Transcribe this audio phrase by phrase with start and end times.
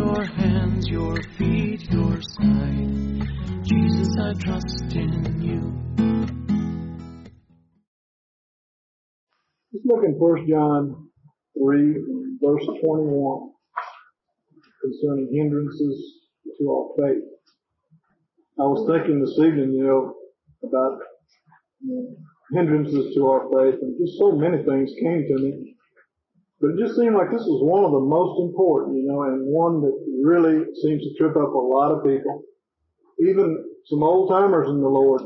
[0.00, 3.28] your hands, your feet, your side.
[3.62, 5.60] Jesus, I trust in you.
[9.72, 11.08] Let's look in 1 John
[11.58, 11.94] 3,
[12.42, 13.50] verse 21,
[14.82, 16.14] concerning hindrances
[16.58, 17.24] to our faith.
[18.58, 20.14] I was thinking this evening, you know,
[20.66, 20.98] about
[21.82, 25.69] you know, hindrances to our faith, and just so many things came to me.
[26.60, 29.48] But it just seemed like this was one of the most important, you know, and
[29.48, 32.42] one that really seems to trip up a lot of people.
[33.20, 35.22] Even some old timers in the Lord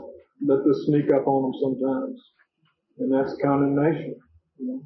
[0.47, 2.23] let this sneak up on them sometimes.
[2.99, 4.15] And that's condemnation.
[4.59, 4.81] You know.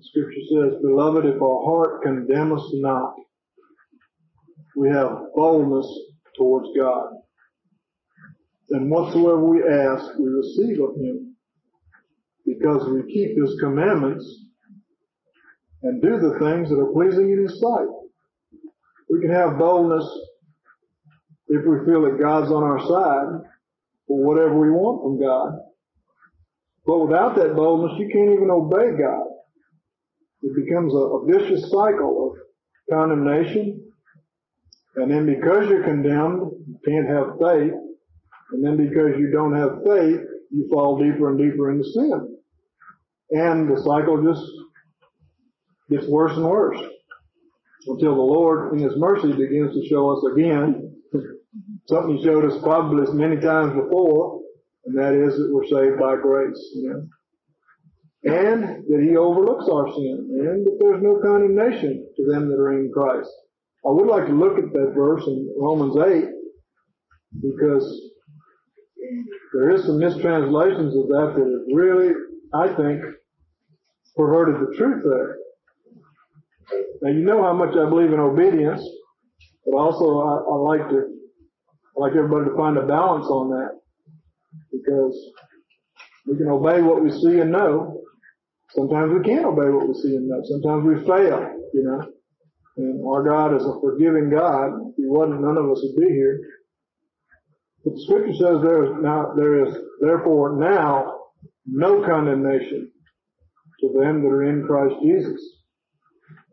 [0.00, 3.14] Scripture says, Beloved, if our heart condemn us not,
[4.76, 5.86] we have boldness
[6.36, 7.12] towards God.
[8.70, 11.36] And whatsoever we ask, we receive of Him,
[12.46, 14.46] because we keep His commandments
[15.82, 17.88] and do the things that are pleasing in His sight.
[19.10, 20.04] We can have boldness
[21.48, 23.50] if we feel that God's on our side
[24.06, 25.58] for whatever we want from God.
[26.86, 29.26] But without that boldness, you can't even obey God.
[30.42, 32.38] It becomes a, a vicious cycle of
[32.90, 33.80] condemnation.
[34.96, 37.72] And then because you're condemned, you can't have faith.
[38.52, 42.36] And then because you don't have faith, you fall deeper and deeper into sin.
[43.30, 44.44] And the cycle just
[45.92, 46.80] gets worse and worse
[47.86, 50.88] until the Lord in His mercy begins to show us again
[51.86, 54.40] something He showed us probably many times before,
[54.86, 57.08] and that is that we're saved by grace, you know.
[58.24, 62.72] And that He overlooks our sin, and that there's no condemnation to them that are
[62.78, 63.30] in Christ.
[63.84, 66.24] I would like to look at that verse in Romans 8,
[67.40, 68.10] because
[69.52, 72.14] there is some mistranslations of that that have really,
[72.54, 73.02] I think,
[74.16, 75.36] perverted the truth there.
[77.02, 78.82] Now you know how much I believe in obedience,
[79.66, 81.02] but also I, I like to,
[81.96, 83.80] I like everybody to find a balance on that
[84.70, 85.16] because
[86.26, 88.00] we can obey what we see and know.
[88.70, 90.40] Sometimes we can't obey what we see and know.
[90.44, 92.00] Sometimes we fail, you know.
[92.76, 94.70] And our God is a forgiving God.
[94.90, 96.40] If He wasn't, none of us would be here.
[97.84, 101.18] But the scripture says there is now, there is therefore now
[101.66, 102.90] no condemnation
[103.80, 105.40] to them that are in Christ Jesus.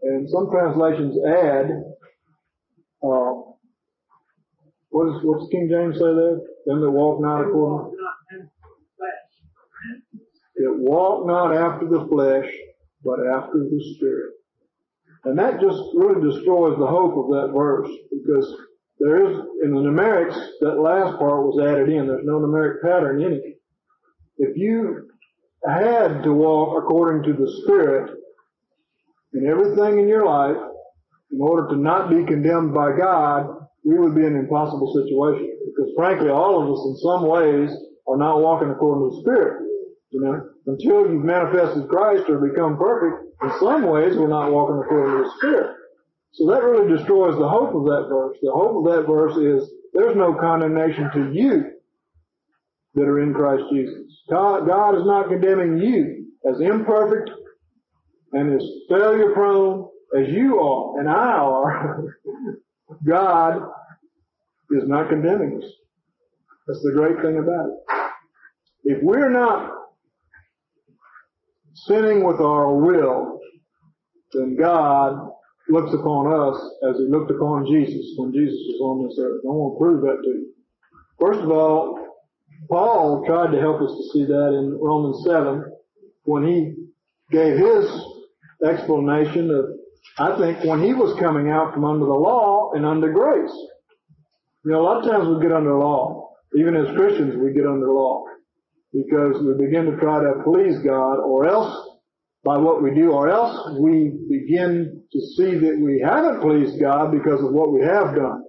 [0.02, 1.72] And some translations add,
[3.04, 3.34] uh,
[4.90, 6.40] what is, what's King James say there?
[6.66, 7.96] Them that walk not according.
[10.58, 12.52] That walk not after the flesh,
[13.04, 14.34] but after the Spirit.
[15.26, 18.56] And that just really destroys the hope of that verse because
[19.00, 22.08] there is, in the numerics, that last part was added in.
[22.08, 23.62] There's no numeric pattern in it.
[24.38, 25.10] If you
[25.66, 28.12] had to walk according to the Spirit
[29.34, 30.58] in everything in your life,
[31.32, 33.48] in order to not be condemned by God,
[33.86, 35.50] we would be in an impossible situation.
[35.66, 37.70] Because frankly, all of us in some ways
[38.08, 39.66] are not walking according to the Spirit.
[40.12, 44.82] You know, until you've manifested Christ or become perfect, in some ways we're not walking
[44.84, 45.76] according to the Spirit.
[46.34, 48.38] So that really destroys the hope of that verse.
[48.42, 51.72] The hope of that verse is there's no condemnation to you
[52.96, 54.24] that are in Christ Jesus.
[54.30, 57.30] God, God is not condemning you as imperfect
[58.34, 62.16] and as failure prone as you are and I are.
[63.08, 63.62] God
[64.72, 65.70] is not condemning us.
[66.68, 68.00] That's the great thing about it.
[68.84, 69.72] If we're not
[71.74, 73.40] sinning with our will,
[74.34, 75.32] then God
[75.70, 79.42] looks upon us as he looked upon Jesus when Jesus was on this earth.
[79.44, 80.54] I want to prove that to you.
[81.20, 82.00] First of all,
[82.70, 85.72] Paul tried to help us to see that in Romans 7
[86.24, 86.76] when he
[87.32, 87.86] gave his
[88.66, 89.66] explanation of,
[90.18, 93.54] I think, when he was coming out from under the law and under grace.
[94.66, 96.30] You know, a lot of times we get under law.
[96.58, 98.26] Even as Christians, we get under law
[98.92, 101.90] because we begin to try to please God or else
[102.44, 107.12] by what we do or else we begin to see that we haven't pleased God
[107.12, 108.44] because of what we have done.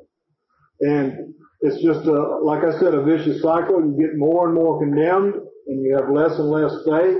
[0.80, 3.80] And it's just a, like I said, a vicious cycle.
[3.84, 5.34] You get more and more condemned
[5.66, 7.18] and you have less and less faith.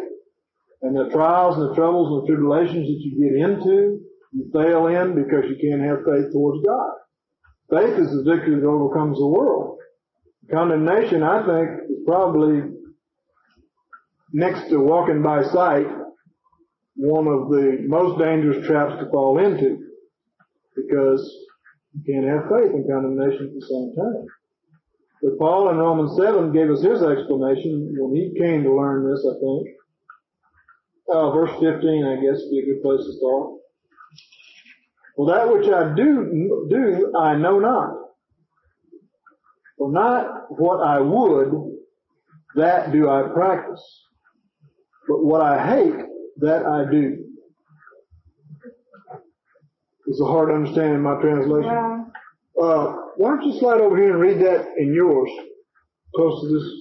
[0.82, 4.00] And the trials and the troubles and the tribulations that you get into,
[4.32, 6.92] you fail in because you can't have faith towards God.
[7.70, 9.78] Faith is the victory that overcomes the world.
[10.50, 12.62] Condemnation, I think, is probably
[14.32, 15.86] next to walking by sight,
[16.96, 19.78] one of the most dangerous traps to fall into
[20.74, 21.22] because
[21.92, 24.26] you can't have faith and condemnation at the same time.
[25.22, 29.24] But Paul in Romans 7 gave us his explanation when he came to learn this,
[29.28, 29.68] I think.
[31.12, 33.50] Uh, verse 15, I guess, would be a good place to start.
[35.16, 37.94] Well, that which I do, do, I know not.
[39.76, 41.52] For not what I would,
[42.54, 43.82] that do I practice.
[45.08, 46.04] But what I hate,
[46.38, 47.24] that I do.
[50.06, 51.70] It's a hard understanding in my translation.
[51.70, 52.04] Yeah.
[52.60, 55.30] Uh, why don't you slide over here and read that in yours,
[56.14, 56.79] close to this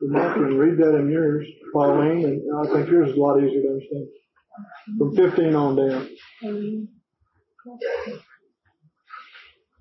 [0.00, 3.62] remark, and read that in yours, Pauline, and I think yours is a lot easier
[3.62, 4.08] to understand.
[4.98, 6.08] From 15 on down.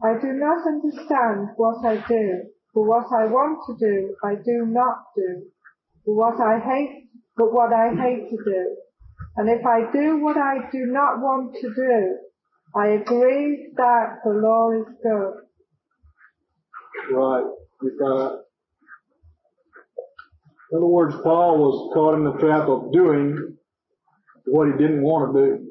[0.04, 2.44] I do not understand what I do,
[2.74, 5.48] for what I want to do, I do not do.
[6.06, 8.78] For what I hate, but what I hate to do.
[9.38, 12.18] And if I do what I do not want to do,
[12.76, 15.34] I agree that the law is good.
[17.16, 17.44] Right.
[17.82, 18.38] If, uh,
[20.72, 23.58] in other words, Paul was caught in the trap of doing
[24.46, 25.68] what he didn't want to do.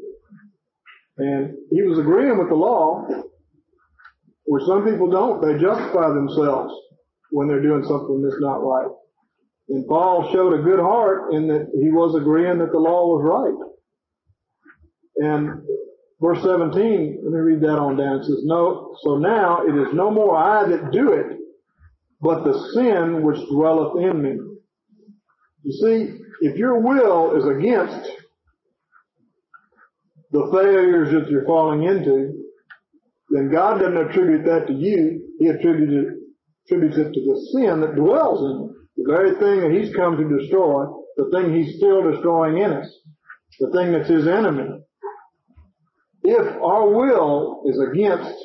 [1.19, 3.07] And he was agreeing with the law,
[4.47, 5.41] which some people don't.
[5.41, 6.75] They justify themselves
[7.31, 8.89] when they're doing something that's not right.
[9.69, 13.23] And Paul showed a good heart in that he was agreeing that the law was
[13.25, 13.67] right.
[15.17, 15.63] And
[16.21, 18.21] verse 17, let me read that on down.
[18.21, 21.39] It says, No, so now it is no more I that do it,
[22.21, 24.56] but the sin which dwelleth in me.
[25.67, 28.09] You see, if your will is against
[30.31, 32.45] the failures that you're falling into,
[33.31, 35.35] then God doesn't attribute that to you.
[35.41, 36.15] He attributes it,
[36.67, 39.05] attributes it to the sin that dwells in you.
[39.05, 40.85] The very thing that He's come to destroy,
[41.17, 43.01] the thing He's still destroying in us,
[43.59, 44.69] the thing that's His enemy.
[46.23, 48.39] If our will is against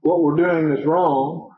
[0.00, 1.49] what we're doing that's wrong,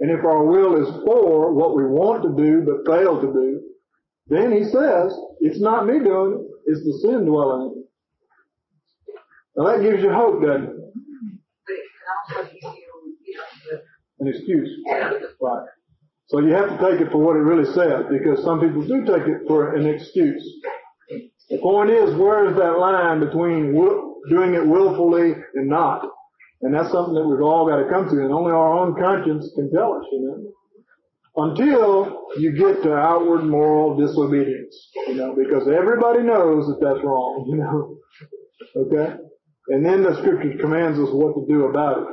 [0.00, 3.60] and if our will is for what we want to do but fail to do,
[4.28, 7.84] then he says, it's not me doing it, it's the sin dwelling.
[9.56, 10.76] Now that gives you hope, doesn't it?
[14.20, 14.70] An excuse.
[15.40, 15.66] Right.
[16.28, 19.04] So you have to take it for what it really says, because some people do
[19.04, 20.42] take it for an excuse.
[21.48, 23.74] The point is, where is that line between
[24.28, 26.06] doing it willfully and not?
[26.62, 29.50] And that's something that we've all got to come to, and only our own conscience
[29.54, 30.52] can tell us, you know.
[31.36, 37.46] Until you get to outward moral disobedience, you know, because everybody knows that that's wrong,
[37.48, 37.96] you know.
[38.76, 39.16] Okay?
[39.68, 42.08] And then the scripture commands us what to do about it.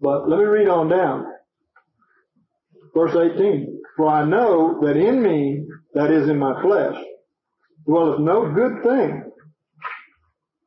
[0.00, 1.24] But let me read on down.
[2.94, 3.80] Verse 18.
[3.96, 6.96] For I know that in me, that is in my flesh,
[7.86, 9.24] dwelleth no good thing.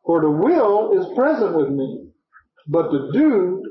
[0.06, 2.00] For the will is present with me,
[2.68, 3.63] but to do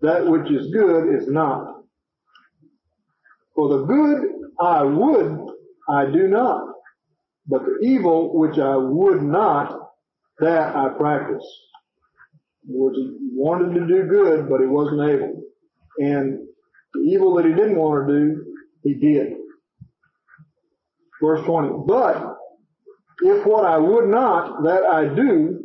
[0.00, 1.82] that which is good is not.
[3.54, 4.22] For the good
[4.60, 5.38] I would,
[5.88, 6.62] I do not,
[7.46, 9.90] but the evil which I would not,
[10.40, 11.44] that I practice.
[12.68, 15.42] Words, he wanted to do good, but he wasn't able.
[15.98, 16.46] And
[16.94, 18.44] the evil that he didn't want to do,
[18.84, 19.34] he did.
[21.22, 21.84] Verse 20.
[21.86, 22.36] But
[23.22, 25.64] if what I would not, that I do,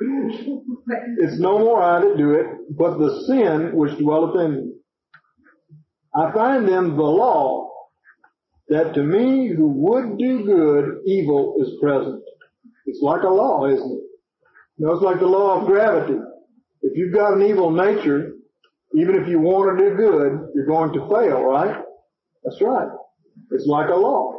[0.00, 4.72] it's no more I that do it, but the sin which dwelleth in me.
[6.14, 7.70] I find then the law
[8.68, 12.22] that to me who would do good, evil is present.
[12.86, 14.02] It's like a law, isn't it?
[14.78, 16.18] You know, it's like the law of gravity.
[16.82, 18.32] If you've got an evil nature,
[18.94, 21.82] even if you want to do good, you're going to fail, right?
[22.44, 22.88] That's right.
[23.50, 24.32] It's like a law.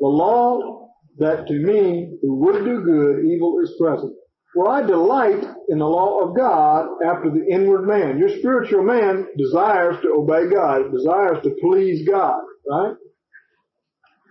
[0.00, 0.88] The law
[1.18, 4.14] that to me who would do good, evil is present.
[4.54, 8.18] For I delight in the law of God after the inward man.
[8.18, 12.94] Your spiritual man desires to obey God, it desires to please God, right?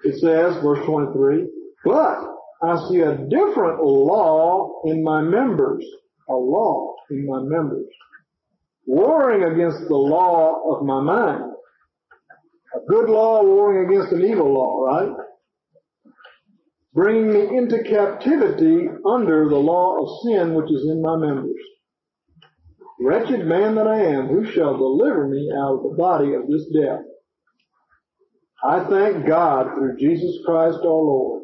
[0.03, 1.47] It says, verse 23,
[1.85, 2.17] but
[2.63, 5.83] I see a different law in my members,
[6.29, 7.87] a law in my members,
[8.85, 11.45] warring against the law of my mind.
[12.75, 15.11] A good law warring against an evil law, right?
[16.93, 21.55] Bringing me into captivity under the law of sin which is in my members.
[22.99, 26.65] Wretched man that I am, who shall deliver me out of the body of this
[26.73, 27.01] death?
[28.63, 31.43] I thank God through Jesus Christ our Lord.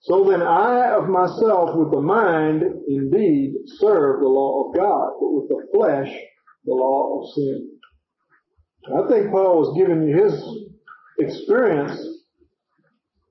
[0.00, 5.32] So then I of myself with the mind indeed serve the law of God, but
[5.32, 6.12] with the flesh
[6.64, 7.70] the law of sin.
[8.96, 10.44] I think Paul was giving you his
[11.18, 12.13] experience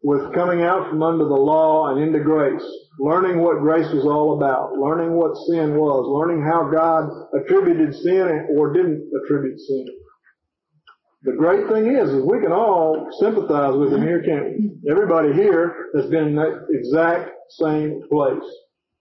[0.04, 2.64] with coming out from under the law and into grace,
[3.00, 8.48] learning what grace was all about, learning what sin was, learning how God attributed sin
[8.58, 9.88] or didn't attribute sin.
[11.24, 14.92] The great thing is, is we can all sympathize with him here, can't we?
[14.92, 17.32] Everybody here has been in that exact
[17.62, 18.44] same place.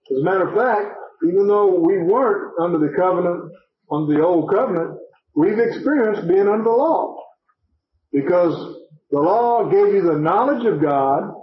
[0.09, 0.95] As a matter of fact,
[1.27, 3.51] even though we weren't under the covenant,
[3.91, 4.97] under the old covenant,
[5.35, 7.17] we've experienced being under the law.
[8.13, 8.72] Because
[9.13, 11.35] the law gave you the knowledge of God,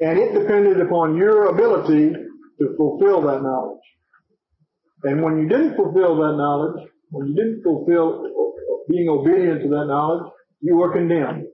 [0.00, 2.10] and it depended upon your ability
[2.58, 3.78] to fulfill that knowledge.
[5.04, 8.24] And when you didn't fulfill that knowledge, when you didn't fulfill
[8.90, 11.44] being obedient to that knowledge, you were condemned.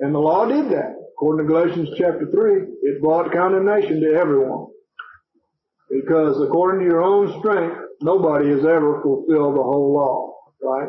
[0.00, 0.94] And the law did that.
[1.12, 2.52] According to Galatians chapter 3,
[2.84, 4.68] it brought condemnation to everyone.
[5.90, 10.88] Because according to your own strength, nobody has ever fulfilled the whole law, right?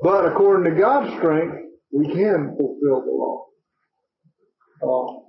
[0.00, 1.56] But according to God's strength,
[1.92, 3.46] we can fulfill the law.
[4.82, 5.20] Uh,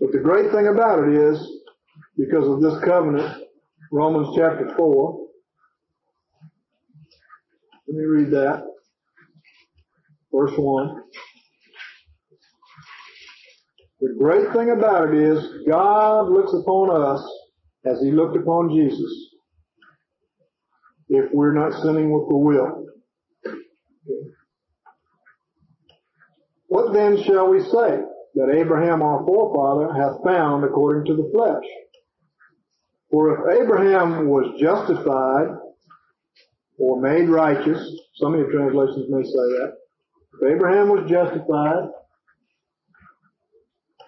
[0.00, 1.38] but the great thing about it is,
[2.16, 3.44] because of this covenant,
[3.90, 5.26] Romans chapter 4,
[7.88, 8.64] let me read that.
[10.32, 11.02] Verse 1.
[14.00, 17.22] The great thing about it is God looks upon us
[17.84, 19.28] as He looked upon Jesus
[21.08, 22.86] if we're not sinning with the will.
[26.68, 28.00] What then shall we say
[28.34, 31.64] that Abraham our forefather hath found according to the flesh?
[33.10, 35.48] For if Abraham was justified
[36.78, 37.78] or made righteous,
[38.14, 39.74] some of your translations may say that.
[40.40, 41.90] If Abraham was justified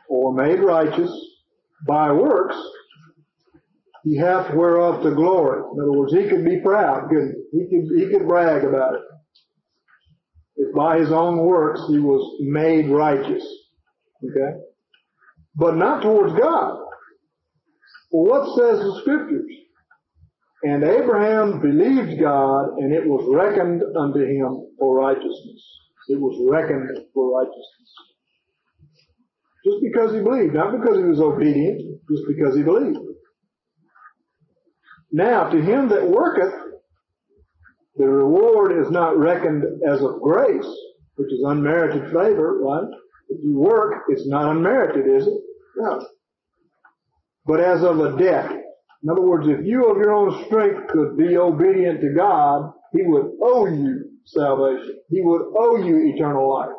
[0.08, 1.10] or made righteous
[1.86, 2.56] by works,
[4.04, 5.62] he hath whereof to glory.
[5.74, 7.58] In other words, he could be proud, couldn't he?
[7.58, 9.00] He could, he could brag about it.
[10.56, 13.44] If by his own works he was made righteous.
[14.22, 14.58] Okay?
[15.56, 16.78] But not towards God.
[18.10, 19.50] Well, what says the scriptures?
[20.62, 25.62] And Abraham believed God and it was reckoned unto him for righteousness.
[26.08, 27.90] It was reckoned for righteousness.
[29.64, 31.80] Just because he believed, not because he was obedient,
[32.10, 32.98] just because he believed.
[35.10, 36.52] Now, to him that worketh,
[37.96, 40.66] the reward is not reckoned as of grace,
[41.14, 42.88] which is unmerited favor, right?
[43.28, 45.40] If you work, it's not unmerited, is it?
[45.76, 46.06] No.
[47.46, 48.50] But as of a debt.
[49.02, 53.02] In other words, if you of your own strength could be obedient to God, He
[53.02, 54.98] would owe you salvation.
[55.10, 56.70] He would owe you eternal life.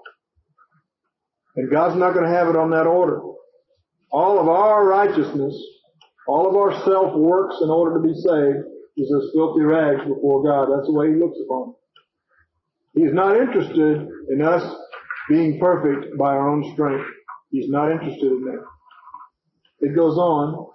[1.55, 3.21] And God's not going to have it on that order.
[4.11, 5.55] All of our righteousness,
[6.27, 8.65] all of our self works in order to be saved
[8.97, 10.69] is as filthy rags before God.
[10.71, 11.75] That's the way He looks upon it.
[12.95, 14.63] He's not interested in us
[15.29, 17.05] being perfect by our own strength.
[17.51, 18.63] He's not interested in that.
[19.81, 20.67] It goes on.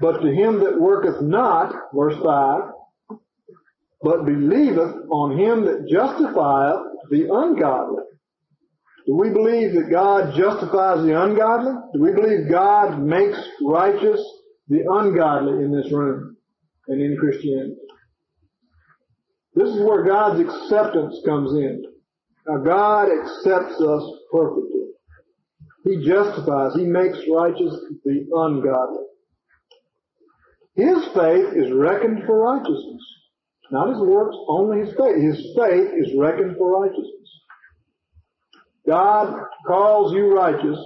[0.00, 2.60] But to him that worketh not, verse 5,
[4.02, 8.02] but believeth on him that justifieth the ungodly.
[9.06, 11.72] Do we believe that God justifies the ungodly?
[11.94, 14.20] Do we believe God makes righteous
[14.68, 16.35] the ungodly in this room
[16.88, 17.76] and in Christianity?
[19.54, 21.82] This is where God's acceptance comes in.
[22.46, 24.86] Now God accepts us perfectly.
[25.84, 27.74] He justifies, He makes righteous
[28.04, 29.06] the ungodly.
[30.74, 33.02] His faith is reckoned for righteousness.
[33.70, 35.16] Not his works, only his faith.
[35.16, 37.30] His faith is reckoned for righteousness.
[38.86, 39.34] God
[39.66, 40.78] calls you righteous.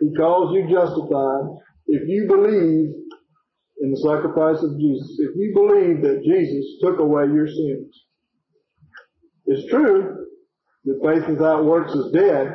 [0.00, 1.44] He calls you justified
[1.86, 2.90] if you believe
[3.80, 5.16] in the sacrifice of Jesus.
[5.18, 8.04] If you believe that Jesus took away your sins.
[9.46, 10.26] It's true
[10.84, 12.54] that faith without works is dead,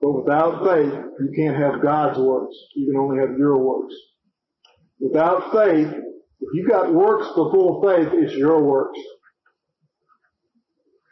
[0.00, 2.54] but without faith, you can't have God's works.
[2.74, 3.94] You can only have your works.
[5.00, 8.98] Without faith, if you've got works before faith, it's your works.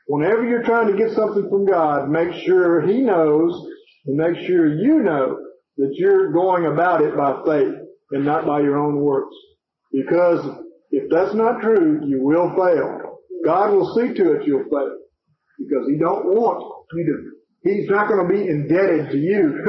[0.06, 3.68] Whenever you're trying to get something from God, make sure He knows
[4.06, 5.38] and make sure you know
[5.76, 7.74] that you're going about it by faith
[8.12, 9.34] and not by your own works.
[9.92, 10.44] Because
[10.90, 13.18] if that's not true, you will fail.
[13.44, 14.96] God will see to it you'll fail.
[15.58, 16.62] Because He don't want
[16.92, 19.64] you to, He's not going to be indebted to you.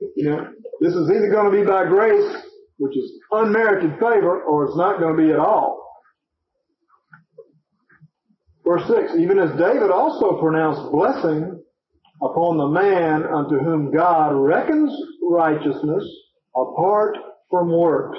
[0.16, 0.48] you know,
[0.80, 2.36] this is either going to be by grace,
[2.78, 5.84] which is unmerited favor, or it's not going to be at all.
[8.64, 11.58] Verse 6, even as David also pronounced blessing
[12.22, 16.04] upon the man unto whom God reckons righteousness
[16.54, 17.16] apart
[17.50, 18.18] from works.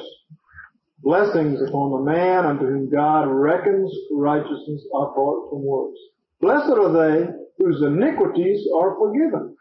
[1.01, 5.99] Blessings upon the man unto whom God reckons righteousness apart from works.
[6.41, 9.55] Blessed are they whose iniquities are forgiven,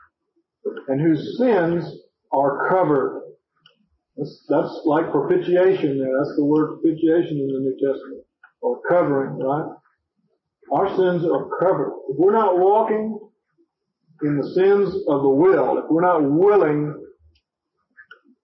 [0.89, 1.85] and whose sins
[2.33, 3.23] are covered.
[4.17, 6.13] That's, that's like propitiation there.
[6.19, 8.25] That's the word propitiation in the New Testament.
[8.61, 9.71] Or covering, right?
[10.73, 11.93] Our sins are covered.
[12.09, 13.19] If we're not walking
[14.23, 16.95] in the sins of the will, if we're not willing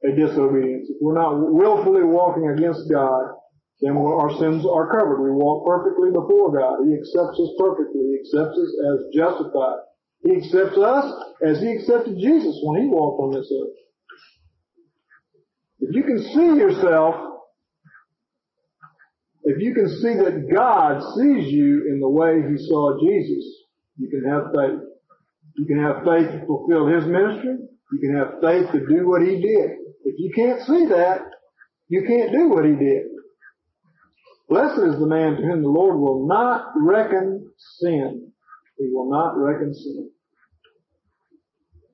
[0.05, 3.25] a disobedience, if we're not willfully walking against God,
[3.81, 5.23] then our sins are covered.
[5.23, 6.87] We walk perfectly before God.
[6.87, 8.01] He accepts us perfectly.
[8.01, 9.81] He accepts us as justified.
[10.23, 11.13] He accepts us
[11.45, 13.77] as He accepted Jesus when He walked on this earth.
[15.81, 17.15] If you can see yourself,
[19.45, 23.45] if you can see that God sees you in the way He saw Jesus,
[23.99, 24.81] you can have faith.
[25.57, 27.59] You can have faith to fulfill His ministry.
[27.93, 29.84] You can have faith to do what He did.
[30.05, 31.23] If you can't see that,
[31.89, 33.05] you can't do what He did.
[34.49, 38.31] Blessed is the man to whom the Lord will not reckon sin.
[38.79, 40.11] He will not reckon sin.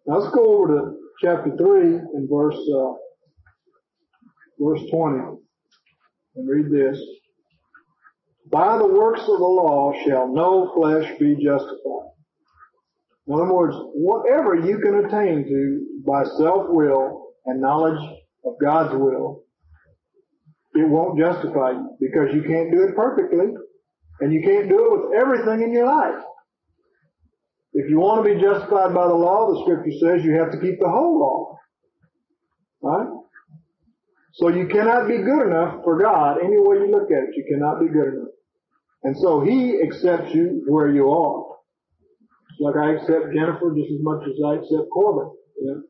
[0.06, 1.82] Now let's go over to chapter 3
[2.14, 2.92] and verse, uh,
[4.58, 5.40] verse 20
[6.36, 7.00] and read this.
[8.50, 12.10] By the works of the law shall no flesh be justified.
[13.26, 18.00] In other words, whatever you can attain to by self-will and knowledge
[18.44, 19.44] of God's will,
[20.74, 23.46] it won't justify you because you can't do it perfectly
[24.20, 26.22] and you can't do it with everything in your life.
[27.72, 30.60] If you want to be justified by the law, the scripture says you have to
[30.60, 31.58] keep the whole law.
[32.82, 33.08] Right?
[34.34, 37.36] So you cannot be good enough for God any way you look at it.
[37.36, 38.34] You cannot be good enough.
[39.02, 41.46] And so He accepts you where you are.
[42.60, 45.30] Like I accept Jennifer just as much as I accept Corbin.
[45.60, 45.82] You know?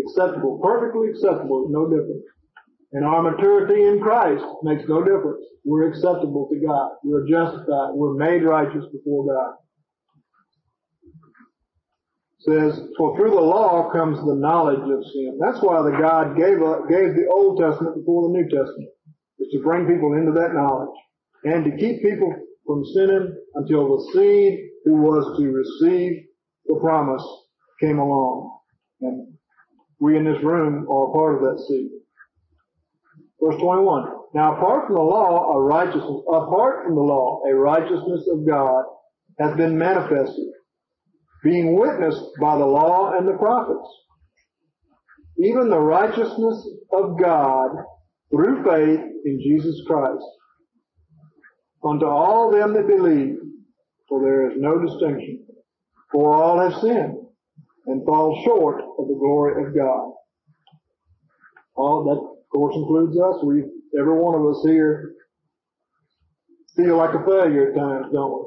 [0.00, 0.60] Acceptable.
[0.62, 1.68] Perfectly acceptable.
[1.70, 2.24] No difference.
[2.92, 5.44] And our maturity in Christ makes no difference.
[5.64, 6.90] We're acceptable to God.
[7.04, 7.92] We're justified.
[7.94, 9.54] We're made righteous before God
[12.40, 15.38] says, for through the law comes the knowledge of sin.
[15.40, 18.90] That's why the God gave, a, gave the Old Testament before the New Testament,
[19.40, 20.94] is to bring people into that knowledge
[21.44, 22.32] and to keep people
[22.66, 26.24] from sinning until the seed who was to receive
[26.66, 27.24] the promise
[27.80, 28.58] came along.
[29.00, 29.34] And
[30.00, 31.90] we in this room are part of that seed.
[33.40, 34.04] Verse 21.
[34.34, 38.84] Now apart from the law, a righteousness, apart from the law, a righteousness of God
[39.38, 40.48] has been manifested
[41.42, 43.88] being witnessed by the law and the prophets.
[45.38, 47.70] Even the righteousness of God
[48.30, 50.24] through faith in Jesus Christ
[51.84, 53.36] unto all them that believe,
[54.08, 55.46] for there is no distinction.
[56.10, 57.17] For all have sinned
[57.88, 60.12] and fall short of the glory of God.
[61.74, 63.42] All that, of course, includes us.
[63.42, 63.64] We,
[63.98, 65.14] every one of us here,
[66.76, 68.44] feel like a failure at times, don't we?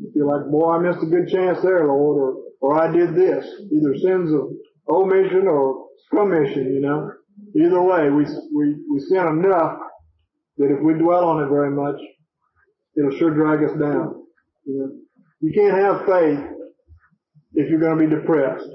[0.00, 3.14] You feel like, boy, I missed a good chance there, Lord, or, or I did
[3.14, 3.44] this.
[3.72, 4.50] Either sins of
[4.88, 7.10] omission or commission, you know.
[7.56, 8.24] Either way, we,
[8.54, 9.78] we, we sin enough
[10.58, 12.00] that if we dwell on it very much,
[12.96, 14.22] it'll sure drag us down.
[14.66, 14.92] You know.
[15.40, 16.59] You can't have faith
[17.54, 18.68] if you're going to be depressed.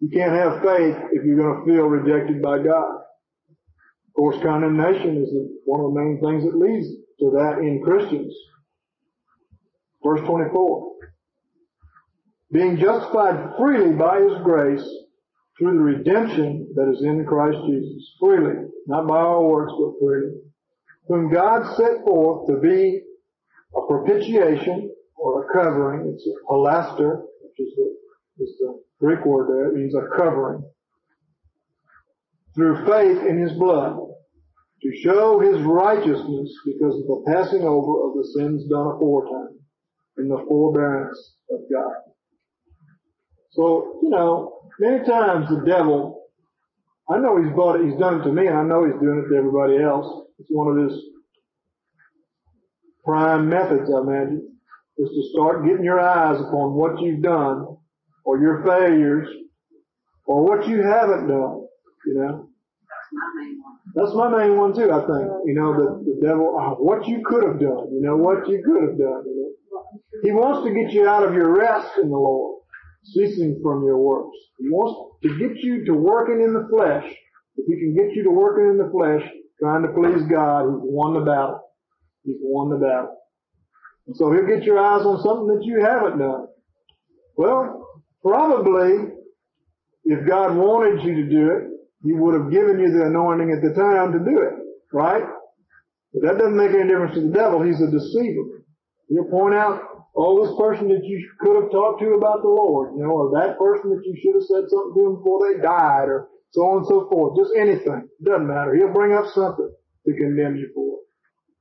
[0.00, 2.96] You can't have faith if you're going to feel rejected by God.
[4.08, 5.30] Of course, condemnation is
[5.64, 6.88] one of the main things that leads
[7.20, 8.34] to that in Christians.
[10.02, 10.92] Verse 24.
[12.52, 14.84] Being justified freely by His grace
[15.58, 18.16] through the redemption that is in Christ Jesus.
[18.18, 18.66] Freely.
[18.86, 20.32] Not by our works, but freely.
[21.08, 23.02] Whom God set forth to be
[23.76, 26.12] a propitiation or a covering.
[26.14, 29.68] It's a hilaster, which is the, is the Greek word there.
[29.68, 30.64] It means a covering.
[32.54, 33.96] Through faith in His blood
[34.82, 39.58] to show His righteousness because of the passing over of the sins done aforetime
[40.18, 41.94] in the forbearance of God.
[43.50, 46.24] So, you know, many times the devil,
[47.08, 49.24] I know he's bought it, he's done it to me, and I know he's doing
[49.24, 50.26] it to everybody else.
[50.38, 51.00] It's one of his
[53.04, 54.56] prime methods, I imagine,
[55.00, 57.76] is to start getting your eyes upon what you've done,
[58.24, 59.28] or your failures,
[60.26, 61.66] or what you haven't done,
[62.06, 62.48] you know.
[62.92, 63.78] That's my main one.
[63.94, 65.26] That's my main one too, I think.
[65.46, 68.62] You know, the, the devil, uh, what you could have done, you know, what you
[68.64, 69.50] could have done, you know.
[70.22, 72.62] He wants to get you out of your rest in the Lord,
[73.04, 74.36] ceasing from your works.
[74.58, 77.06] He wants to get you to working in the flesh.
[77.56, 79.22] If he can get you to working in the flesh,
[79.58, 81.60] trying to please God, he's won the battle.
[82.24, 83.16] He's won the battle.
[84.06, 86.46] And so he'll get your eyes on something that you haven't done.
[87.36, 87.86] Well,
[88.22, 89.14] probably,
[90.04, 91.62] if God wanted you to do it,
[92.02, 94.54] he would have given you the anointing at the time to do it.
[94.92, 95.24] Right?
[96.12, 97.62] But that doesn't make any difference to the devil.
[97.62, 98.64] He's a deceiver.
[99.08, 99.80] He'll point out
[100.16, 103.30] oh, this person that you could have talked to about the Lord, you know, or
[103.40, 106.78] that person that you should have said something to before they died, or so on
[106.78, 107.36] and so forth.
[107.38, 108.08] Just anything.
[108.24, 108.74] Doesn't matter.
[108.74, 109.70] He'll bring up something
[110.06, 110.99] to condemn you for.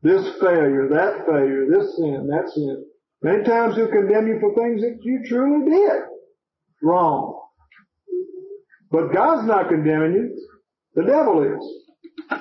[0.01, 2.85] This failure, that failure, this sin, that sin.
[3.21, 6.03] Many times he'll condemn you for things that you truly did
[6.81, 7.41] wrong.
[8.91, 10.47] But God's not condemning you.
[10.95, 12.39] The devil is.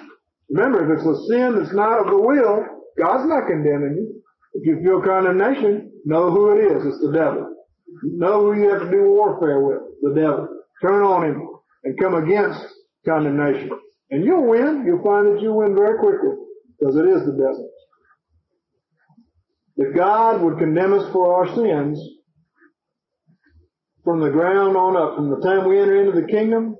[0.51, 2.64] Remember, if it's a sin that's not of the will,
[2.97, 4.23] God's not condemning you.
[4.55, 6.87] If you feel condemnation, know who it is.
[6.87, 7.55] It's the devil.
[8.05, 9.79] Know who you have to do warfare with.
[10.03, 10.49] The devil.
[10.81, 11.49] Turn on him
[11.85, 12.64] and come against
[13.05, 13.71] condemnation.
[14.11, 14.85] And you'll win.
[14.87, 16.37] You'll find that you win very quickly
[16.79, 17.71] because it is the devil.
[19.77, 22.01] If God would condemn us for our sins
[24.05, 26.77] from the ground on up, from the time we enter into the kingdom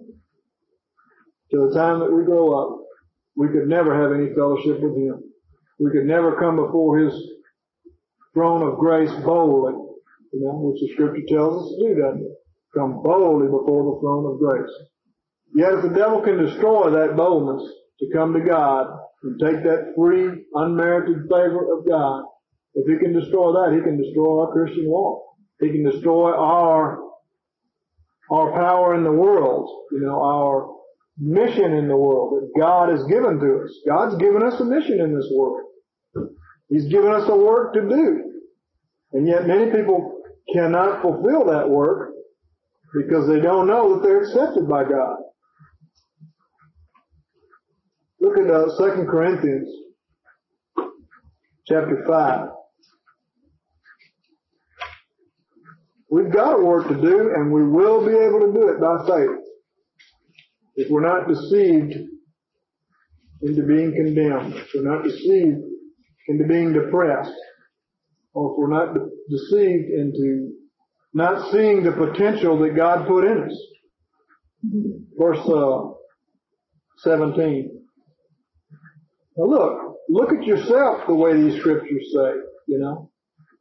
[1.51, 2.81] to the time that we grow up,
[3.37, 5.23] we could never have any fellowship with Him.
[5.79, 7.15] We could never come before His
[8.35, 9.75] throne of grace boldly,
[10.33, 12.33] you know, which the scripture tells us to do, doesn't it?
[12.77, 14.75] Come boldly before the throne of grace.
[15.55, 17.63] Yet if the devil can destroy that boldness
[18.01, 18.87] to come to God
[19.23, 22.25] and take that free, unmerited favor of God,
[22.75, 25.25] if he can destroy that, he can destroy our Christian walk.
[25.61, 27.01] He can destroy our,
[28.31, 30.77] our power in the world, you know, our
[31.19, 33.71] mission in the world that God has given to us.
[33.89, 35.63] God's given us a mission in this world.
[36.69, 38.25] He's given us a work to do.
[39.13, 40.21] And yet many people
[40.53, 42.11] cannot fulfill that work
[42.95, 45.17] because they don't know that they're accepted by God.
[48.21, 49.69] Look at uh, 2 Corinthians
[51.67, 52.49] chapter 5.
[56.11, 59.07] We've got a work to do and we will be able to do it by
[59.07, 59.45] faith.
[60.77, 61.95] If we're not deceived
[63.43, 65.59] into being condemned, if we're not deceived
[66.29, 67.33] into being depressed,
[68.33, 70.53] or if we're not de- deceived into
[71.15, 73.63] not seeing the potential that God put in us.
[75.19, 75.91] Verse uh,
[76.99, 77.78] 17.
[79.39, 82.33] Now look, look at yourself the way these scriptures say,
[82.67, 83.11] you know,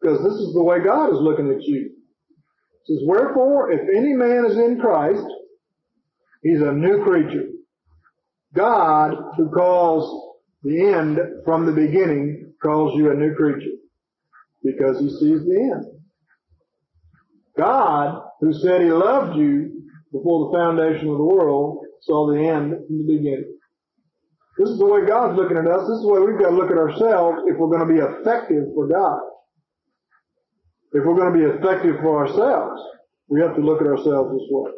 [0.01, 1.91] because this is the way God is looking at you.
[1.91, 5.25] It says, wherefore, if any man is in Christ,
[6.41, 7.49] he's a new creature.
[8.55, 13.75] God, who calls the end from the beginning, calls you a new creature
[14.63, 15.85] because he sees the end.
[17.55, 22.71] God, who said he loved you before the foundation of the world, saw the end
[22.87, 23.56] from the beginning.
[24.57, 25.87] This is the way God's looking at us.
[25.87, 28.01] This is the way we've got to look at ourselves if we're going to be
[28.01, 29.19] effective for God.
[30.93, 32.81] If we're going to be effective for ourselves,
[33.29, 34.71] we have to look at ourselves this way.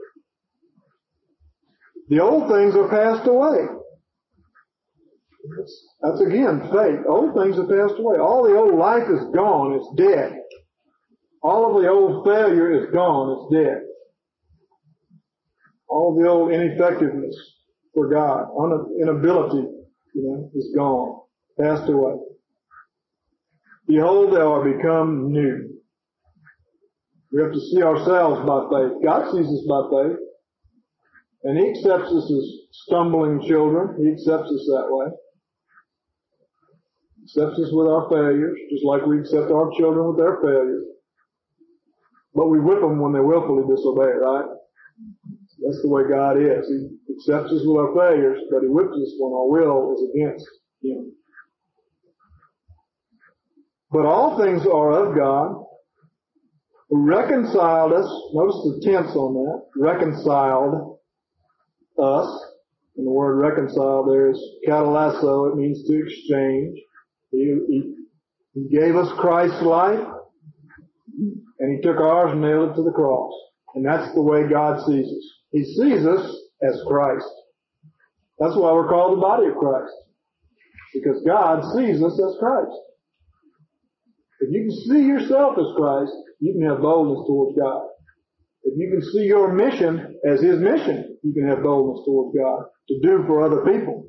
[2.10, 3.68] The old things are passed away.
[6.02, 7.00] That's again faith.
[7.08, 8.18] Old things have passed away.
[8.20, 9.76] All the old life is gone.
[9.76, 10.36] It's dead.
[11.42, 13.38] All of the old failure is gone.
[13.38, 13.82] It's dead.
[15.88, 17.36] All the old ineffectiveness
[17.94, 18.48] for God,
[19.02, 19.68] inability,
[20.14, 21.22] you know, is gone,
[21.60, 22.16] passed away.
[23.88, 25.70] Behold, thou art become new.
[27.32, 29.04] We have to see ourselves by faith.
[29.04, 30.18] God sees us by faith.
[31.44, 33.98] And He accepts us as stumbling children.
[34.04, 35.08] He accepts us that way.
[37.24, 40.86] Accepts us with our failures, just like we accept our children with their failures.
[42.34, 44.46] But we whip them when they willfully disobey, right?
[45.64, 46.68] That's the way God is.
[46.68, 50.48] He accepts us with our failures, but He whips us when our will is against
[50.82, 51.12] Him.
[53.92, 55.66] But all things are of God,
[56.90, 61.00] who reconciled us, notice the tense on that, reconciled
[62.02, 62.46] us,
[62.98, 66.80] and the word reconcile there is katallasso, it means to exchange.
[67.32, 67.96] He, he,
[68.54, 70.06] he gave us Christ's life,
[71.60, 73.34] and He took ours and nailed it to the cross.
[73.76, 75.39] And that's the way God sees us.
[75.52, 77.28] He sees us as Christ.
[78.40, 79.94] That's why we're called the body of Christ.
[80.94, 82.78] Because God sees us as Christ.
[84.42, 87.84] If you can see yourself as Christ, you can have boldness towards God.
[88.64, 92.66] If you can see your mission as His mission, you can have boldness towards God
[92.88, 94.06] to do for other people.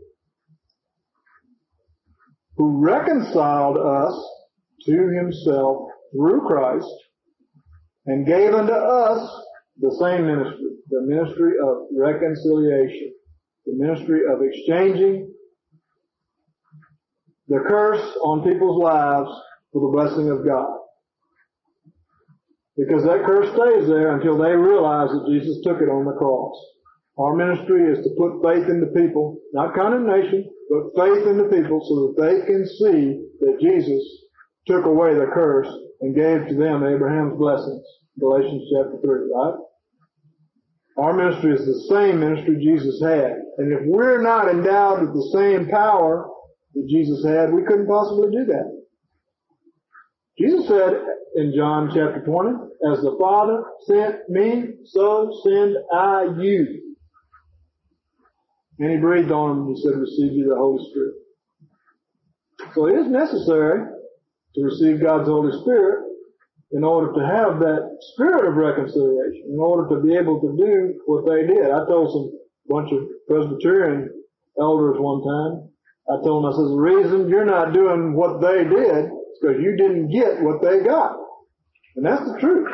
[2.56, 4.14] Who reconciled us
[4.86, 6.92] to Himself through Christ
[8.06, 9.44] and gave unto us
[9.80, 13.14] the same ministry the ministry of reconciliation,
[13.66, 15.32] the ministry of exchanging
[17.48, 19.30] the curse on people's lives
[19.72, 20.76] for the blessing of God.
[22.76, 26.56] Because that curse stays there until they realize that Jesus took it on the cross.
[27.18, 31.50] Our ministry is to put faith in the people, not condemnation, but faith in the
[31.50, 34.02] people so that they can see that Jesus
[34.66, 35.68] took away the curse
[36.00, 37.84] and gave to them Abraham's blessings.
[38.18, 39.54] Galatians chapter 3, right?
[41.00, 43.32] Our ministry is the same ministry Jesus had.
[43.56, 46.28] And if we're not endowed with the same power
[46.74, 48.84] that Jesus had, we couldn't possibly do that.
[50.38, 51.02] Jesus said
[51.36, 52.50] in John chapter 20,
[52.92, 56.94] as the Father sent me, so send I you.
[58.78, 61.14] And he breathed on them and said, receive you the Holy Spirit.
[62.74, 63.86] So it is necessary
[64.54, 66.09] to receive God's Holy Spirit
[66.72, 67.82] in order to have that
[68.14, 71.70] spirit of reconciliation, in order to be able to do what they did.
[71.70, 72.30] I told some
[72.68, 74.08] bunch of Presbyterian
[74.60, 75.70] elders one time,
[76.10, 79.62] I told them, I said, the reason you're not doing what they did is because
[79.62, 81.16] you didn't get what they got.
[81.96, 82.70] And that's the truth.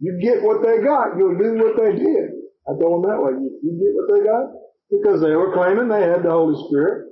[0.00, 2.28] You get what they got, you'll do what they did.
[2.68, 3.32] I told them that way.
[3.32, 4.52] You, you get what they got?
[4.90, 7.08] Because they were claiming they had the Holy Spirit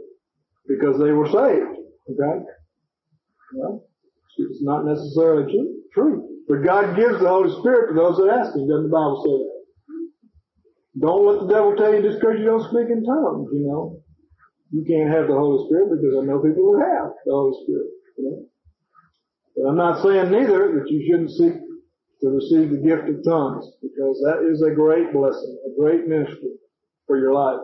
[0.68, 1.80] because they were saved.
[2.12, 2.44] Okay?
[3.54, 3.84] Well,
[4.38, 5.75] it's not necessarily true.
[5.94, 6.28] True.
[6.48, 8.68] But God gives the Holy Spirit to those that ask Him.
[8.68, 9.56] Doesn't the Bible say that?
[11.06, 14.00] Don't let the devil tell you just because you don't speak in tongues, you know.
[14.72, 17.90] You can't have the Holy Spirit because I know people who have the Holy Spirit,
[18.18, 18.38] you know.
[19.56, 21.54] But I'm not saying neither that you shouldn't seek
[22.22, 26.56] to receive the gift of tongues because that is a great blessing, a great ministry
[27.06, 27.60] for your life.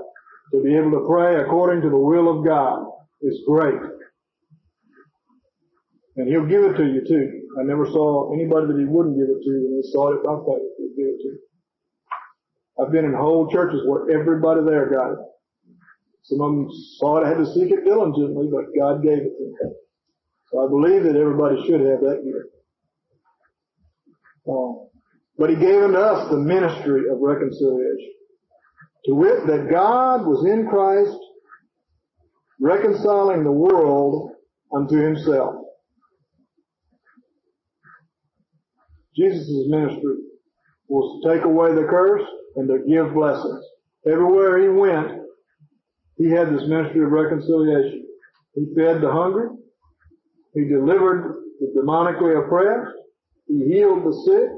[0.53, 2.87] To be able to pray according to the will of God
[3.23, 3.81] is great.
[6.17, 7.49] And He'll give it to you too.
[7.61, 10.69] I never saw anybody that He wouldn't give it to and they saw it faith.
[10.79, 11.39] He'll give it to you.
[12.81, 15.19] I've been in whole churches where everybody there got it.
[16.25, 19.55] Some of them saw it, had to seek it diligently, but God gave it to
[19.61, 19.75] them.
[20.51, 22.55] So I believe that everybody should have that gift.
[24.49, 24.89] Um,
[25.39, 28.13] but He gave unto us the ministry of reconciliation.
[29.07, 31.17] To wit, that God was in Christ
[32.61, 34.33] reconciling the world
[34.75, 35.62] unto Himself.
[39.17, 40.17] Jesus' ministry
[40.89, 43.65] was to take away the curse and to give blessings.
[44.07, 45.23] Everywhere he went,
[46.17, 48.07] he had this ministry of reconciliation.
[48.55, 49.49] He fed the hungry.
[50.55, 52.97] He delivered the demonically oppressed.
[53.49, 54.51] He healed the sick.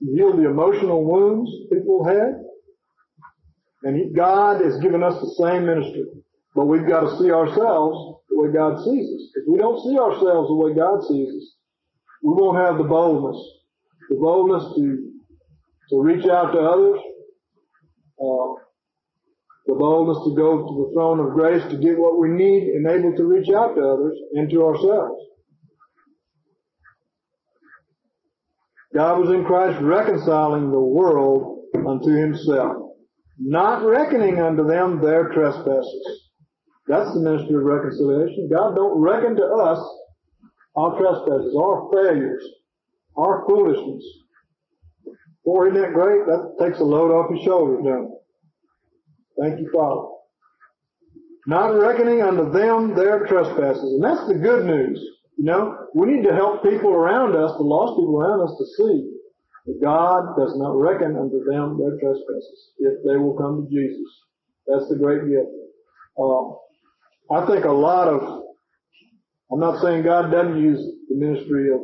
[0.00, 2.42] He healed the emotional wounds people had.
[3.84, 6.04] And he, God has given us the same ministry.
[6.54, 9.30] But we've got to see ourselves the way God sees us.
[9.36, 11.54] If we don't see ourselves the way God sees us,
[12.22, 13.40] we won't have the boldness,
[14.10, 15.12] the boldness to
[15.90, 17.00] to reach out to others,
[18.20, 18.48] uh,
[19.66, 22.86] the boldness to go to the throne of grace to get what we need and
[22.86, 25.22] able to reach out to others and to ourselves.
[28.94, 32.76] God was in Christ reconciling the world unto himself,
[33.38, 36.28] not reckoning unto them their trespasses.
[36.86, 38.48] That's the ministry of reconciliation.
[38.50, 39.78] God don't reckon to us
[40.78, 42.44] our trespasses, our failures,
[43.16, 44.04] our foolishness.
[45.44, 46.26] Boy, isn't that great?
[46.26, 49.42] That takes a load off your shoulders, it?
[49.42, 50.06] Thank you, Father.
[51.46, 53.94] Not reckoning unto them their trespasses.
[53.94, 55.00] And that's the good news.
[55.36, 58.66] You know, we need to help people around us, the lost people around us, to
[58.76, 59.10] see
[59.66, 64.10] that God does not reckon unto them their trespasses if they will come to Jesus.
[64.66, 65.48] That's the great gift.
[66.18, 66.54] Uh,
[67.34, 68.42] I think a lot of,
[69.50, 71.80] I'm not saying God doesn't use the ministry of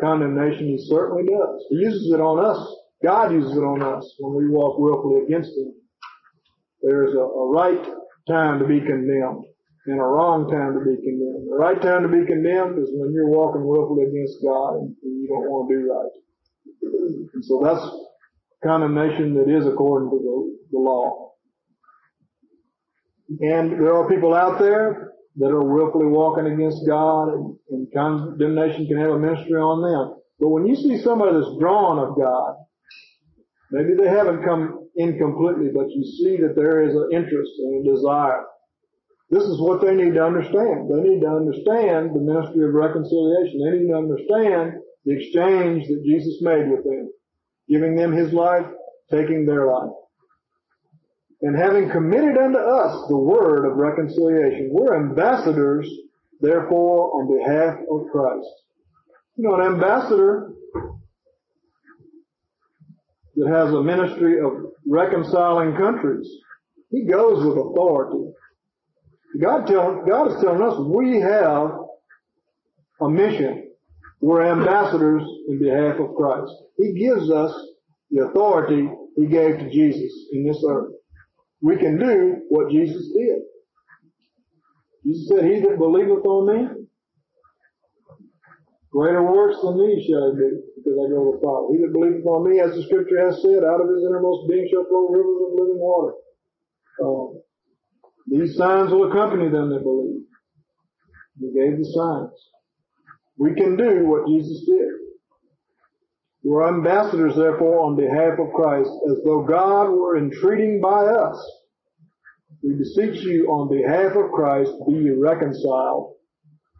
[0.00, 0.66] condemnation.
[0.66, 1.64] He certainly does.
[1.70, 2.60] He uses it on us.
[3.02, 5.72] God uses it on us when we walk willfully against Him.
[6.82, 7.82] There's a, a right
[8.28, 9.44] time to be condemned
[9.86, 11.50] and a wrong time to be condemned.
[11.50, 15.22] The right time to be condemned is when you're walking willfully against God and, and
[15.22, 16.12] you don't want to do right.
[17.34, 17.82] And so that's
[18.62, 21.32] condemnation that is according to the, the law.
[23.40, 28.86] And there are people out there that are willfully walking against God and, and condemnation
[28.86, 30.20] can have a ministry on them.
[30.38, 32.56] But when you see somebody that's drawn of God,
[33.70, 37.86] maybe they haven't come in completely, but you see that there is an interest and
[37.86, 38.44] a desire.
[39.30, 40.90] This is what they need to understand.
[40.90, 43.64] They need to understand the ministry of reconciliation.
[43.64, 44.74] They need to understand
[45.06, 47.10] the exchange that Jesus made with them,
[47.68, 48.66] giving them his life,
[49.10, 49.90] taking their life
[51.42, 54.70] and having committed unto us the word of reconciliation.
[54.70, 55.90] We're ambassadors,
[56.40, 58.46] therefore, on behalf of Christ.
[59.36, 60.52] You know, an ambassador
[63.34, 64.52] that has a ministry of
[64.86, 66.28] reconciling countries,
[66.90, 68.30] he goes with authority.
[69.40, 71.72] God, tell, God is telling us we have
[73.00, 73.70] a mission.
[74.20, 76.52] We're ambassadors in behalf of Christ.
[76.76, 77.52] He gives us
[78.12, 80.92] the authority he gave to Jesus in this earth
[81.62, 83.38] we can do what Jesus did.
[85.06, 86.82] Jesus said, He that believeth on me,
[88.92, 91.68] Greater works than these shall do, because I go to the Father.
[91.72, 94.68] He that believeth on me, as the scripture has said, out of his innermost being
[94.70, 96.12] shall flow rivers of living water.
[97.02, 97.40] Um,
[98.28, 100.28] these signs will accompany them that believe.
[101.40, 102.36] He gave the signs.
[103.38, 105.01] We can do what Jesus did.
[106.44, 111.38] We're ambassadors, therefore, on behalf of Christ, as though God were entreating by us.
[112.62, 116.14] We beseech you on behalf of Christ, be reconciled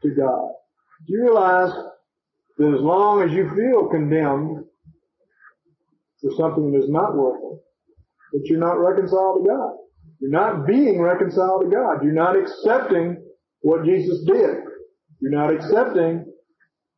[0.02, 0.50] to God.
[1.06, 1.72] Do you realize
[2.58, 4.64] that as long as you feel condemned
[6.20, 7.58] for something that is not working,
[8.32, 9.72] that you're not reconciled to God?
[10.20, 12.04] You're not being reconciled to God.
[12.04, 13.16] You're not accepting
[13.60, 14.56] what Jesus did.
[15.20, 16.31] You're not accepting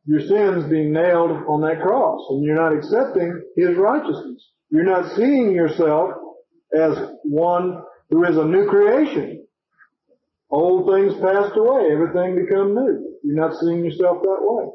[0.05, 4.51] your sins being nailed on that cross and you're not accepting His righteousness.
[4.69, 6.11] You're not seeing yourself
[6.73, 9.45] as one who is a new creation.
[10.51, 13.17] Old things passed away, everything become new.
[13.23, 14.65] You're not seeing yourself that way.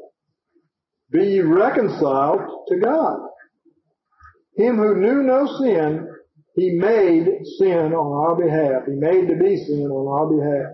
[1.11, 3.19] Be reconciled to God.
[4.57, 6.07] Him who knew no sin,
[6.55, 7.25] He made
[7.57, 8.83] sin on our behalf.
[8.85, 10.73] He made to be sin on our behalf.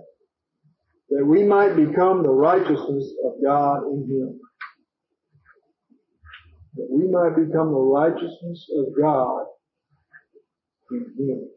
[1.09, 4.39] That we might become the righteousness of God in Him
[6.77, 9.45] that we might become the righteousness of God
[10.91, 11.49] in Him.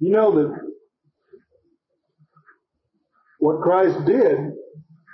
[0.00, 0.72] You know that
[3.38, 4.38] what Christ did,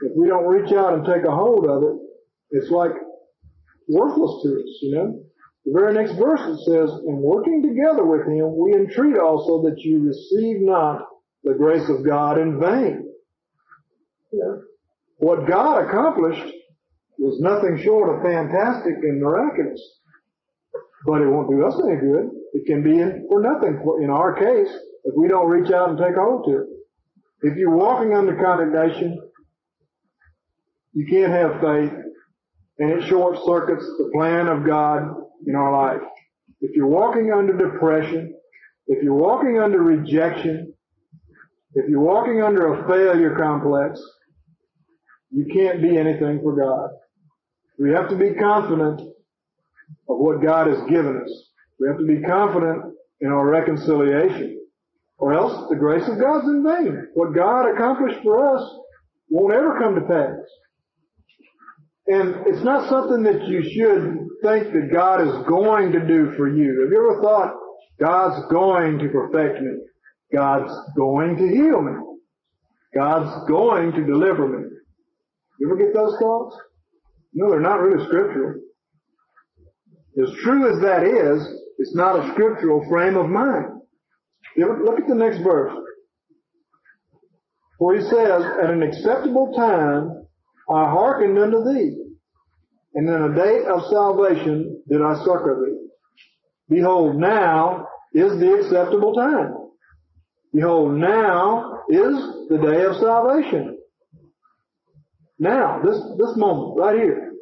[0.02, 1.96] if we don't reach out and take a hold of it,
[2.52, 2.92] it's like
[3.88, 5.22] worthless to us, you know?
[5.66, 9.80] The very next verse it says, In working together with Him, we entreat also that
[9.80, 11.02] you receive not
[11.44, 13.06] the grace of God in vain.
[14.32, 14.62] Know,
[15.18, 16.54] what God accomplished
[17.20, 19.80] was nothing short of fantastic and miraculous.
[21.06, 22.30] But it won't do us any good.
[22.52, 24.72] It can be in, for nothing in our case
[25.04, 26.66] if we don't reach out and take hold to it.
[27.42, 29.20] If you're walking under condemnation,
[30.92, 31.92] you can't have faith
[32.78, 35.02] and it short circuits the plan of God
[35.46, 36.02] in our life.
[36.60, 38.34] If you're walking under depression,
[38.86, 40.74] if you're walking under rejection,
[41.74, 44.02] if you're walking under a failure complex,
[45.30, 46.90] you can't be anything for God.
[47.80, 51.48] We have to be confident of what God has given us.
[51.80, 54.60] We have to be confident in our reconciliation.
[55.16, 57.08] Or else the grace of God's in vain.
[57.14, 58.62] What God accomplished for us
[59.30, 60.44] won't ever come to pass.
[62.06, 66.48] And it's not something that you should think that God is going to do for
[66.48, 66.82] you.
[66.82, 67.54] Have you ever thought,
[67.98, 69.72] God's going to perfect me?
[70.34, 71.92] God's going to heal me.
[72.94, 74.68] God's going to deliver me.
[75.60, 76.56] You ever get those thoughts?
[77.32, 78.60] No, they're not really scriptural.
[80.20, 81.46] As true as that is,
[81.78, 83.66] it's not a scriptural frame of mind.
[84.56, 85.72] Look at the next verse.
[87.78, 90.26] For he says, At an acceptable time
[90.68, 91.96] I hearkened unto thee,
[92.94, 95.88] and in a day of salvation did I succor thee.
[96.68, 99.54] Behold, now is the acceptable time.
[100.52, 103.79] Behold, now is the day of salvation.
[105.40, 107.32] Now, this, this moment, right here.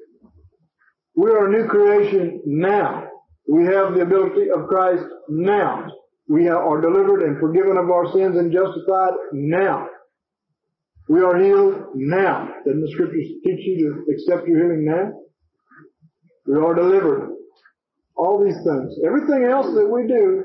[1.17, 3.09] We are a new creation now.
[3.49, 5.89] We have the ability of Christ now.
[6.29, 9.89] We are delivered and forgiven of our sins and justified now.
[11.09, 12.49] We are healed now.
[12.65, 15.11] Doesn't the scriptures teach you to accept your healing now?
[16.47, 17.33] We are delivered.
[18.15, 18.95] All these things.
[19.05, 20.45] Everything else that we do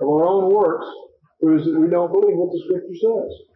[0.00, 0.86] of our own works
[1.40, 3.49] proves that we don't believe what the scripture says.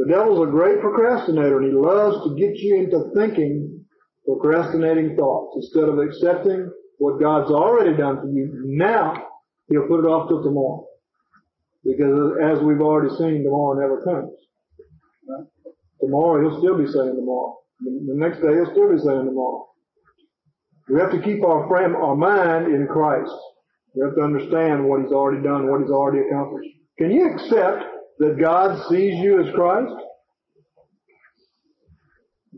[0.00, 3.84] The devil's a great procrastinator and he loves to get you into thinking
[4.24, 8.48] procrastinating thoughts instead of accepting what God's already done for you.
[8.64, 9.12] Now,
[9.68, 10.86] he'll put it off till tomorrow.
[11.84, 14.32] Because as we've already seen, tomorrow never comes.
[16.00, 17.58] Tomorrow he'll still be saying tomorrow.
[17.80, 19.68] The next day he'll still be saying tomorrow.
[20.88, 23.32] We have to keep our frame, our mind in Christ.
[23.94, 26.70] We have to understand what he's already done, what he's already accomplished.
[26.98, 27.84] Can you accept
[28.20, 29.94] that God sees you as Christ?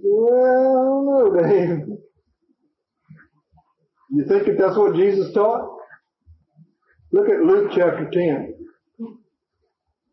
[0.03, 1.87] Well, no, Dave.
[4.11, 5.79] You think that that's what Jesus taught?
[7.13, 8.55] Look at Luke chapter 10.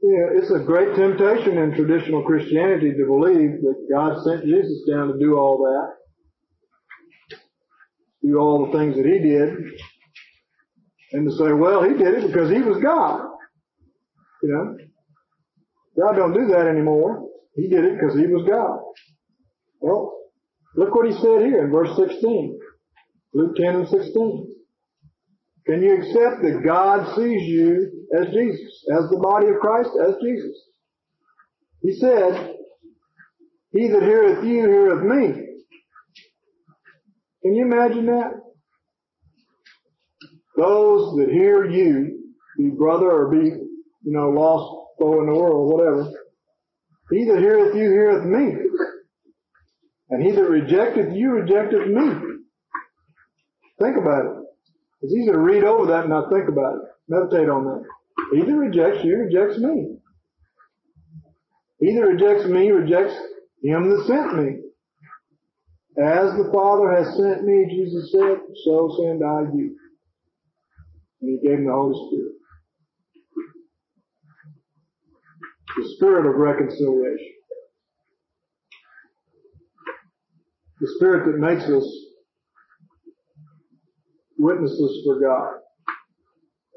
[0.01, 5.07] Yeah, it's a great temptation in traditional Christianity to believe that God sent Jesus down
[5.07, 7.37] to do all that,
[8.23, 9.49] do all the things that He did,
[11.11, 13.27] and to say, well, He did it because He was God.
[14.43, 14.88] You know?
[15.99, 17.27] God don't do that anymore.
[17.55, 18.79] He did it because he was God.
[19.81, 20.13] Well,
[20.75, 22.59] look what he said here in verse 16.
[23.33, 24.55] Luke 10 and 16.
[25.65, 30.15] Can you accept that God sees you as Jesus, as the body of Christ, as
[30.21, 30.55] Jesus?
[31.81, 32.55] He said,
[33.71, 35.45] He that heareth you heareth me.
[37.43, 38.31] Can you imagine that?
[40.57, 45.73] Those that hear you, be brother or be, you know, lost foe in the world,
[45.73, 46.11] whatever.
[47.11, 48.55] He that heareth you heareth me.
[50.09, 52.09] And he that rejecteth you rejecteth me.
[53.79, 54.31] Think about it.
[55.01, 56.81] It's easy to read over that and not think about it.
[57.07, 57.83] Meditate on that.
[58.33, 59.97] He that rejects you rejects me.
[61.79, 63.15] He that rejects me rejects
[63.63, 64.55] him that sent me.
[65.97, 69.75] As the Father has sent me, Jesus said, so send I you.
[71.21, 72.38] And he gave him the Holy Spirit.
[75.77, 77.33] The Spirit of reconciliation.
[80.81, 81.85] The Spirit that makes us
[84.37, 85.59] witnesses for God.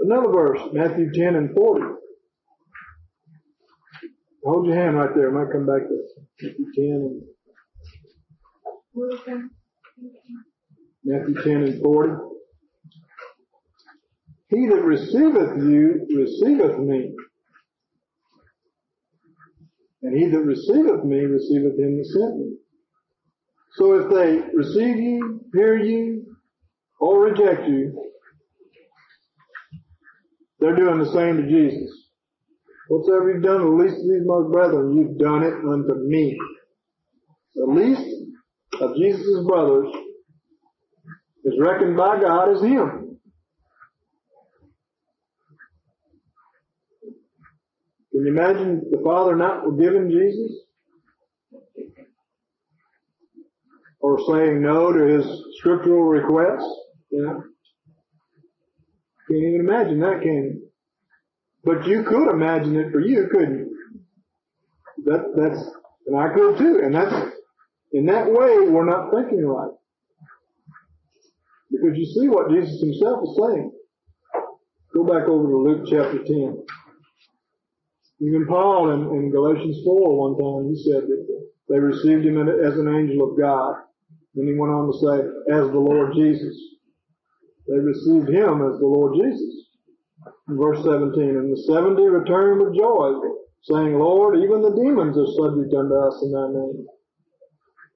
[0.00, 1.84] Another verse, Matthew 10 and 40.
[4.44, 5.30] Hold your hand right there.
[5.30, 6.02] I might come back to
[6.42, 7.22] Matthew 10
[9.26, 9.50] and
[11.04, 12.12] Matthew 10 and 40.
[14.48, 17.14] He that receiveth you receiveth me.
[20.02, 22.56] And he that receiveth me receiveth him that sent me.
[23.76, 26.36] So if they receive you, hear you,
[27.00, 28.10] or reject you,
[30.60, 31.90] they're doing the same to Jesus.
[32.88, 36.36] Whatsoever you've done to the least of these my brethren, you've done it unto me.
[37.54, 38.08] The least
[38.80, 39.88] of Jesus' brothers
[41.44, 43.01] is reckoned by God as him.
[48.12, 50.52] Can you imagine the Father not forgiving Jesus?
[54.00, 55.26] Or saying no to his
[55.58, 56.68] scriptural requests?
[57.10, 57.44] You?
[59.28, 60.68] Can't even imagine that, can you?
[61.64, 63.76] But you could imagine it for you, couldn't you?
[65.04, 65.70] That, that's,
[66.06, 66.80] and I could too.
[66.84, 67.14] And that's,
[67.92, 69.70] in that way, we're not thinking right.
[71.70, 73.72] Because you see what Jesus himself is saying.
[74.92, 76.66] Go back over to Luke chapter 10.
[78.22, 81.22] Even Paul in, in Galatians 4 one time, he said that
[81.68, 83.74] they received him as an angel of God.
[84.34, 85.16] Then he went on to say,
[85.52, 86.56] as the Lord Jesus.
[87.66, 89.66] They received him as the Lord Jesus.
[90.48, 93.14] In verse 17, and the seventy returned with joy,
[93.62, 96.86] saying, Lord, even the demons are subject unto us in thy name.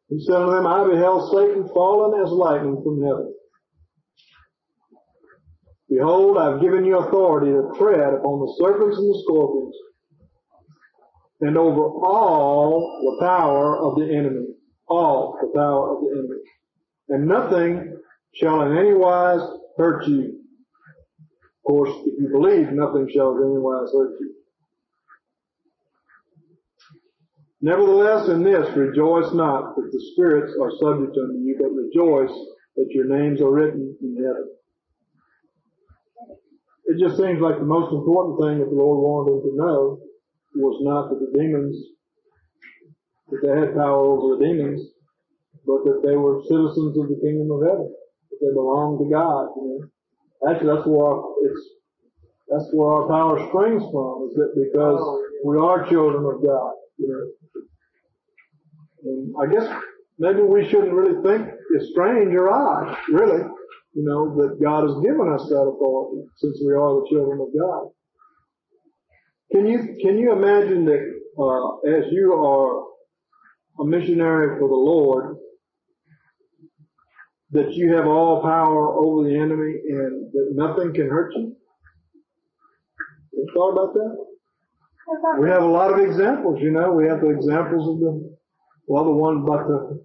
[0.09, 3.35] He said unto them, I beheld Satan fallen as lightning from heaven.
[5.89, 9.75] Behold, I've given you authority to tread upon the serpents and the scorpions,
[11.41, 14.47] and over all the power of the enemy.
[14.89, 16.41] All the power of the enemy.
[17.09, 17.99] And nothing
[18.35, 19.41] shall in any wise
[19.77, 20.41] hurt you.
[21.65, 24.35] Of course, if you believe, nothing shall in any wise hurt you.
[27.61, 32.37] Nevertheless, in this, rejoice not that the spirits are subject unto you, but rejoice
[32.77, 34.51] that your names are written in heaven.
[36.85, 39.99] It just seems like the most important thing that the Lord wanted them to know
[40.57, 41.77] was not that the demons,
[43.29, 44.81] that they had power over the demons,
[45.67, 47.91] but that they were citizens of the kingdom of heaven
[48.31, 49.51] that they belonged to God.
[49.57, 51.63] You know, actually, that's where our, it's
[52.49, 54.31] that's where our power springs from.
[54.31, 56.73] Is that because oh, we are children of God?
[56.99, 57.25] You know,
[59.05, 59.67] and I guess
[60.19, 63.43] maybe we shouldn't really think it's strange or odd, really.
[63.95, 67.49] You know, that God has given us that authority since we are the children of
[67.59, 67.89] God.
[69.53, 71.03] Can you can you imagine that
[71.39, 72.85] uh, as you are
[73.81, 75.37] a missionary for the Lord,
[77.53, 81.57] that you have all power over the enemy and that nothing can hurt you?
[83.33, 84.17] You thought about that?
[85.41, 86.93] We have a lot of examples, you know.
[86.93, 88.37] We have the examples of the,
[88.89, 90.03] well, the one about the,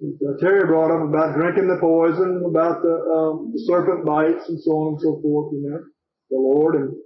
[0.00, 4.60] the Terry brought up about drinking the poison, about the, um, the serpent bites and
[4.60, 5.78] so on and so forth, you know.
[6.30, 6.96] The Lord in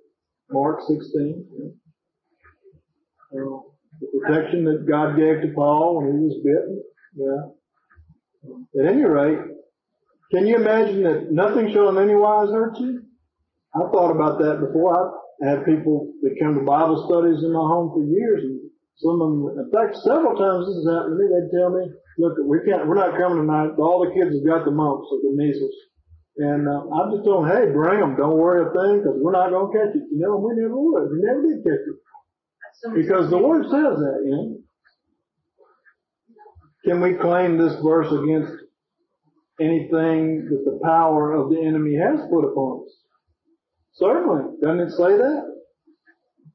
[0.50, 1.46] Mark 16.
[1.52, 1.74] You
[3.32, 3.64] know.
[3.64, 3.68] Uh,
[4.00, 6.82] the protection that God gave to Paul when he was bitten.
[7.16, 8.80] Yeah.
[8.80, 9.38] At any rate,
[10.30, 13.02] can you imagine that nothing shall in any wise hurt you?
[13.74, 14.92] I've thought about that before.
[14.94, 18.60] I've had people that come to Bible studies in my home for years, and
[18.96, 21.26] some of them, in fact, several times this has happened to me.
[21.32, 21.84] They'd tell me,
[22.18, 23.76] "Look, we can't, we're not coming tonight.
[23.78, 25.74] All the kids have got the mumps or the measles."
[26.38, 28.16] And uh, I'm just telling them, "Hey, bring them.
[28.16, 30.78] Don't worry a thing, because we're not going to catch it." You know, we never
[30.78, 31.10] would.
[31.10, 34.22] We never did catch it because the Word says that.
[34.24, 34.58] You know.
[36.84, 38.52] Can we claim this verse against
[39.60, 42.94] anything that the power of the enemy has put upon us?
[43.94, 44.58] Certainly.
[44.62, 45.42] Doesn't it say that?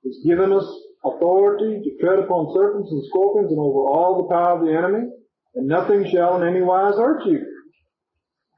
[0.04, 0.66] He's given us
[1.06, 5.10] authority to tread upon serpents and scorpions and over all the power of the enemy,
[5.56, 7.46] and nothing shall in any wise hurt you.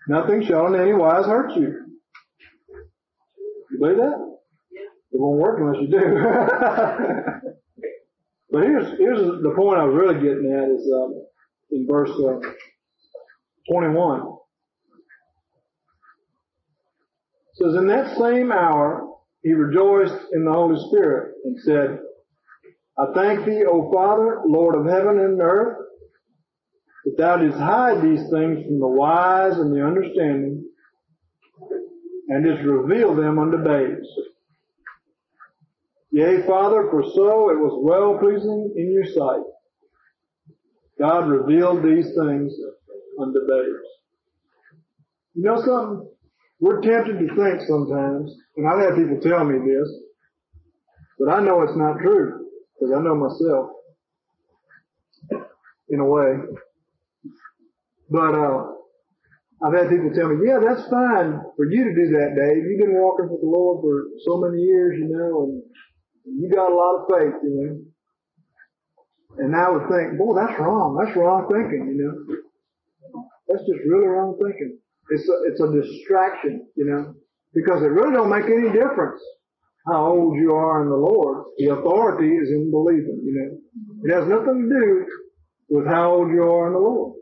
[0.07, 1.97] Nothing shall in any wise hurt you.
[3.71, 4.37] You believe that?
[5.11, 5.97] It won't work unless you do.
[8.51, 11.25] but here's here's the point I was really getting at is um,
[11.71, 12.39] in verse uh,
[13.71, 14.19] 21.
[14.21, 14.25] It
[17.55, 19.07] says, In that same hour
[19.43, 21.99] he rejoiced in the Holy Spirit and said,
[22.97, 25.84] I thank thee, O Father, Lord of heaven and earth,
[27.05, 30.65] that thou didst hide these things from the wise and the understanding,
[32.29, 34.07] and didst reveal them unto babes.
[36.11, 39.45] Yea, Father, for so it was well pleasing in your sight.
[40.97, 42.53] God revealed these things
[43.19, 43.87] unto babes.
[45.33, 46.09] You know something?
[46.61, 49.89] We're tempted to think sometimes, and I've had people tell me this,
[51.19, 53.71] but I know it's not true, because I know myself,
[55.89, 56.37] in a way.
[58.09, 58.75] But, uh,
[59.63, 62.63] I've had people tell me, yeah, that's fine for you to do that, Dave.
[62.67, 65.63] You've been walking with the Lord for so many years, you know, and
[66.37, 67.73] you got a lot of faith, you know.
[69.45, 70.99] And I would think, boy, that's wrong.
[70.99, 72.35] That's wrong thinking, you know.
[73.47, 74.77] That's just really wrong thinking.
[75.09, 77.15] It's a, it's a distraction, you know,
[77.53, 79.21] because it really don't make any difference
[79.87, 81.45] how old you are in the Lord.
[81.57, 83.49] The authority is in believing, you know.
[84.03, 85.05] It has nothing to do
[85.69, 87.15] with how old you are in the Lord.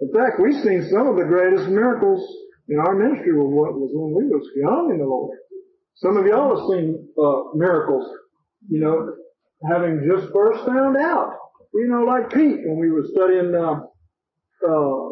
[0.00, 2.22] In fact, we've seen some of the greatest miracles
[2.68, 5.36] in our ministry was what was when we was young in the Lord.
[5.96, 8.06] Some of y'all have seen uh, miracles,
[8.68, 9.10] you know,
[9.66, 11.34] having just first found out.
[11.74, 13.82] You know, like Pete when we were studying uh,
[14.62, 15.08] uh,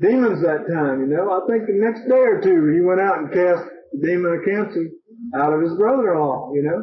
[0.00, 1.02] demons that time.
[1.02, 4.06] You know, I think the next day or two he went out and cast the
[4.06, 4.86] demon of cancer
[5.34, 6.52] out of his brother-in-law.
[6.54, 6.78] You know,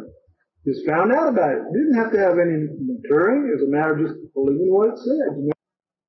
[0.68, 1.64] just found out about it.
[1.72, 3.48] Didn't have to have any maturing.
[3.48, 5.32] It was a matter of just believing what it said.
[5.40, 5.55] You know?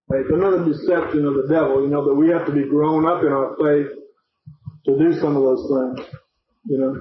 [0.08, 3.22] It's another deception of the devil, you know, that we have to be grown up
[3.22, 3.90] in our faith
[4.84, 6.08] to do some of those things.
[6.66, 6.96] You know,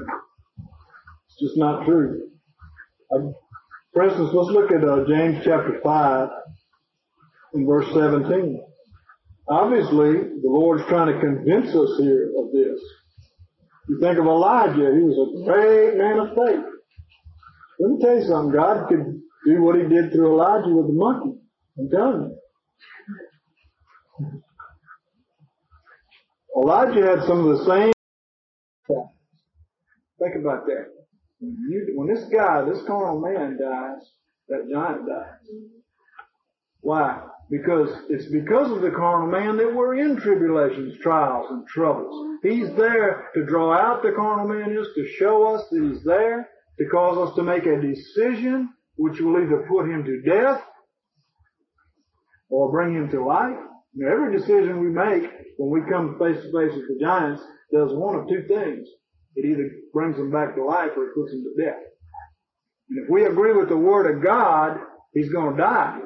[1.27, 2.29] it's just not true.
[3.11, 3.17] I,
[3.93, 6.29] for instance, let's look at uh, James chapter 5
[7.53, 8.63] and verse 17.
[9.47, 12.81] Obviously, the Lord's trying to convince us here of this.
[13.87, 16.65] You think of Elijah, he was a great man of faith.
[17.79, 20.93] Let me tell you something, God could do what he did through Elijah with the
[20.93, 21.37] monkey.
[21.77, 22.37] I'm telling you.
[26.57, 27.91] Elijah had some of the same.
[30.19, 30.85] Think about that.
[31.39, 34.01] When, you, when this guy, this carnal man dies,
[34.47, 35.49] that giant dies.
[36.79, 37.21] Why?
[37.49, 42.39] Because it's because of the carnal man that we're in tribulations, trials, and troubles.
[42.41, 46.49] He's there to draw out the carnal man is, to show us that he's there,
[46.79, 50.61] to cause us to make a decision which will either put him to death
[52.49, 53.57] or bring him to life.
[53.95, 57.41] Now, every decision we make when we come face to face with the giants
[57.71, 58.87] does one of two things.
[59.35, 61.79] It either brings them back to life or it puts them to death.
[62.89, 64.79] And if we agree with the Word of God,
[65.13, 65.99] he's going to die.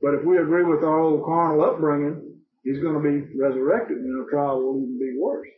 [0.00, 4.22] But if we agree with our old carnal upbringing, he's going to be resurrected and
[4.22, 5.48] our trial will even be worse.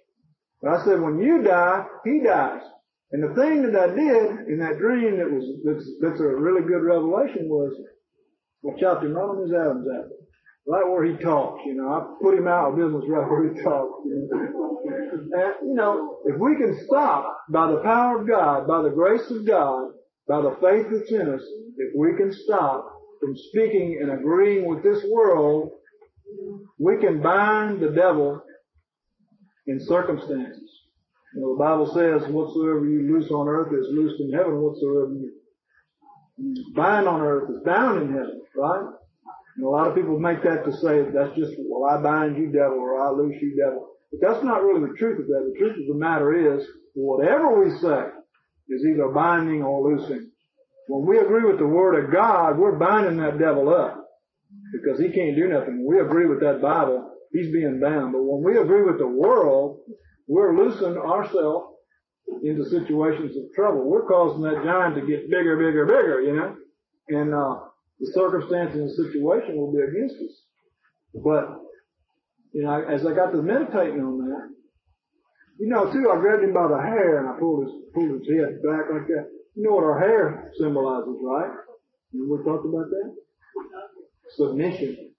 [0.61, 2.62] But I said, when you die, he dies.
[3.12, 6.62] And the thing that I did in that dream that was, that's, that's a really
[6.62, 7.72] good revelation was,
[8.62, 10.17] watch out, they're not on his Adam's apple
[10.68, 11.88] right where he talks, you know.
[11.88, 14.04] I put him out of business right where he talks.
[14.04, 14.78] You know.
[15.32, 19.30] and, you know, if we can stop by the power of God, by the grace
[19.30, 19.92] of God,
[20.28, 21.42] by the faith that's in us,
[21.78, 25.70] if we can stop from speaking and agreeing with this world,
[26.78, 28.42] we can bind the devil
[29.66, 30.70] in circumstances.
[31.34, 35.12] You know, the Bible says, whatsoever you loose on earth is loosed in heaven, whatsoever
[35.14, 35.32] you
[36.74, 38.94] bind on earth is bound in heaven, right?
[39.59, 42.46] And a lot of people make that to say that's just, well, I bind you
[42.52, 43.88] devil or I loose you devil.
[44.12, 45.50] But that's not really the truth of that.
[45.52, 48.06] The truth of the matter is, whatever we say
[48.68, 50.30] is either binding or loosing.
[50.86, 53.98] When we agree with the Word of God, we're binding that devil up
[54.72, 55.84] because he can't do nothing.
[55.84, 58.12] When we agree with that Bible, he's being bound.
[58.12, 59.80] But when we agree with the world,
[60.28, 61.74] we're loosing ourselves
[62.44, 63.90] into situations of trouble.
[63.90, 66.56] We're causing that giant to get bigger, bigger, bigger, you know?
[67.09, 67.68] And, uh,
[68.01, 70.34] the circumstances and situation will be against us.
[71.14, 71.59] But,
[72.53, 74.55] you know, as I got to meditating on that,
[75.59, 78.28] you know, too, I grabbed him by the hair and I pulled his, pulled his
[78.28, 79.26] head back like that.
[79.55, 81.51] You know what our hair symbolizes, right?
[82.14, 83.14] We talked about that?
[84.36, 85.11] Submission.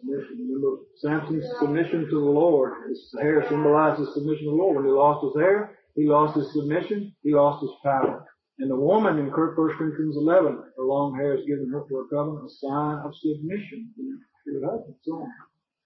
[0.00, 0.36] Submission.
[0.40, 2.88] Remember Samson's submission to the Lord.
[2.88, 4.76] His hair symbolizes submission to the Lord.
[4.76, 8.24] When he lost his hair, he lost his submission, he lost his power.
[8.60, 12.08] And the woman in 1 Corinthians 11, her long hair is given her for a
[12.08, 15.32] covenant, a sign of submission to her husband, so on.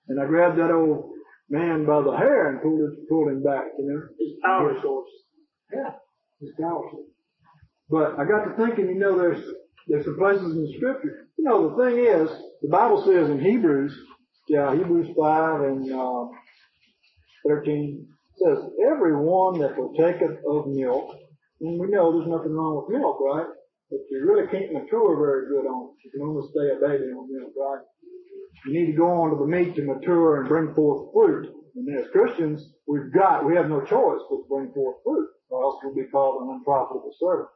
[0.09, 1.11] And I grabbed that old
[1.51, 4.03] man by the hair and pulled, it, pulled him back, you know.
[4.19, 5.11] His power source.
[5.73, 5.93] Yeah,
[6.41, 7.05] it's powerful.
[7.91, 9.45] But I got to thinking, you know, there's
[9.89, 11.29] there's some places in the scripture.
[11.37, 12.31] You know, the thing is,
[12.63, 13.95] the Bible says in Hebrews,
[14.49, 16.27] yeah, Hebrews five and uh,
[17.47, 18.59] thirteen says,
[18.91, 21.15] "Everyone that partaketh of milk,"
[21.63, 23.47] and we know there's nothing wrong with milk, right?
[23.91, 26.05] But you really can't mature very good on it.
[26.05, 27.85] You can only stay a baby on milk, right?
[28.67, 31.55] You need to go on to the meat to mature and bring forth fruit.
[31.77, 35.63] And as Christians, we've got, we have no choice but to bring forth fruit, or
[35.63, 37.49] else we'll be called an unprofitable servant.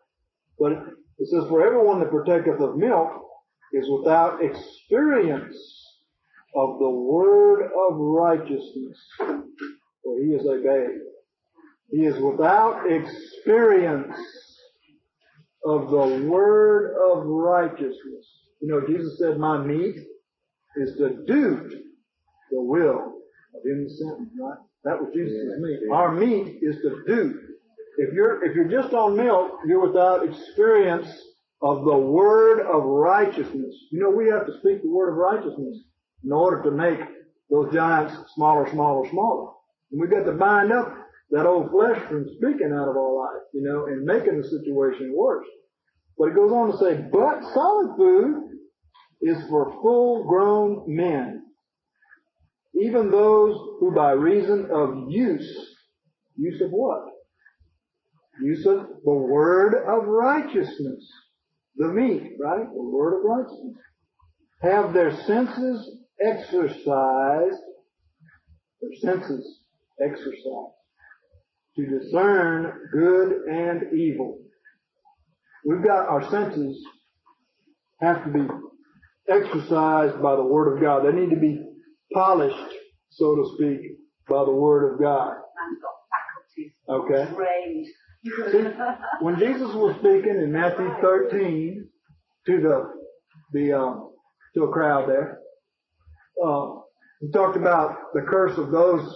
[0.58, 0.72] But
[1.18, 3.10] it says, for everyone that partaketh of milk
[3.72, 5.56] is without experience
[6.54, 11.00] of the word of righteousness, for he is a babe.
[11.90, 14.16] He is without experience
[15.64, 18.26] of the word of righteousness.
[18.60, 19.96] You know, Jesus said, my meat
[20.76, 21.70] is to do
[22.50, 23.14] the will
[23.54, 24.58] of him that sent me, right?
[24.84, 25.80] That was Jesus' meat.
[25.92, 27.40] Our meat is to do.
[27.98, 31.08] If you're, if you're just on milk, you're without experience
[31.62, 33.74] of the word of righteousness.
[33.90, 35.78] You know, we have to speak the word of righteousness
[36.24, 37.00] in order to make
[37.50, 39.52] those giants smaller, smaller, smaller.
[39.90, 40.94] And we've got to bind up
[41.30, 45.12] that old flesh from speaking out of our life, you know, and making the situation
[45.14, 45.46] worse.
[46.16, 48.42] But it goes on to say, but solid food
[49.22, 51.42] is for full grown men,
[52.80, 55.74] even those who by reason of use,
[56.36, 57.02] use of what?
[58.42, 61.10] Use of the word of righteousness.
[61.76, 62.66] The meat, right?
[62.72, 63.76] The word of righteousness.
[64.62, 67.60] Have their senses exercised,
[68.80, 69.60] their senses
[70.00, 70.75] exercised
[71.76, 74.38] to discern good and evil.
[75.64, 76.82] We've got our senses
[78.00, 78.46] have to be
[79.28, 81.04] exercised by the Word of God.
[81.04, 81.60] They need to be
[82.12, 82.72] polished,
[83.10, 83.80] so to speak,
[84.28, 85.34] by the Word of God.
[85.56, 86.72] Man's got faculties.
[86.88, 87.32] Okay?
[88.52, 91.88] See, when Jesus was speaking in Matthew 13
[92.46, 92.92] to the
[93.52, 94.10] the um,
[94.54, 95.38] to a crowd there,
[96.44, 96.66] uh,
[97.20, 99.14] he talked about the curse of those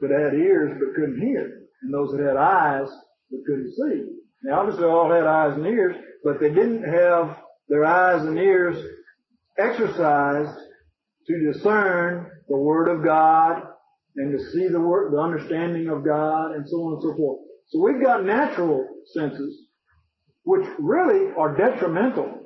[0.00, 2.88] that had ears but couldn't hear, and those that had eyes
[3.30, 4.04] but couldn't see.
[4.44, 7.36] Now, obviously, all had eyes and ears, but they didn't have
[7.68, 8.76] their eyes and ears
[9.58, 10.58] exercised
[11.26, 13.62] to discern the Word of God
[14.16, 17.40] and to see the word, the understanding of God, and so on and so forth.
[17.68, 19.68] So we've got natural senses,
[20.44, 22.40] which really are detrimental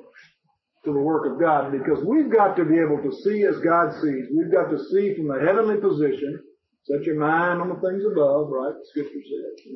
[0.85, 3.91] to the work of God because we've got to be able to see as God
[4.01, 4.25] sees.
[4.35, 6.41] We've got to see from the heavenly position.
[6.87, 8.73] Set your mind on the things above, right?
[8.73, 9.73] The scripture says.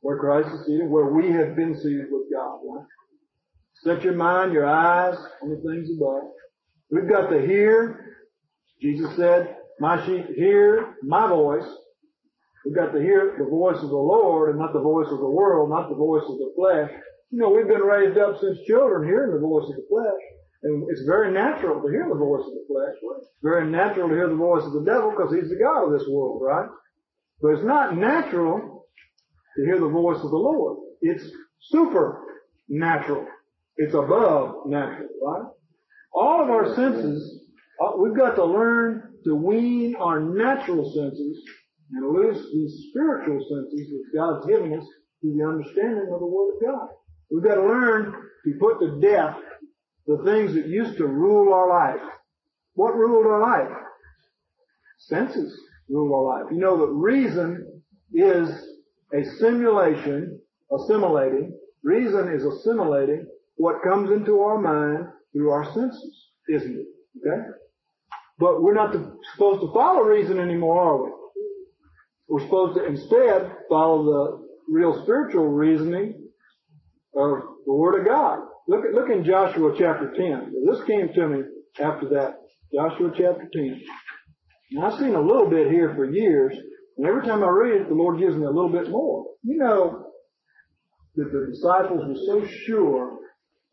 [0.00, 2.86] Where Christ is seated, where we have been seated with God, right?
[3.84, 6.24] Set your mind, your eyes on the things above.
[6.90, 8.16] We've got to hear.
[8.82, 11.66] Jesus said, my sheep hear my voice.
[12.64, 15.30] We've got to hear the voice of the Lord and not the voice of the
[15.30, 16.90] world, not the voice of the flesh.
[17.30, 20.22] You know, we've been raised up since children hearing the voice of the flesh.
[20.66, 22.96] And it's very natural to hear the voice of the flesh.
[23.18, 25.92] It's very natural to hear the voice of the devil because he's the God of
[25.92, 26.68] this world, right?
[27.40, 28.84] But it's not natural
[29.56, 30.78] to hear the voice of the Lord.
[31.02, 31.22] It's
[31.70, 33.28] supernatural.
[33.76, 35.46] It's above natural, right?
[36.12, 37.44] All of our senses,
[37.80, 41.44] uh, we've got to learn to wean our natural senses
[41.92, 44.86] and loose these spiritual senses that God's given us
[45.20, 46.88] through the understanding of the Word of God.
[47.30, 48.14] We've got to learn
[48.44, 49.36] to put to death
[50.06, 52.02] the things that used to rule our life.
[52.74, 53.76] What ruled our life?
[54.98, 56.52] Senses rule our life.
[56.52, 57.82] You know that reason
[58.12, 58.48] is
[59.12, 60.40] a simulation,
[60.72, 61.58] assimilating.
[61.82, 63.26] Reason is assimilating
[63.56, 66.86] what comes into our mind through our senses, isn't it?
[67.26, 67.42] Okay?
[68.38, 68.94] But we're not
[69.32, 71.10] supposed to follow reason anymore, are we?
[72.28, 76.28] We're supposed to instead follow the real spiritual reasoning
[77.14, 78.40] of the Word of God.
[78.68, 80.52] Look at, look in Joshua chapter 10.
[80.66, 81.42] This came to me
[81.80, 82.34] after that.
[82.74, 83.82] Joshua chapter 10.
[84.72, 86.52] Now I've seen a little bit here for years,
[86.98, 89.26] and every time I read it, the Lord gives me a little bit more.
[89.44, 90.06] You know
[91.14, 93.18] that the disciples were so sure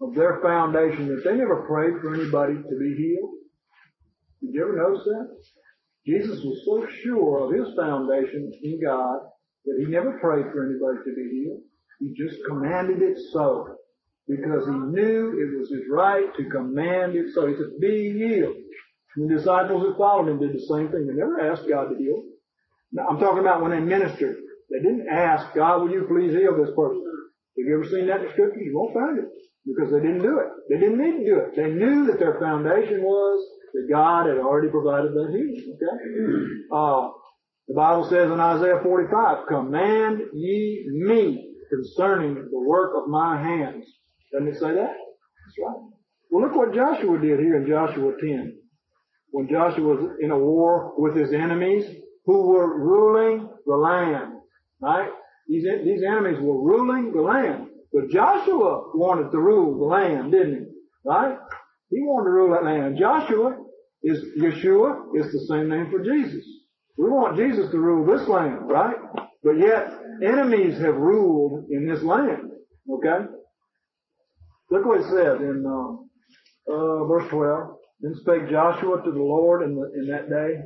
[0.01, 3.33] of their foundation that they never prayed for anybody to be healed.
[4.41, 5.37] Did you ever notice that?
[6.05, 9.19] Jesus was so sure of his foundation in God
[9.65, 11.61] that he never prayed for anybody to be healed.
[11.99, 13.77] He just commanded it so.
[14.27, 17.47] Because he knew it was his right to command it so.
[17.47, 18.55] He said, be healed.
[19.15, 21.05] And the disciples that followed him did the same thing.
[21.05, 22.23] They never asked God to heal.
[22.93, 24.37] Now, I'm talking about when they ministered.
[24.71, 27.03] They didn't ask, God, will you please heal this person?
[27.57, 28.63] Have you ever seen that in the scriptures?
[28.63, 29.29] You won't find it.
[29.65, 30.49] Because they didn't do it.
[30.69, 31.55] They didn't need to do it.
[31.55, 33.39] They knew that their foundation was
[33.73, 35.75] that God had already provided that healing.
[35.75, 36.49] Okay?
[36.73, 37.11] Uh,
[37.67, 43.85] the Bible says in Isaiah 45, command ye me concerning the work of my hands.
[44.33, 44.95] Doesn't it say that?
[45.45, 45.77] That's right.
[46.31, 48.57] Well, look what Joshua did here in Joshua 10.
[49.31, 51.85] When Joshua was in a war with his enemies
[52.25, 54.33] who were ruling the land.
[54.81, 55.09] Right?
[55.47, 57.67] These, these enemies were ruling the land.
[57.91, 60.65] But Joshua wanted to rule the land, didn't he?
[61.05, 61.37] Right?
[61.89, 62.97] He wanted to rule that land.
[62.99, 63.57] Joshua
[64.03, 66.43] is, Yeshua is the same name for Jesus.
[66.97, 68.95] We want Jesus to rule this land, right?
[69.43, 72.51] But yet, enemies have ruled in this land.
[72.91, 73.25] Okay?
[74.73, 77.75] Look what it says in uh, uh, verse 12.
[78.01, 80.63] Then spake Joshua to the Lord in, the, in that day,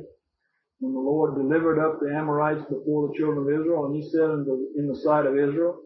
[0.80, 4.30] when the Lord delivered up the Amorites before the children of Israel, and he said
[4.30, 5.82] in the, in the sight of Israel,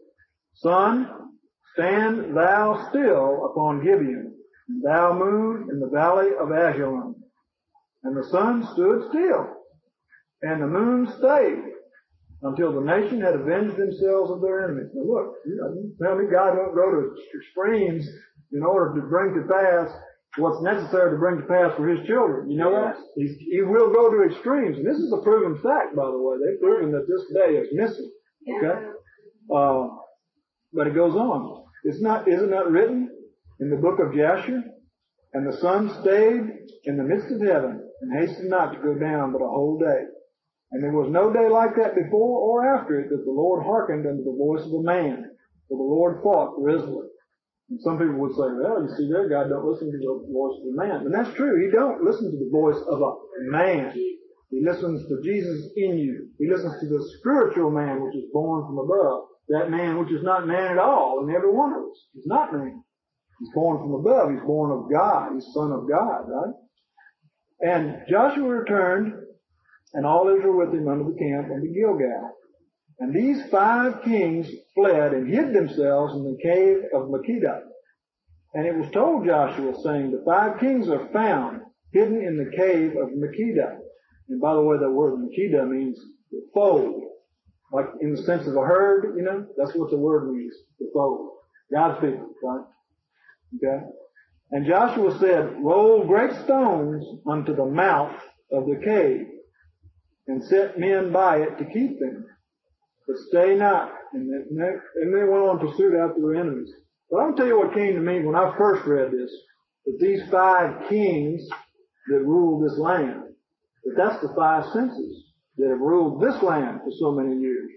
[0.54, 1.10] Sun,
[1.74, 4.32] stand thou still upon Gibeon,
[4.68, 7.16] and thou moon in the valley of Ajalon.
[8.04, 9.48] And the sun stood still,
[10.42, 11.71] and the moon stayed,
[12.42, 14.90] until the nation had avenged themselves of their enemies.
[14.94, 15.70] Now look, you know,
[16.02, 18.08] tell me God won't go to extremes
[18.52, 19.90] in order to bring to pass
[20.36, 22.50] what's necessary to bring to pass for His children.
[22.50, 22.96] You know that?
[23.16, 26.36] He's, he will go to extremes, and this is a proven fact, by the way.
[26.40, 28.10] They've proven that this day is missing.
[28.48, 28.86] Okay?
[29.54, 29.88] Uh,
[30.72, 31.64] but it goes on.
[31.84, 33.10] It's not, isn't that written
[33.60, 34.62] in the book of Jasher?
[35.34, 36.42] And the sun stayed
[36.84, 40.04] in the midst of heaven and hastened not to go down but a whole day.
[40.72, 44.06] And there was no day like that before or after it that the Lord hearkened
[44.06, 45.30] unto the voice of a man.
[45.68, 47.08] For the Lord fought Israel.
[47.70, 50.56] And some people would say, well, you see there, God don't listen to the voice
[50.60, 51.06] of a man.
[51.06, 51.60] And that's true.
[51.60, 53.12] He don't listen to the voice of a
[53.52, 53.92] man.
[53.92, 56.28] He listens to Jesus in you.
[56.38, 59.28] He listens to the spiritual man which is born from above.
[59.48, 62.06] That man which is not man at all in every one of us.
[62.12, 62.82] He's not man.
[63.40, 64.30] He's born from above.
[64.30, 65.32] He's born of God.
[65.34, 66.54] He's son of God, right?
[67.62, 69.14] And Joshua returned,
[69.94, 72.30] and all Israel with him under the camp unto Gilgal.
[72.98, 77.60] And these five kings fled and hid themselves in the cave of Makkedah.
[78.54, 81.62] And it was told Joshua, saying, The five kings are found
[81.92, 83.78] hidden in the cave of Makkedah.
[84.28, 85.98] And by the way, that word Makkedah means
[86.30, 87.02] the fold.
[87.72, 90.90] Like in the sense of a herd, you know, that's what the word means, the
[90.92, 91.30] fold.
[91.72, 92.64] God's people, right?
[93.56, 93.84] Okay?
[94.50, 98.14] And Joshua said, Roll great stones unto the mouth
[98.52, 99.26] of the cave,
[100.26, 102.26] and set men by it to keep them.
[103.06, 103.92] But stay not.
[104.12, 104.68] And they,
[105.02, 106.72] and they went on pursuit after their enemies.
[107.10, 109.30] But I'll tell you what came to me when I first read this.
[109.84, 111.42] That these five kings
[112.08, 113.22] that ruled this land,
[113.84, 115.24] that that's the five senses
[115.58, 117.70] that have ruled this land for so many years.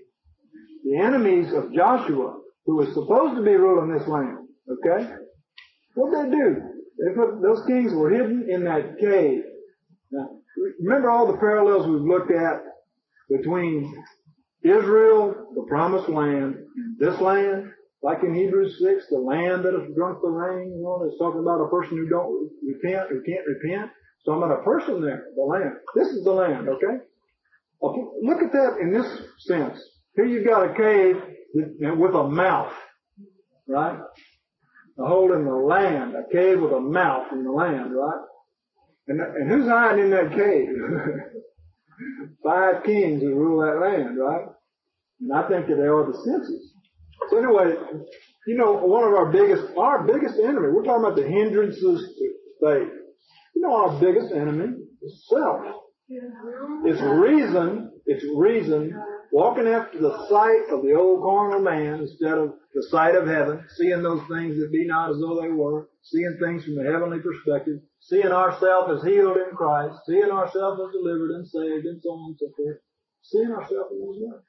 [0.83, 4.37] The enemies of Joshua, who was supposed to be ruling this land,
[4.69, 5.11] okay?
[5.95, 6.61] What did they do?
[6.99, 9.43] They put, those kings were hidden in that cave.
[10.11, 10.29] Now,
[10.81, 12.61] remember all the parallels we've looked at
[13.29, 14.03] between
[14.63, 16.55] Israel, the promised land,
[16.99, 21.03] this land, like in Hebrews 6, the land that has drunk the rain, you know,
[21.07, 23.91] it's talking about a person who don't repent, who can't repent.
[24.23, 25.73] So I'm about a person there, the land.
[25.95, 26.97] This is the land, okay?
[27.81, 28.01] okay?
[28.21, 29.07] Look at that in this
[29.39, 29.79] sense.
[30.15, 31.21] Here you've got a cave
[31.53, 32.73] with a mouth,
[33.67, 33.99] right?
[34.99, 38.21] A hole in the land, a cave with a mouth in the land, right?
[39.07, 40.67] And, and who's hiding in that cave?
[42.43, 44.45] Five kings who rule that land, right?
[45.21, 46.73] And I think that they are the senses.
[47.29, 47.75] So anyway,
[48.47, 52.33] you know, one of our biggest, our biggest enemy, we're talking about the hindrances to
[52.61, 52.93] faith.
[53.55, 55.61] You know, our biggest enemy is self.
[56.07, 58.93] It's reason, it's reason,
[59.35, 63.61] walking after the sight of the old carnal man instead of the sight of heaven,
[63.75, 67.19] seeing those things that be not as though they were, seeing things from the heavenly
[67.19, 72.11] perspective, seeing ourselves as healed in Christ, seeing ourselves as delivered and saved, and so
[72.11, 72.77] on and so forth,
[73.23, 74.39] seeing ourselves in His way.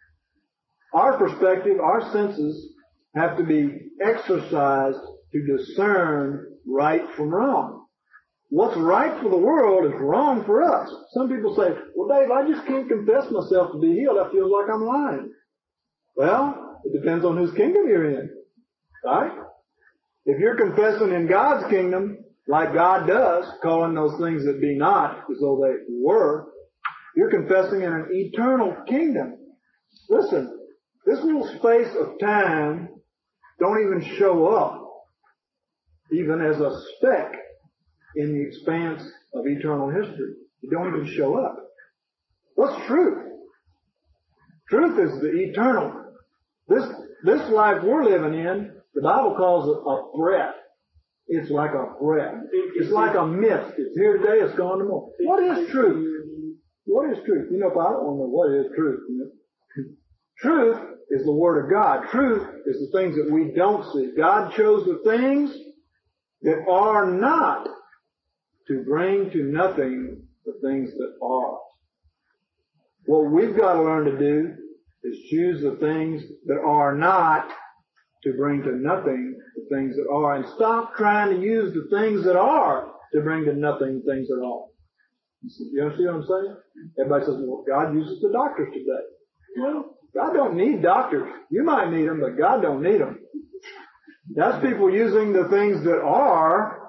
[0.94, 2.72] Our perspective, our senses
[3.16, 5.00] have to be exercised
[5.32, 7.75] to discern right from wrong.
[8.50, 10.88] What's right for the world is wrong for us.
[11.12, 14.18] Some people say, well Dave, I just can't confess myself to be healed.
[14.18, 15.32] I feel like I'm lying.
[16.16, 18.30] Well, it depends on whose kingdom you're in.
[19.04, 19.32] Right?
[20.24, 22.18] If you're confessing in God's kingdom,
[22.48, 26.46] like God does, calling those things that be not as though they were,
[27.16, 29.38] you're confessing in an eternal kingdom.
[30.08, 30.56] Listen,
[31.04, 32.88] this little space of time
[33.58, 34.82] don't even show up
[36.12, 37.32] even as a speck
[38.16, 39.02] in the expanse
[39.34, 40.34] of eternal history.
[40.62, 41.56] It don't even show up.
[42.54, 43.22] What's truth?
[44.68, 45.92] Truth is the eternal.
[46.68, 46.84] This,
[47.24, 50.54] This life we're living in, the Bible calls it a breath.
[51.28, 52.34] It's like a breath.
[52.76, 53.74] It's like a mist.
[53.78, 55.10] It's here today, it's gone tomorrow.
[55.20, 56.24] What is truth?
[56.84, 57.48] What is truth?
[57.50, 59.30] You know, if I don't know what is truth, you know?
[60.38, 60.76] Truth
[61.10, 62.08] is the Word of God.
[62.10, 64.12] Truth is the things that we don't see.
[64.16, 65.54] God chose the things
[66.42, 67.66] that are not
[68.68, 71.58] to bring to nothing the things that are.
[73.06, 74.54] What we've got to learn to do
[75.04, 77.48] is choose the things that are not
[78.24, 82.24] to bring to nothing the things that are and stop trying to use the things
[82.24, 84.64] that are to bring to nothing things that are.
[85.72, 86.56] You understand what I'm saying?
[86.98, 89.04] Everybody says, well, God uses the doctors today.
[89.58, 91.30] Well, God don't need doctors.
[91.50, 93.20] You might need them, but God don't need them.
[94.34, 96.85] That's people using the things that are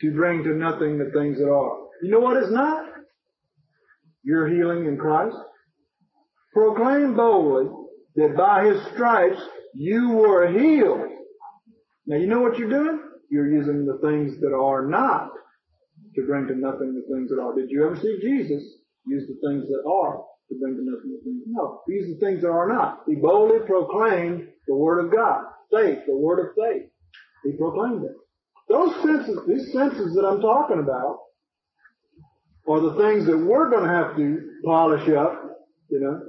[0.00, 1.78] to bring to nothing the things that are.
[2.02, 2.86] You know what is not?
[4.22, 5.36] Your healing in Christ.
[6.52, 7.70] Proclaim boldly
[8.16, 9.40] that by His stripes
[9.74, 11.10] you were healed.
[12.06, 13.00] Now you know what you're doing?
[13.30, 15.30] You're using the things that are not
[16.14, 17.54] to bring to nothing the things that are.
[17.54, 18.62] Did you ever see Jesus
[19.06, 21.42] use the things that are to bring to nothing the things?
[21.46, 21.80] No.
[21.86, 23.02] He used the things that are not.
[23.06, 25.44] He boldly proclaimed the Word of God.
[25.72, 26.88] Faith, the Word of faith.
[27.44, 28.16] He proclaimed it.
[28.68, 31.18] Those senses, these senses that I'm talking about,
[32.68, 35.40] are the things that we're going to have to polish up,
[35.88, 36.20] you know.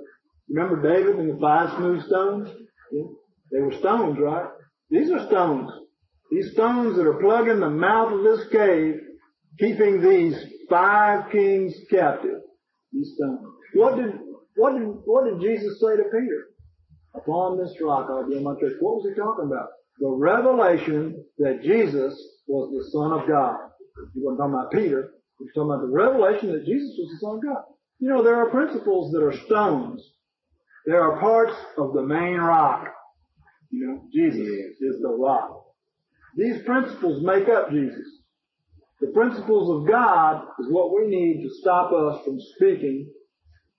[0.49, 2.49] Remember David and the five smooth stones?
[2.91, 3.03] Yeah.
[3.51, 4.45] They were stones, right?
[4.89, 5.71] These are stones.
[6.31, 8.95] These stones that are plugging the mouth of this cave,
[9.59, 10.37] keeping these
[10.69, 12.41] five kings captive.
[12.91, 13.39] These stones.
[13.73, 14.13] What did,
[14.55, 16.47] what did, what did Jesus say to Peter?
[17.15, 18.73] Upon this rock I'll build my church.
[18.79, 19.69] What was he talking about?
[19.99, 22.13] The revelation that Jesus
[22.47, 23.57] was the Son of God.
[24.13, 25.11] He wasn't talking about Peter.
[25.39, 27.63] You're talking about the revelation that Jesus was the Son of God.
[27.99, 30.03] You know, there are principles that are stones.
[30.85, 32.87] There are parts of the main rock.
[33.71, 34.47] You know, Jesus
[34.79, 35.65] is the rock.
[36.37, 38.05] These principles make up Jesus.
[39.01, 43.09] The principles of God is what we need to stop us from speaking,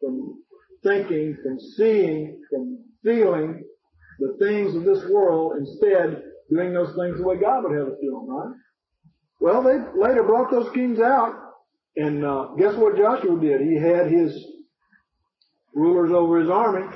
[0.00, 0.42] from
[0.84, 3.64] thinking, from seeing, from feeling
[4.18, 7.98] the things of this world, instead doing those things the way God would have us
[8.00, 8.54] do them, right?
[9.40, 11.34] Well, they later brought those kings out,
[11.96, 13.60] and uh, guess what Joshua did?
[13.60, 14.44] He had his
[15.74, 16.86] rulers over his army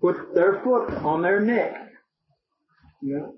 [0.00, 1.74] put their foot on their neck.
[3.02, 3.34] You know,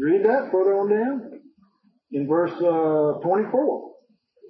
[0.00, 1.40] read that further on down
[2.12, 3.90] in verse uh, 24.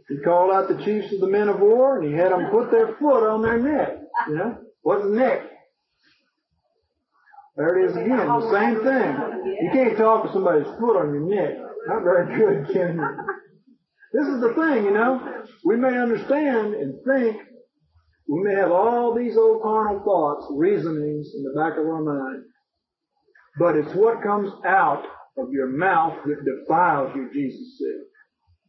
[0.08, 2.70] He called out the chiefs of the men of war, and he had them put
[2.70, 3.98] their foot on their neck.
[4.28, 5.51] You know, what's neck?
[7.56, 9.54] There it is again, the same thing.
[9.60, 11.54] You can't talk to somebody's foot on your neck.
[11.86, 13.08] Not very good, can you?
[14.12, 15.20] This is the thing, you know.
[15.64, 17.36] We may understand and think,
[18.28, 22.44] we may have all these old carnal thoughts, reasonings in the back of our mind,
[23.58, 25.04] but it's what comes out
[25.36, 28.04] of your mouth that defiles you, Jesus said.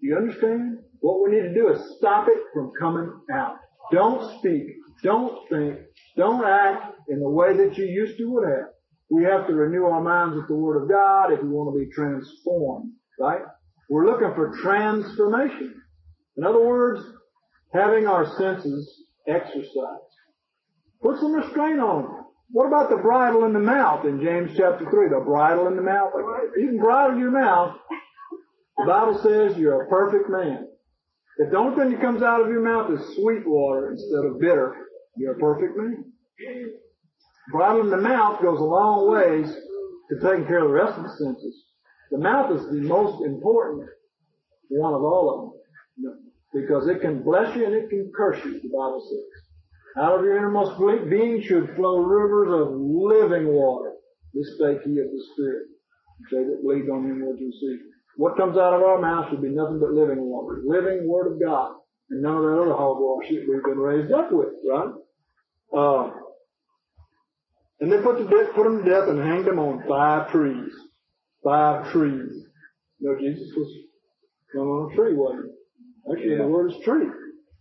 [0.01, 0.79] Do you understand?
[0.99, 3.55] What we need to do is stop it from coming out.
[3.91, 4.63] Don't speak.
[5.03, 5.79] Don't think.
[6.17, 8.72] Don't act in the way that you used to would have.
[9.09, 11.79] We have to renew our minds with the Word of God if we want to
[11.79, 13.41] be transformed, right?
[13.89, 15.75] We're looking for transformation.
[16.37, 17.03] In other words,
[17.73, 20.13] having our senses exercised.
[21.01, 22.25] Put some restraint on them.
[22.51, 25.09] What about the bridle in the mouth in James chapter 3?
[25.09, 26.11] The bridle in the mouth.
[26.57, 27.75] You can bridle your mouth.
[28.77, 30.67] The Bible says you're a perfect man.
[31.37, 34.39] If the only thing that comes out of your mouth is sweet water instead of
[34.39, 34.75] bitter,
[35.17, 36.05] you're a perfect man.
[37.51, 39.47] Bridling the mouth goes a long ways
[40.09, 41.65] to taking care of the rest of the senses.
[42.11, 43.89] The mouth is the most important
[44.69, 46.31] one of all of them.
[46.53, 50.03] Because it can bless you and it can curse you, the Bible says.
[50.03, 50.79] Out of your innermost
[51.09, 53.93] being should flow rivers of living water.
[54.33, 55.67] This spake he of the Spirit.
[56.31, 57.79] They that believe on him will receive.
[58.17, 60.61] What comes out of our mouth should be nothing but living water.
[60.65, 61.75] Living Word of God.
[62.09, 64.93] And none of that other hogwash that we've been raised up with, right?
[65.75, 66.11] Uh,
[67.83, 68.23] and they put, to
[68.55, 70.71] put him to death and hanged him on five trees.
[71.43, 72.31] Five trees.
[72.99, 73.67] You know, Jesus was
[74.55, 76.13] hung on a tree, wasn't he?
[76.13, 76.43] Actually, yeah.
[76.43, 77.07] the word is tree.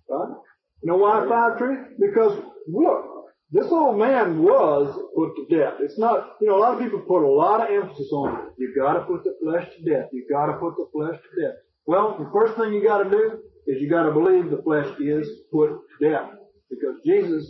[0.09, 0.35] Right?
[0.81, 1.99] You know why five trees?
[1.99, 3.05] Because look,
[3.51, 5.81] this old man was put to death.
[5.81, 8.55] It's not, you know, a lot of people put a lot of emphasis on it.
[8.59, 10.07] You gotta put the flesh to death.
[10.13, 11.57] You gotta put the flesh to death.
[11.87, 15.71] Well, the first thing you gotta do is you gotta believe the flesh is put
[15.99, 16.31] to death.
[16.71, 17.43] Because Jesus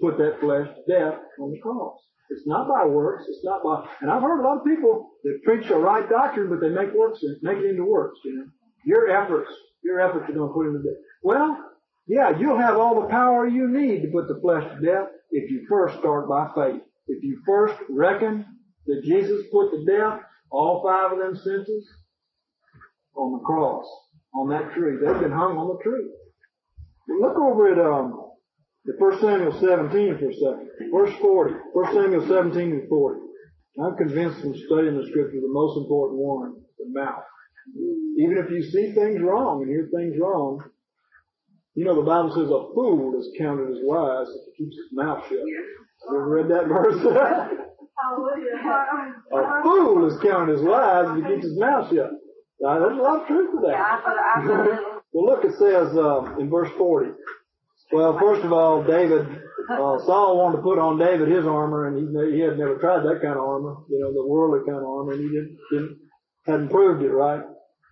[0.00, 2.07] put that flesh to death on the cross.
[2.30, 3.24] It's not by works.
[3.28, 6.50] It's not by, and I've heard a lot of people that preach a right doctrine,
[6.50, 8.46] but they make works, make it into works, you know.
[8.84, 9.50] Your efforts,
[9.82, 11.02] your efforts are going to put him to death.
[11.22, 11.56] Well,
[12.06, 15.50] yeah, you'll have all the power you need to put the flesh to death if
[15.50, 16.82] you first start by faith.
[17.06, 18.44] If you first reckon
[18.86, 20.20] that Jesus put to death
[20.50, 21.88] all five of them senses
[23.14, 23.84] on the cross,
[24.34, 24.96] on that tree.
[24.96, 26.08] They've been hung on the tree.
[27.20, 28.27] Look over at um,
[28.88, 30.68] the 1 Samuel 17 for a second.
[30.90, 31.54] Verse 40.
[31.72, 33.20] 1 Samuel 17 and 40.
[33.84, 37.22] I'm convinced from studying the scripture the most important one, the mouth.
[38.16, 40.64] Even if you see things wrong and hear things wrong,
[41.74, 44.90] you know the Bible says a fool is counted as wise if he keeps his
[44.92, 45.44] mouth shut.
[45.44, 45.76] You
[46.08, 46.96] ever read that verse?
[49.36, 52.10] a fool is counted as wise if he keeps his mouth shut.
[52.60, 54.00] Now, there's a lot of truth to that.
[55.12, 57.10] well, look, it says uh, in verse 40.
[57.92, 59.26] Well, first of all, David,
[59.70, 63.00] uh, Saul wanted to put on David his armor, and he, he had never tried
[63.04, 65.98] that kind of armor, you know, the worldly kind of armor, and he didn't, didn't
[66.48, 67.42] hadn't proved it right.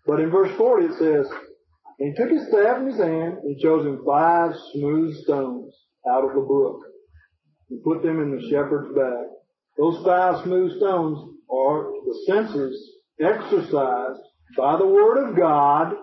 [0.06, 1.26] But in verse 40 it says,
[1.98, 5.74] and he took his staff in his hand and chose him five smooth stones
[6.10, 6.80] out of the brook
[7.70, 9.26] and put them in the shepherd's bag.
[9.78, 11.18] Those five smooth stones
[11.50, 14.20] are the senses exercised
[14.56, 15.94] by the word of God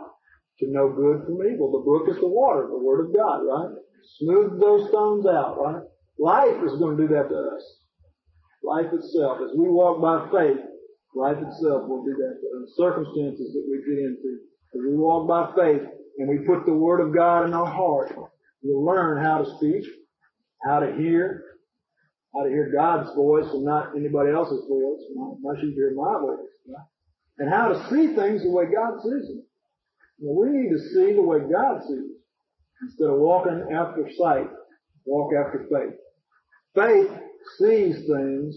[0.60, 1.72] to know good from evil.
[1.72, 3.76] The brook is the water, the word of God, right?
[4.20, 5.84] Smooth those stones out, right?
[6.20, 7.64] Life is going to do that to us.
[8.64, 9.40] Life itself.
[9.44, 10.60] As we walk by faith,
[11.16, 12.74] life itself will do that to us.
[12.78, 14.40] Circumstances that we get into.
[14.76, 15.82] As we walk by faith
[16.18, 18.14] and we put the word of God in our heart,
[18.64, 19.84] we'll learn how to speak,
[20.66, 21.44] how to hear,
[22.34, 25.02] how to hear God's voice and not anybody else's voice.
[25.42, 26.40] Much you hear my voice.
[26.68, 26.86] Right?
[27.40, 29.44] And how to see things the way God sees them.
[30.20, 32.12] Well, we need to see the way God sees.
[32.84, 34.48] Instead of walking after sight,
[35.06, 35.96] walk after faith.
[36.76, 37.12] Faith
[37.60, 38.56] sees things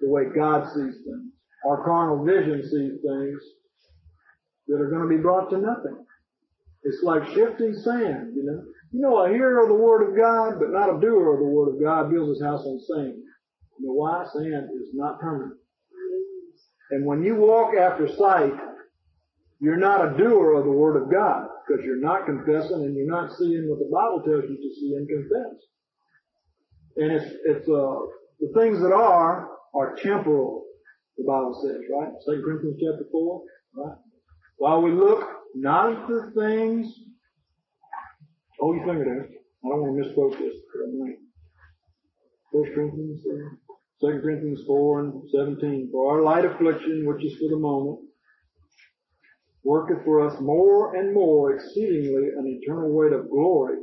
[0.00, 1.32] the way God sees things.
[1.66, 3.42] Our carnal vision sees things
[4.68, 6.04] that are going to be brought to nothing.
[6.84, 8.62] It's like shifting sand, you know.
[8.90, 11.46] You know, a hearer of the word of God, but not a doer of the
[11.46, 13.18] word of God, builds his house on sand.
[13.78, 14.24] You know why?
[14.32, 15.58] Sand is not permanent.
[16.90, 18.54] And when you walk after sight,
[19.60, 23.10] you're not a doer of the Word of God because you're not confessing and you're
[23.10, 25.56] not seeing what the Bible tells you to see and confess.
[26.96, 27.98] And it's, it's, uh,
[28.40, 30.64] the things that are, are temporal,
[31.16, 32.12] the Bible says, right?
[32.26, 33.42] 2 Corinthians chapter 4,
[33.76, 33.96] right?
[34.58, 36.92] While we look not at the things,
[38.60, 39.28] hold your finger there.
[39.64, 40.54] I don't want to misquote this.
[42.50, 45.90] 1 Corinthians, uh, 2 Corinthians 4 and 17.
[45.92, 48.07] For our light affliction, which is for the moment,
[49.64, 53.76] worketh for us more and more exceedingly an eternal weight of glory,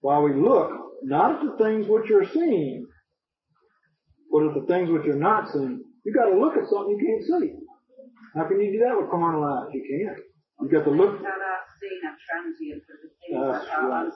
[0.00, 0.70] while we look
[1.02, 2.86] not at the things which are seen,
[4.30, 5.82] but at the things which are not seen.
[6.04, 7.54] You got to look at something you can't see.
[8.34, 9.68] How can you do that with carnal eyes?
[9.72, 10.18] You can't.
[10.60, 11.20] You got to look.
[13.52, 14.10] That's right.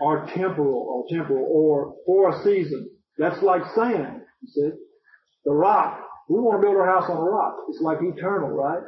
[0.00, 2.90] Or temporal, or temporal, or for a season.
[3.18, 4.22] That's like sand.
[4.42, 4.70] You see,
[5.44, 6.00] the rock.
[6.28, 7.54] We want to build our house on a rock.
[7.68, 8.82] It's like eternal, right?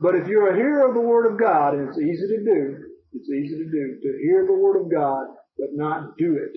[0.00, 2.76] But if you're a hearer of the Word of God, and it's easy to do,
[3.12, 5.26] it's easy to do, to hear the Word of God,
[5.58, 6.52] but not do it.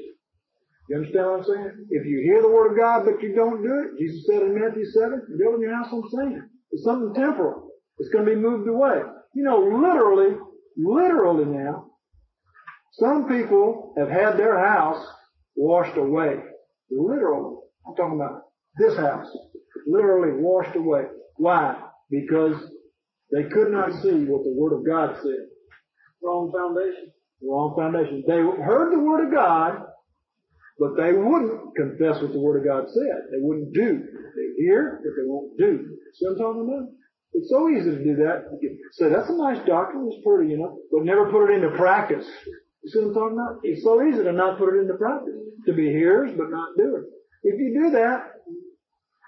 [0.90, 1.88] You understand what I'm saying?
[1.90, 4.60] If you hear the Word of God, but you don't do it, Jesus said in
[4.60, 6.50] Matthew 7, you're building your house on sand.
[6.72, 7.70] It's something temporal.
[8.00, 9.02] It's going to be moved away.
[9.36, 10.36] You know, literally,
[10.78, 11.92] literally now,
[12.94, 15.06] some people have had their house
[15.56, 16.40] washed away.
[16.92, 17.58] Literally.
[17.88, 18.42] I'm talking about
[18.78, 19.28] this house.
[19.88, 21.04] Literally washed away.
[21.38, 21.80] Why?
[22.10, 22.56] Because
[23.32, 25.46] they could not see what the Word of God said.
[26.24, 27.12] Wrong foundation.
[27.42, 28.24] Wrong foundation.
[28.28, 29.86] They heard the Word of God,
[30.80, 33.30] but they wouldn't confess what the Word of God said.
[33.32, 34.02] They wouldn't do.
[34.02, 35.98] They hear, but they won't do.
[36.16, 36.90] See what I'm talking about?
[37.34, 38.50] It's so easy to do that.
[38.62, 41.78] You say, that's a nice doctrine, it's pretty, you know, but never put it into
[41.78, 42.26] practice.
[42.84, 43.60] You see what I'm talking about?
[43.64, 45.36] It's so easy to not put it into practice.
[45.68, 47.06] To be hearers, but not doers.
[47.44, 48.32] If you do that,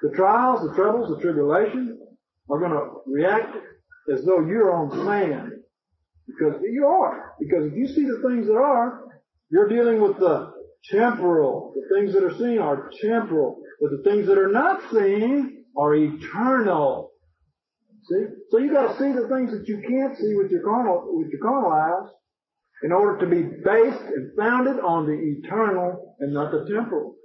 [0.02, 2.00] the trials, the troubles, the tribulation
[2.50, 3.56] are going to react
[4.14, 5.52] as though you're on sand.
[6.28, 7.34] Because you are.
[7.40, 9.06] Because if you see the things that are,
[9.50, 10.54] you're dealing with the
[10.90, 11.74] temporal.
[11.76, 13.62] The things that are seen are temporal.
[13.82, 17.12] But the things that are not seen are eternal.
[18.04, 18.26] See?
[18.50, 21.42] So you gotta see the things that you can't see with your carnal, with your
[21.42, 22.12] carnal eyes
[22.84, 27.16] in order to be based and founded on the eternal and not the temporal.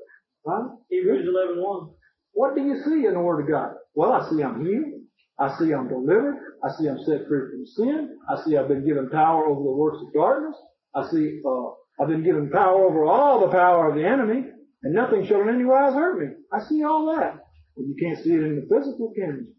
[0.46, 0.68] Huh?
[0.90, 1.90] Hebrews 11, 1.
[2.32, 3.74] What do you see in the Word of God?
[3.94, 4.95] Well, I see I'm healed.
[5.38, 6.36] I see I'm delivered.
[6.64, 8.18] I see I'm set free from sin.
[8.28, 10.56] I see I've been given power over the works of darkness.
[10.94, 11.70] I see uh,
[12.00, 14.48] I've been given power over all the power of the enemy,
[14.82, 16.34] and nothing shall in any wise hurt me.
[16.52, 17.38] I see all that.
[17.76, 19.54] But you can't see it in the physical, can you?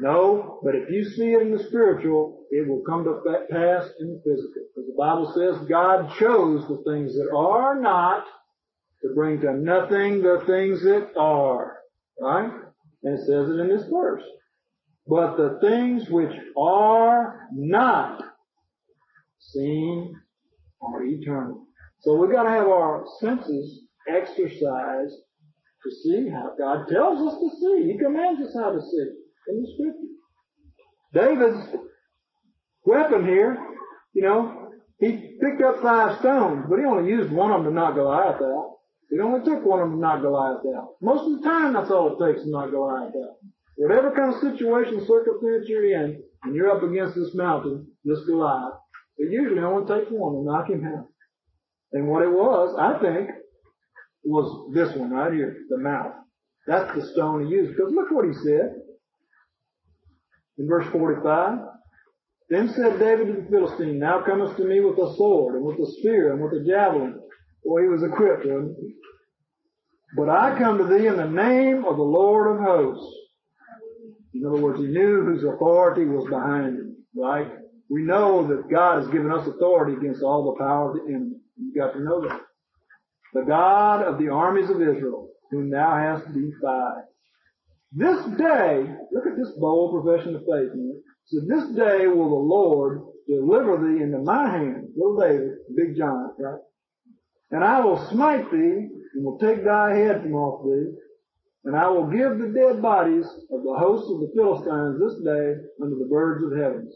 [0.00, 4.08] No, but if you see it in the spiritual, it will come to pass in
[4.08, 4.62] the physical.
[4.74, 8.24] Because the Bible says God chose the things that are not
[9.02, 11.78] to bring to nothing the things that are.
[12.20, 12.50] Right?
[13.04, 14.22] And it says it in this verse.
[15.06, 18.22] But the things which are not
[19.38, 20.14] seen
[20.80, 21.66] are eternal.
[22.00, 25.14] So we've got to have our senses exercised
[25.82, 27.92] to see how God tells us to see.
[27.92, 29.06] He commands us how to see
[29.48, 30.14] in the scripture.
[31.12, 31.76] David's
[32.84, 33.58] weapon here,
[34.14, 37.78] you know, he picked up five stones, but he only used one of them to
[37.78, 38.76] knock Goliath out.
[39.10, 40.94] It only took one of them to knock Goliath out.
[41.02, 43.36] Most of the time, that's all it takes to knock Goliath out.
[43.76, 48.74] Whatever kind of situation, circumstance you're in, and you're up against this mountain, this Goliath,
[49.16, 51.06] it usually only takes one to knock him out.
[51.92, 53.30] And what it was, I think,
[54.24, 56.12] was this one right here, the mouth.
[56.66, 57.76] That's the stone he used.
[57.76, 58.74] Because look what he said.
[60.58, 61.58] In verse 45,
[62.48, 65.78] Then said David to the Philistine, Thou comest to me with a sword, and with
[65.78, 67.20] a spear, and with a javelin.
[67.64, 68.76] Boy, he was equipped, wasn't?
[70.16, 73.23] But I come to thee in the name of the Lord of hosts.
[74.34, 77.52] In other words, he knew whose authority was behind him, right?
[77.88, 81.36] We know that God has given us authority against all the power of the enemy.
[81.56, 82.40] You've got to know that.
[83.32, 87.04] The God of the armies of Israel, whom thou hast defied.
[87.92, 90.74] This day, look at this bold profession of faith.
[90.74, 91.00] Man.
[91.26, 96.32] So this day will the Lord deliver thee into my hand, little David, big giant,
[96.38, 96.60] right?
[97.52, 100.92] And I will smite thee, and will take thy head from off thee,
[101.64, 105.64] and I will give the dead bodies of the hosts of the Philistines this day
[105.82, 106.94] unto the birds of heavens,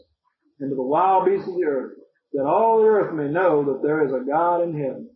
[0.59, 1.93] and to the wild beasts of the earth,
[2.33, 5.09] that all the earth may know that there is a God in heaven,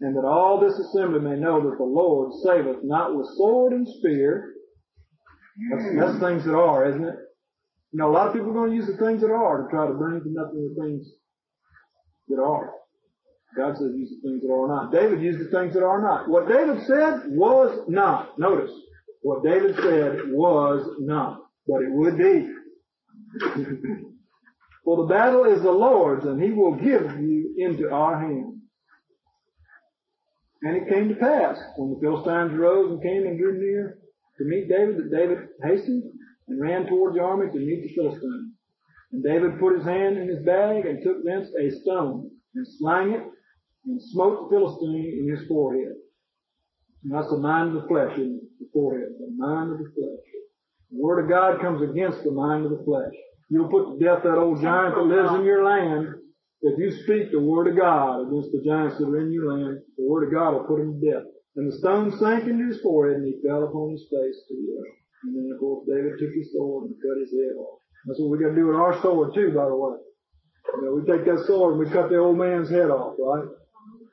[0.00, 3.86] and that all this assembly may know that the Lord saveth not with sword and
[3.86, 4.54] spear.
[5.70, 7.16] That's, that's things that are, isn't it?
[7.90, 9.70] You know, a lot of people are going to use the things that are to
[9.70, 11.10] try to bring to nothing the things
[12.28, 12.70] that are.
[13.56, 14.92] God says use the things that are not.
[14.92, 16.28] David used the things that are not.
[16.28, 18.38] What David said was not.
[18.38, 18.72] Notice.
[19.22, 21.40] What David said was not.
[21.66, 22.48] But it would be.
[24.84, 28.54] For the battle is the Lord's, and he will give you into our hand.
[30.62, 33.98] And it came to pass, when the Philistines rose and came and drew near
[34.38, 36.04] to meet David, that David hastened
[36.48, 38.54] and ran toward the army to meet the Philistines.
[39.12, 43.12] And David put his hand in his bag and took thence a stone and slang
[43.12, 43.22] it
[43.88, 45.96] and smote the Philistine in his forehead.
[47.04, 50.26] And that's the mind of the flesh, in The forehead, the mind of the flesh.
[50.90, 53.14] The word of God comes against the mind of the flesh.
[53.48, 56.08] You'll put to death that old giant that lives in your land
[56.60, 59.80] if you speak the word of God against the giants that are in your land.
[59.96, 61.26] The word of God will put him to death.
[61.56, 64.68] And the stone sank into his forehead and he fell upon his face to the
[64.80, 64.96] earth.
[65.24, 67.80] And then of course David took his sword and cut his head off.
[68.06, 69.96] That's what we got to do with our sword too, by the way.
[70.76, 73.48] You know, we take that sword and we cut the old man's head off, right?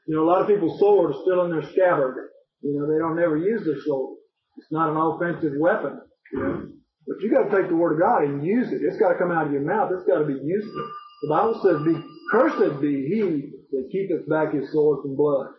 [0.05, 2.29] You know, a lot of people's swords are still in their scabbard.
[2.61, 4.17] You know, they don't never use their sword.
[4.57, 6.01] It's not an offensive weapon.
[6.31, 6.67] You know?
[7.07, 8.81] But you got to take the word of God and use it.
[8.81, 9.91] It's got to come out of your mouth.
[9.93, 10.89] It's got to be useful.
[11.21, 12.01] The Bible says, "Be
[12.31, 15.53] cursed be he that keepeth back his sword from blood."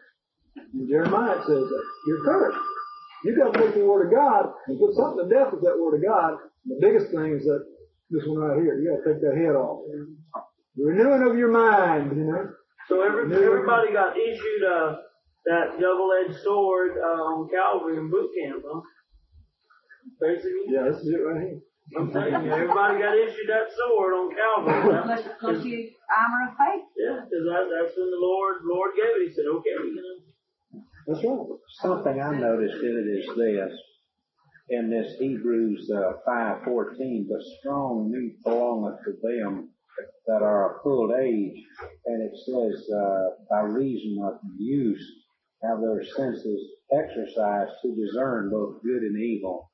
[0.56, 2.58] And Jeremiah says that you're cursed.
[3.24, 5.78] You got to take the word of God and put something to death with that
[5.78, 6.38] word of God.
[6.66, 7.64] And the biggest thing is that
[8.10, 8.78] this one right here.
[8.78, 9.82] You got to take that head off.
[10.76, 12.50] Renewing of your mind, you know.
[12.88, 14.96] So every, everybody got issued uh,
[15.46, 18.80] that double-edged sword uh, on Calvary in boot camp, huh?
[20.20, 20.70] Basically.
[20.70, 21.60] Yeah, this is it right here.
[21.98, 25.02] I'm telling you, everybody got issued that sword on Calvary.
[25.02, 26.86] Plus, plus you armor of faith.
[26.98, 29.28] Yeah, because that, that's when the Lord Lord gave it.
[29.28, 30.82] He said, okay, you know.
[31.06, 31.58] That's right.
[31.82, 33.72] Something I noticed in it is this,
[34.70, 39.70] in this Hebrews uh, 5.14, the strong meat belongeth to them
[40.26, 41.62] that are of full age,
[42.06, 45.04] and it says, uh, by reason of use,
[45.62, 46.60] have their senses
[46.92, 49.70] exercised to discern both good and evil.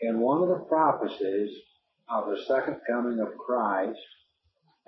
[0.00, 1.50] In one of the prophecies
[2.08, 3.98] of the second coming of Christ,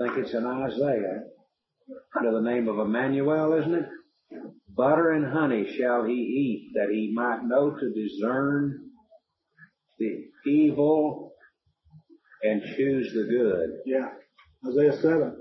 [0.00, 1.24] I think it's in Isaiah,
[2.16, 3.88] under the name of Emmanuel, isn't it?
[4.74, 8.90] Butter and honey shall he eat, that he might know to discern
[9.98, 11.31] the evil
[12.42, 13.80] and choose the good.
[13.86, 14.08] Yeah.
[14.68, 15.36] Isaiah 7.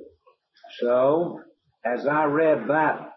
[0.80, 1.42] So,
[1.86, 3.14] as I read that,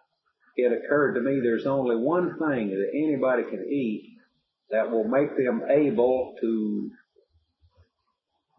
[0.56, 4.16] it occurred to me there's only one thing that anybody can eat
[4.70, 6.90] that will make them able to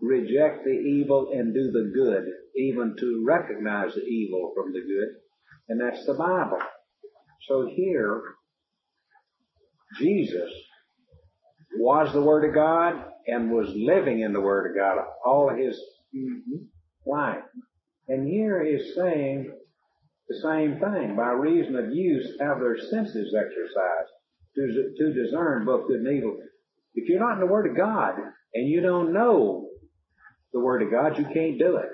[0.02, 2.26] reject the evil and do the good,
[2.56, 5.10] even to recognize the evil from the good,
[5.70, 6.60] and that's the Bible.
[7.48, 8.22] So here,
[9.98, 10.52] Jesus
[11.78, 15.80] was the Word of God and was living in the Word of God all his
[17.06, 17.44] life.
[18.08, 19.52] And here is saying
[20.28, 21.16] the same thing.
[21.16, 24.12] By reason of use, have their senses exercised
[24.56, 26.38] to, to discern both good and evil.
[26.94, 28.16] If you're not in the Word of God
[28.54, 29.68] and you don't know
[30.54, 31.90] the Word of God, you can't do it.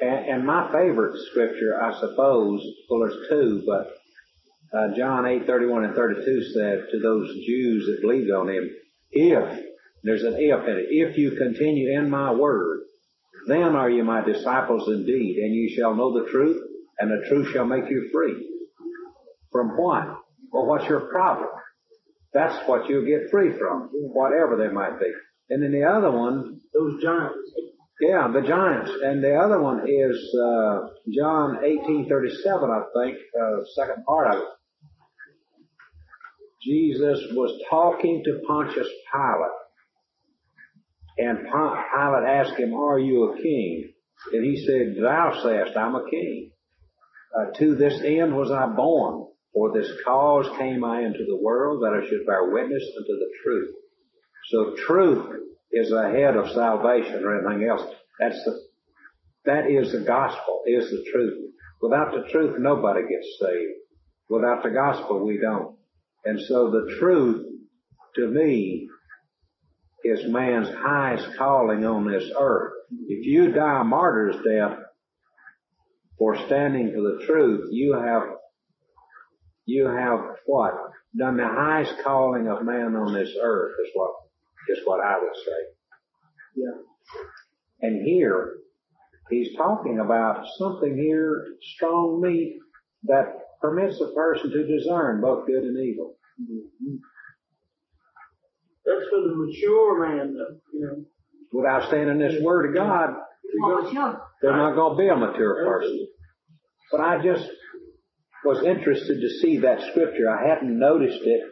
[0.00, 3.96] And, and my favorite scripture, I suppose, well, there's two, but
[4.76, 8.70] uh, John 8, 31 and 32 said to those Jews that believed on Him,
[9.10, 9.64] if,
[10.04, 12.80] there's an if in it, if you continue in my Word,
[13.46, 16.60] then are you my disciples indeed, and you shall know the truth,
[16.98, 18.48] and the truth shall make you free.
[19.50, 20.04] From what?
[20.52, 21.48] Well, what's your problem?
[22.32, 25.12] That's what you'll get free from, whatever they might be.
[25.50, 27.36] And then the other one, Those giants.
[28.00, 28.90] yeah, the giants.
[29.04, 32.08] And the other one is uh, John 18:37,
[32.70, 34.48] I think, uh, second part of it.
[36.62, 39.50] Jesus was talking to Pontius Pilate,
[41.18, 43.92] and Pilate asked him, "Are you a king?"
[44.32, 46.52] And he said, "Thou sayest, I'm a king.
[47.36, 51.82] Uh, to this end was I born, for this cause came I into the world
[51.82, 53.74] that I should bear witness unto the truth."
[54.50, 57.82] So truth is ahead of salvation or anything else.
[58.18, 58.60] That's the
[59.44, 61.52] that is the gospel, is the truth.
[61.80, 63.72] Without the truth, nobody gets saved.
[64.28, 65.76] Without the gospel, we don't.
[66.24, 67.44] And so the truth,
[68.16, 68.88] to me,
[70.04, 72.72] is man's highest calling on this earth.
[73.08, 74.78] If you die a martyr's death
[76.18, 78.22] for standing for the truth, you have,
[79.66, 80.74] you have what?
[81.16, 84.10] Done the highest calling of man on this earth is what,
[84.68, 85.60] is what I would say.
[86.56, 87.88] Yeah.
[87.88, 88.54] And here,
[89.30, 91.46] he's talking about something here,
[91.76, 92.58] strong meat,
[93.04, 96.16] that permits a person to discern both good and evil.
[96.40, 96.96] Mm-hmm.
[98.84, 100.56] That's for the mature man, though.
[100.72, 101.04] You know.
[101.52, 103.10] Without standing this Word of God,
[104.40, 106.08] they're not going to be a mature person.
[106.90, 107.48] But I just
[108.44, 110.30] was interested to see that scripture.
[110.30, 111.42] I hadn't noticed it.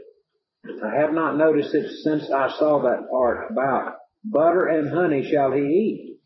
[0.82, 3.94] I have not noticed it since I saw that part about
[4.24, 6.19] butter and honey shall he eat.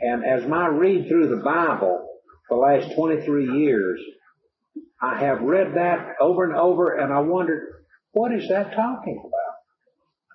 [0.00, 2.06] And as my read through the Bible
[2.48, 4.00] for the last 23 years,
[5.00, 9.33] I have read that over and over and I wondered, what is that talking about?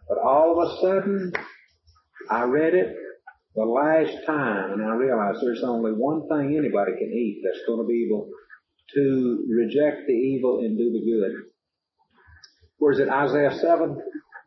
[0.09, 1.31] But all of a sudden,
[2.29, 2.95] I read it
[3.55, 7.79] the last time and I realized there's only one thing anybody can eat that's going
[7.79, 8.27] to be able
[8.95, 11.31] to reject the evil and do the good.
[12.77, 13.09] Where is it?
[13.09, 14.01] Isaiah 7?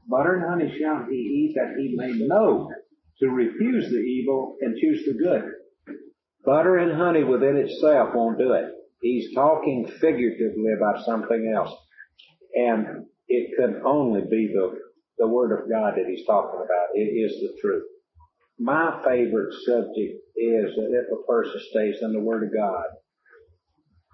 [0.08, 2.70] Butter and honey shall he eat that he may know
[3.20, 5.44] to refuse the evil and choose the good.
[6.44, 8.64] Butter and honey within itself won't do it.
[9.00, 11.72] He's talking figuratively about something else.
[12.54, 14.78] And it could only be the,
[15.22, 16.98] the Word of God that he's talking about.
[16.98, 17.86] It is the truth.
[18.58, 22.84] My favorite subject is that if a person stays in the Word of God,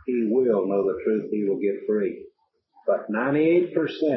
[0.04, 2.26] he will know the truth, he will get free.
[2.86, 3.72] But 98%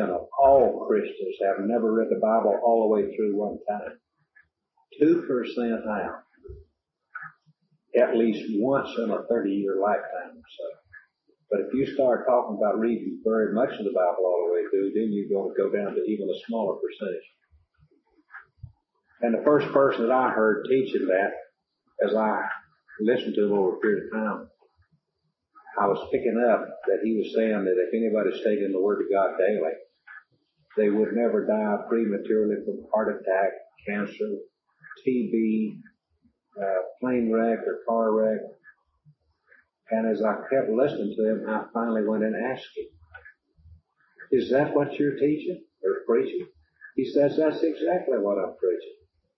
[0.10, 4.00] of all Christians have never read the Bible all the way through one time.
[5.02, 5.24] 2%
[5.88, 6.24] have.
[7.96, 10.91] At least once in a 30 year lifetime or so.
[11.52, 14.64] But if you start talking about reading very much of the Bible all the way
[14.72, 17.28] through, then you're going to go down to even a smaller percentage.
[19.22, 21.36] And the first person that I heard teaching that,
[22.08, 22.48] as I
[23.02, 24.48] listened to him over a period of time,
[25.80, 29.04] I was picking up that he was saying that if anybody stayed in the Word
[29.04, 29.76] of God daily,
[30.78, 33.52] they would never die prematurely from heart attack,
[33.88, 34.40] cancer,
[35.06, 35.80] TB,
[36.60, 38.40] uh, plane wreck or car wreck.
[39.92, 42.88] And as I kept listening to him, I finally went and asked him,
[44.32, 46.48] is that what you're teaching or preaching?
[46.96, 48.96] He says, that's exactly what I'm preaching.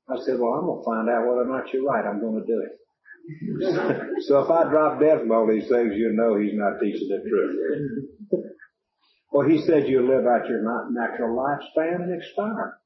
[0.10, 2.06] I said, well, I'm going to find out whether or not you're right.
[2.06, 2.78] I'm going to do it.
[4.28, 7.24] so if I drop dead from all these things, you know he's not teaching the
[7.28, 8.44] truth.
[9.32, 10.62] well, he said you live out your
[10.92, 12.78] natural lifespan and expire.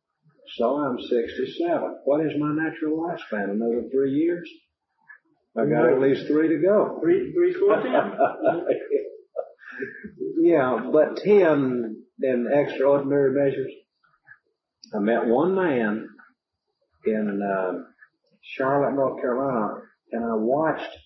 [0.55, 2.01] So I'm 67.
[2.05, 3.51] What is my natural lifespan?
[3.51, 4.47] Another three years?
[5.55, 6.99] I got at least three to go.
[7.01, 7.93] Three, three score ten.
[10.41, 13.71] yeah, but ten in extraordinary measures.
[14.95, 16.07] I met one man
[17.05, 17.73] in uh,
[18.41, 20.97] Charlotte, North Carolina, and I watched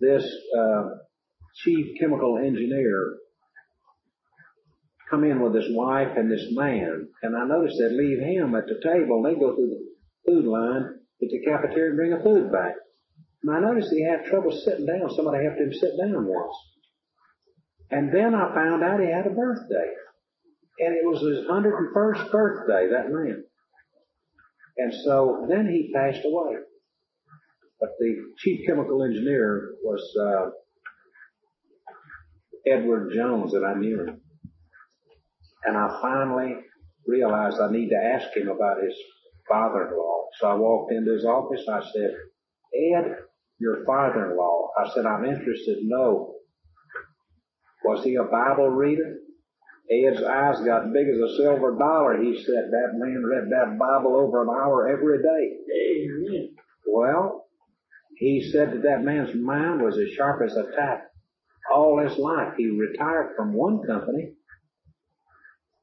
[0.00, 0.24] this
[0.56, 0.84] uh,
[1.64, 3.16] chief chemical engineer
[5.10, 8.66] come in with his wife and this man, and I noticed they'd leave him at
[8.66, 9.86] the table, and they'd go through the
[10.26, 12.74] food line at the cafeteria and bring a food back.
[13.48, 15.10] I noticed he had trouble sitting down.
[15.14, 16.56] Somebody helped him sit down once.
[17.90, 19.90] And then I found out he had a birthday.
[20.78, 23.44] And it was his 101st birthday, that man.
[24.78, 26.56] And so then he passed away.
[27.80, 30.50] But the chief chemical engineer was uh,
[32.66, 34.20] Edward Jones, and I knew him.
[35.64, 36.54] And I finally
[37.06, 38.94] realized I need to ask him about his
[39.48, 40.24] father-in-law.
[40.40, 41.64] So I walked into his office.
[41.70, 42.10] I said,
[42.94, 43.16] Ed,
[43.58, 44.70] your father-in-law.
[44.78, 46.34] I said, I'm interested know,
[47.84, 49.18] was he a Bible reader?
[49.90, 52.20] Ed's eyes got big as a silver dollar.
[52.20, 55.56] He said that man read that Bible over an hour every day.
[56.02, 56.56] Amen.
[56.88, 57.46] Well,
[58.16, 61.04] he said that that man's mind was as sharp as a tack
[61.72, 62.54] all his life.
[62.56, 64.32] He retired from one company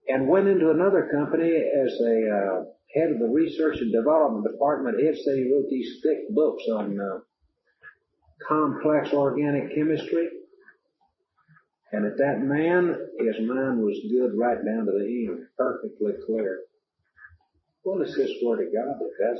[0.07, 2.63] and went into another company as a uh,
[2.93, 4.97] head of the research and development department.
[5.01, 7.19] Ed said he wrote these thick books on uh,
[8.47, 10.30] complex organic chemistry.
[11.91, 16.61] And that that man, his mind was good right down to the end, perfectly clear.
[17.85, 19.39] Well, it's this word of God that does.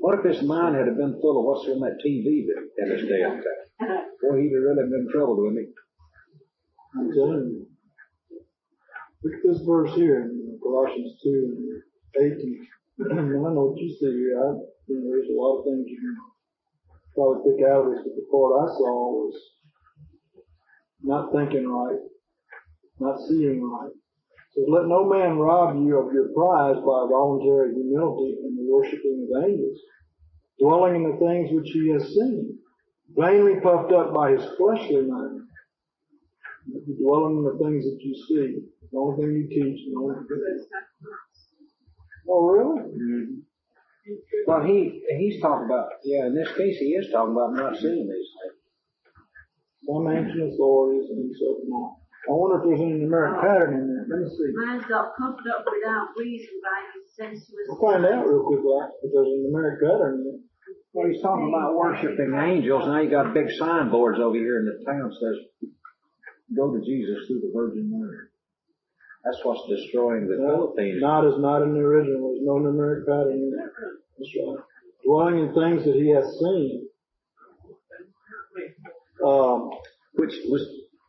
[0.00, 2.44] What if his mind had been full of what's on that TV
[2.78, 4.04] in his day and time?
[4.20, 5.66] Boy, he'd have really been troubled with me.
[9.22, 11.82] Look at this verse here in Colossians 2
[12.18, 12.66] and 18.
[13.10, 14.34] I know what you see here.
[14.34, 14.58] I,
[14.88, 16.16] you know, there's a lot of things you can
[17.14, 19.34] probably pick out of this, but the part I saw was
[21.02, 22.02] not thinking right,
[22.98, 23.94] not seeing right.
[24.54, 29.28] So let no man rob you of your prize by voluntary humility in the worshiping
[29.30, 29.78] of angels,
[30.60, 32.58] dwelling in the things which he has seen,
[33.16, 35.46] vainly puffed up by his fleshly mind,
[37.00, 40.66] dwelling in the things that you see, the only thing you teach, the only thing.
[42.28, 42.80] Oh, really?
[42.92, 43.42] Mm-hmm.
[44.46, 46.26] Well, he he's talking about yeah.
[46.26, 48.58] In this case, he is talking about not seeing these things.
[49.86, 51.96] Some ancient authorities and so on.
[52.22, 54.06] I wonder if there's any numeric pattern in there.
[54.06, 54.54] Let me see.
[54.54, 57.66] Mine's got puffed up without reason by his sensuous.
[57.66, 60.42] We'll find out real quick, like, if there's a numeric pattern in there.
[60.94, 62.86] Well, he's talking about worshiping angels.
[62.86, 65.70] Now you got big signboards over here in the town says,
[66.54, 68.28] "Go to Jesus through the Virgin Mary."
[69.24, 71.00] That's what's destroying the No, Philippines.
[71.00, 72.34] Not is not in the original.
[72.34, 73.70] There's no numeric pattern in there.
[74.18, 74.58] That's right.
[75.06, 76.88] Dwelling in things that he has seen.
[79.24, 79.70] Um,
[80.14, 80.62] Which which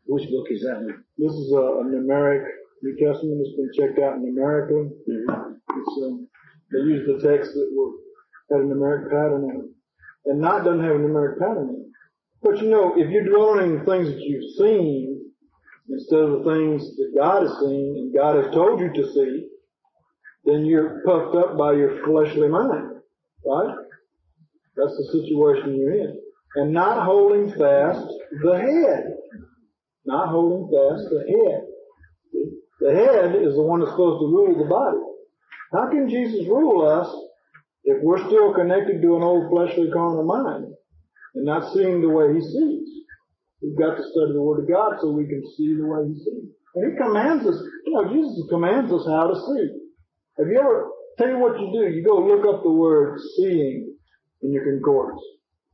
[0.06, 0.86] which book is that?
[1.18, 2.46] this is a, a numeric
[2.84, 3.42] New Testament.
[3.42, 4.92] It's been checked out numerically.
[5.08, 6.28] It's, um,
[6.72, 7.94] they use the text that were,
[8.52, 9.70] had a numeric pattern in it.
[10.26, 11.88] And not doesn't have a numeric pattern in it.
[12.42, 15.13] But you know, if you're dwelling in things that you've seen,
[15.90, 19.48] instead of the things that God has seen and God has told you to see,
[20.46, 23.02] then you're puffed up by your fleshly mind.
[23.46, 23.76] Right?
[24.76, 26.20] That's the situation you're in.
[26.56, 28.06] And not holding fast
[28.44, 29.14] the head.
[30.06, 31.64] Not holding fast the head.
[32.80, 34.98] The head is the one that's supposed to rule the body.
[35.72, 37.08] How can Jesus rule us
[37.86, 40.74] if we're still connected to an old fleshly carnal mind
[41.36, 43.03] and not seeing the way he sees?
[43.64, 46.20] We've got to study the Word of God so we can see the way he
[46.20, 46.52] sees.
[46.76, 49.66] And he commands us, you know, Jesus commands us how to see.
[50.38, 53.96] Have you ever, tell you what you do, you go look up the word seeing
[54.42, 55.22] in your concordance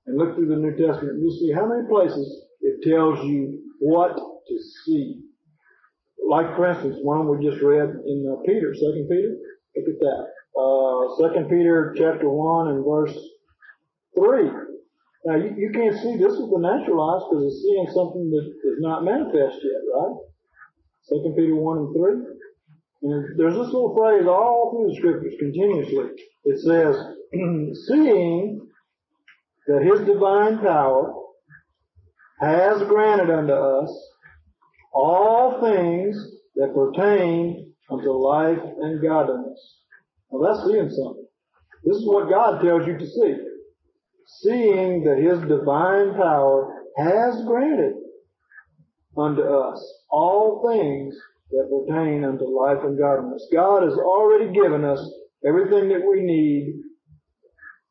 [0.05, 3.59] and look through the New Testament and you'll see how many places it tells you
[3.79, 4.55] what to
[4.85, 5.21] see.
[6.27, 9.35] Like for instance, one we just read in uh, Peter, Second Peter.
[9.75, 10.25] Look at that.
[10.59, 13.17] Uh, Second Peter chapter one and verse
[14.15, 14.49] three.
[15.25, 18.45] Now you, you can't see this with the natural eyes because it's seeing something that
[18.63, 20.15] is not manifest yet, right?
[21.03, 22.39] Second Peter one and three.
[23.01, 26.11] And there's this little phrase all through the scriptures continuously.
[26.45, 26.95] It says,
[27.87, 28.67] seeing
[29.67, 31.13] that his divine power
[32.41, 34.09] has granted unto us
[34.93, 36.15] all things
[36.55, 39.77] that pertain unto life and godliness.
[40.31, 41.25] Now that's seeing something.
[41.83, 43.35] This is what God tells you to see.
[44.41, 47.93] Seeing that His divine power has granted
[49.17, 51.15] unto us all things
[51.51, 53.47] that pertain unto life and godliness.
[53.51, 54.99] God has already given us
[55.45, 56.81] everything that we need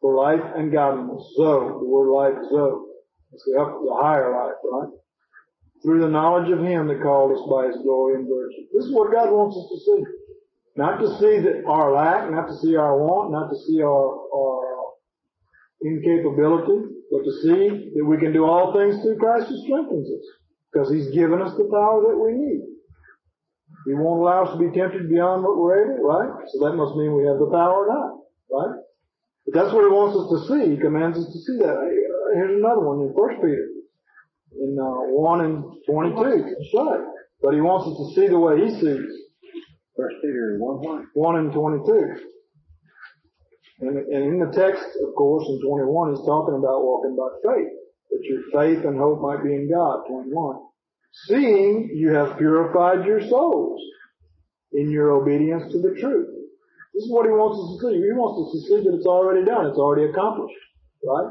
[0.00, 1.22] for life and godliness.
[1.36, 2.84] Zoe, the word life, Zoe.
[3.32, 4.92] It's the, up, the higher life, right?
[5.82, 8.66] Through the knowledge of Him that called us by His glory and virtue.
[8.72, 10.04] This is what God wants us to see.
[10.76, 14.27] Not to see that our lack, not to see our want, not to see our
[15.82, 16.78] incapability,
[17.10, 20.26] but to see that we can do all things through Christ who strengthens us.
[20.72, 22.60] Because He's given us the power that we need.
[23.86, 26.28] He won't allow us to be tempted beyond what we're able, right?
[26.52, 28.10] So that must mean we have the power or not,
[28.52, 28.76] right?
[29.46, 30.76] But that's what He wants us to see.
[30.76, 31.76] He commands us to see that.
[32.34, 33.68] Here's another one in First Peter,
[34.60, 36.44] in uh, one and twenty-two.
[36.44, 37.00] That's right.
[37.40, 39.08] But He wants us to see the way He sees.
[39.96, 41.06] First Peter one one.
[41.14, 42.28] One and twenty-two.
[43.80, 47.70] And, and in the text, of course, in 21, he's talking about walking by faith,
[48.10, 50.02] that your faith and hope might be in God.
[50.08, 50.56] 21.
[51.26, 53.80] Seeing you have purified your souls
[54.72, 56.28] in your obedience to the truth.
[56.94, 58.02] This is what he wants us to see.
[58.02, 59.70] He wants us to see that it's already done.
[59.70, 60.58] It's already accomplished.
[61.06, 61.30] Right?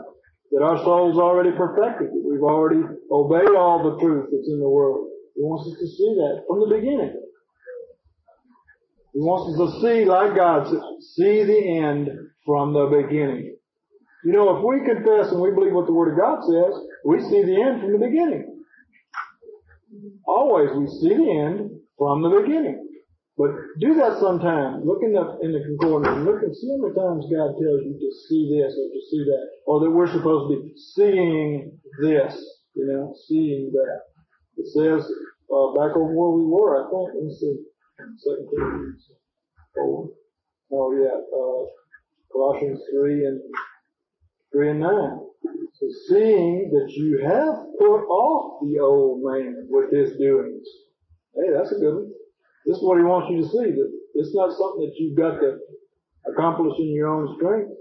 [0.56, 2.08] That our soul's already perfected.
[2.08, 2.80] That we've already
[3.12, 5.12] obeyed all the truth that's in the world.
[5.36, 7.14] He wants us to see that from the beginning.
[9.18, 10.70] He wants us to see, like God
[11.18, 12.06] see the end
[12.46, 13.58] from the beginning.
[14.24, 17.18] You know, if we confess and we believe what the Word of God says, we
[17.26, 18.62] see the end from the beginning.
[20.28, 22.78] Always we see the end from the beginning.
[23.38, 24.86] But do that sometime.
[24.86, 27.82] Look in the in the concordance and look and see how many times God tells
[27.90, 31.74] you to see this or to see that, or that we're supposed to be seeing
[32.06, 32.38] this.
[32.78, 34.00] You know, seeing that.
[34.58, 35.02] It says
[35.50, 36.86] uh, back over where we were.
[36.86, 37.10] I think.
[37.18, 37.58] Let me see.
[37.98, 39.10] Second Corinthians
[39.74, 40.10] four.
[40.72, 41.66] Oh yeah, uh,
[42.32, 43.42] Colossians three and
[44.52, 45.20] three and nine.
[45.74, 50.68] So seeing that you have put off the old man with his doings.
[51.36, 52.12] Hey, that's a good one.
[52.68, 55.40] This is what he wants you to see, that it's not something that you've got
[55.40, 55.58] to
[56.32, 57.72] accomplish in your own strength,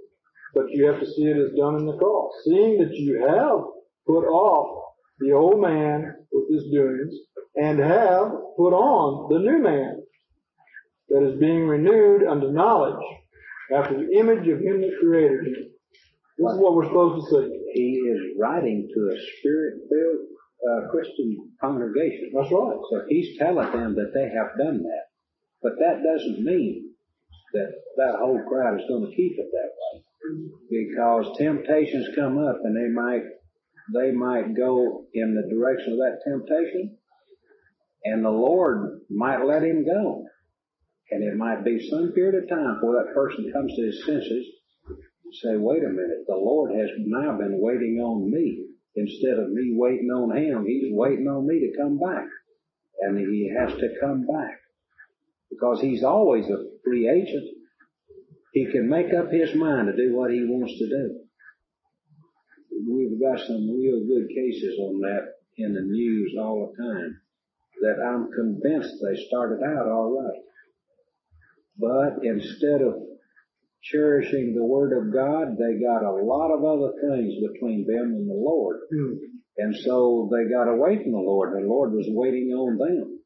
[0.55, 2.33] but you have to see it as done in the cross.
[2.45, 3.61] Seeing that you have
[4.07, 7.15] put off the old man with his doings
[7.57, 10.03] and have put on the new man
[11.09, 13.03] that is being renewed unto knowledge
[13.75, 15.71] after the image of him that created him.
[16.39, 17.63] This is what we're supposed to see.
[17.73, 20.27] He is writing to a spirit-filled
[20.69, 22.31] uh, Christian congregation.
[22.35, 22.79] That's right.
[22.91, 25.05] So he's telling them that they have done that.
[25.63, 26.91] But that doesn't mean
[27.55, 30.05] that that whole crowd is going to keep it that way.
[30.69, 33.23] Because temptations come up and they might,
[33.95, 36.99] they might go in the direction of that temptation
[38.05, 40.25] and the Lord might let him go.
[41.11, 44.47] And it might be some period of time before that person comes to his senses
[44.89, 48.67] and say, wait a minute, the Lord has now been waiting on me
[48.97, 52.27] instead of me waiting on him, he's waiting on me to come back.
[53.01, 54.59] And he has to come back.
[55.51, 57.47] Because he's always a free agent.
[58.53, 61.21] He can make up his mind to do what he wants to do.
[62.89, 67.21] We've got some real good cases on that in the news all the time
[67.83, 70.41] that I'm convinced they started out all right.
[71.79, 72.95] But instead of
[73.83, 78.29] cherishing the Word of God, they got a lot of other things between them and
[78.29, 78.81] the Lord.
[78.91, 79.13] Hmm.
[79.59, 81.55] And so they got away from the Lord.
[81.55, 83.21] The Lord was waiting on them.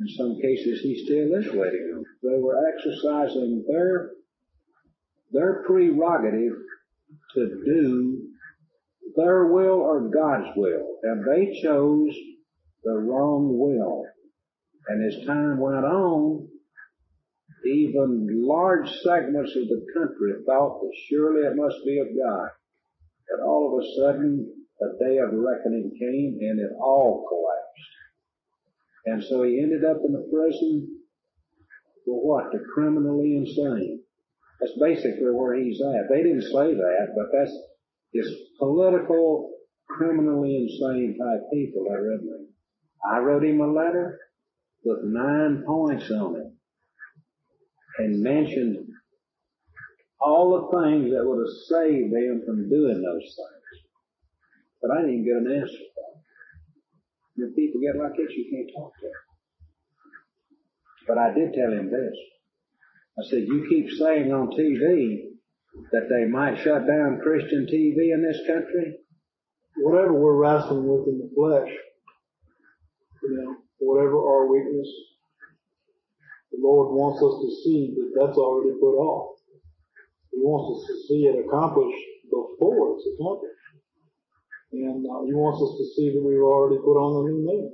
[0.00, 2.04] In some cases, He still is waiting on them.
[2.22, 4.10] They were exercising their,
[5.32, 6.56] their prerogative
[7.34, 8.22] to do
[9.16, 10.98] their will or God's will.
[11.02, 12.14] And they chose
[12.84, 14.04] the wrong will.
[14.88, 16.48] And as time went on,
[17.66, 22.48] even large segments of the country thought that surely it must be of God.
[23.30, 27.92] And all of a sudden, a day of reckoning came and it all collapsed.
[29.06, 31.00] And so he ended up in the prison
[32.04, 32.52] for what?
[32.52, 34.02] The criminally insane.
[34.60, 36.08] That's basically where he's at.
[36.10, 37.56] They didn't say that, but that's
[38.14, 39.50] this political,
[39.88, 42.46] criminally insane type people that read me.
[43.10, 44.18] I wrote him a letter
[44.84, 46.55] with nine points on it
[47.98, 48.88] and mentioned
[50.20, 53.66] all the things that would have saved them from doing those things.
[54.82, 55.84] But I didn't get an answer.
[57.36, 59.26] When people get like this, you can't talk to them.
[61.06, 62.16] But I did tell him this.
[63.18, 65.36] I said, you keep saying on TV
[65.92, 68.98] that they might shut down Christian TV in this country.
[69.76, 71.72] Whatever we're wrestling with in the flesh,
[73.22, 74.88] you know, whatever our weakness,
[76.56, 79.36] the Lord wants us to see that that's already put off.
[80.32, 83.60] He wants us to see it accomplished before it's accomplished.
[84.72, 87.70] And uh, He wants us to see that we've already put on the new man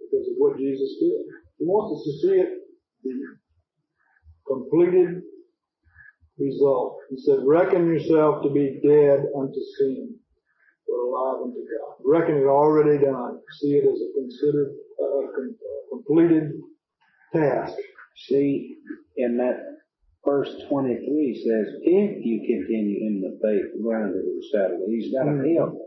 [0.00, 1.22] because of what Jesus did.
[1.58, 2.50] He wants us to see it,
[3.04, 3.14] the
[4.48, 5.22] completed
[6.38, 6.98] result.
[7.10, 10.14] He said, reckon yourself to be dead unto sin,
[10.88, 11.94] but alive unto God.
[12.04, 13.40] Reckon it already done.
[13.60, 14.72] See it as a considered,
[15.02, 15.56] uh, com-
[15.92, 16.52] completed
[17.32, 17.74] task.
[18.28, 18.76] See,
[19.16, 19.56] in that
[20.24, 25.30] verse 23 says, if you continue in the faith, grounded and settled, he's got a
[25.32, 25.54] Mhm.
[25.54, 25.78] help.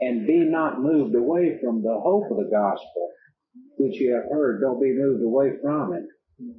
[0.00, 3.10] And be not moved away from the hope of the gospel,
[3.76, 4.60] which you have heard.
[4.60, 6.06] Don't be moved away from it.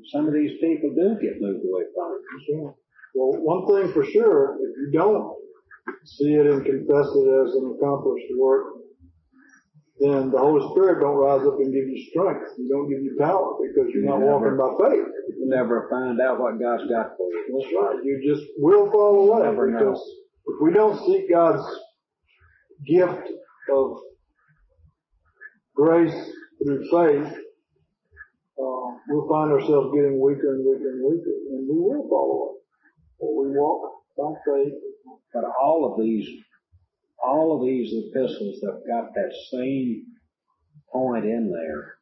[0.06, 2.74] Some of these people do get moved away from it.
[3.16, 5.36] Well, one thing for sure, if you don't
[6.06, 8.81] see it and confess it as an accomplished work,
[10.02, 12.58] then the Holy Spirit don't rise up and give you strength.
[12.58, 14.58] He don't give you power because you're not Never.
[14.58, 15.08] walking by faith.
[15.38, 17.46] You never find out what God's got for you.
[17.54, 18.04] That's right.
[18.04, 19.94] You just will fall away Never know.
[19.94, 21.62] if we don't seek God's
[22.86, 23.30] gift
[23.72, 23.98] of
[25.76, 26.14] grace
[26.64, 27.34] through faith,
[28.58, 32.58] uh, we'll find ourselves getting weaker and weaker and weaker, and we will fall away.
[33.20, 34.74] But we walk by faith.
[35.34, 36.28] But all of these,
[37.24, 40.06] all of these epistles have got that same
[40.92, 41.96] point in there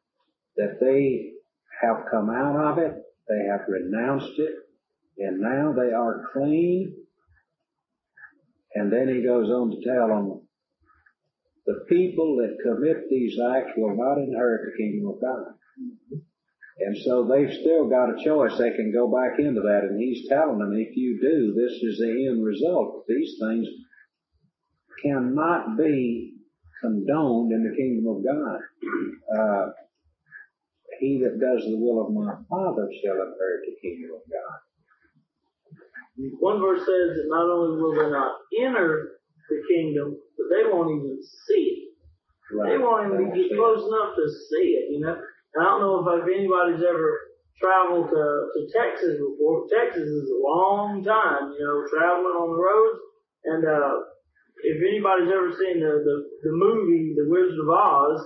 [0.56, 1.32] that they
[1.82, 2.92] have come out of it,
[3.28, 4.54] they have renounced it,
[5.18, 6.94] and now they are clean.
[8.74, 10.42] And then he goes on to tell them,
[11.66, 15.54] the people that commit these acts will not inherit the kingdom of God.
[16.80, 18.56] And so they've still got a choice.
[18.58, 19.84] They can go back into that.
[19.84, 23.04] And he's telling them, if you do, this is the end result.
[23.06, 23.68] These things
[25.02, 26.34] cannot be
[26.80, 28.60] condoned in the kingdom of God.
[29.30, 29.70] Uh,
[30.98, 34.58] he that does the will of my Father shall inherit the kingdom of God.
[36.40, 40.90] One verse says that not only will they not enter the kingdom, but they won't
[40.90, 41.90] even see it.
[42.50, 45.14] They won't even get close enough to see it, you know.
[45.14, 47.10] And I don't know if, if anybody's ever
[47.62, 48.24] traveled to,
[48.54, 49.66] to Texas before.
[49.70, 52.98] Texas is a long time, you know, traveling on the roads.
[53.44, 53.94] And uh,
[54.64, 58.20] if anybody's ever seen the, the, the movie The Wizard of Oz,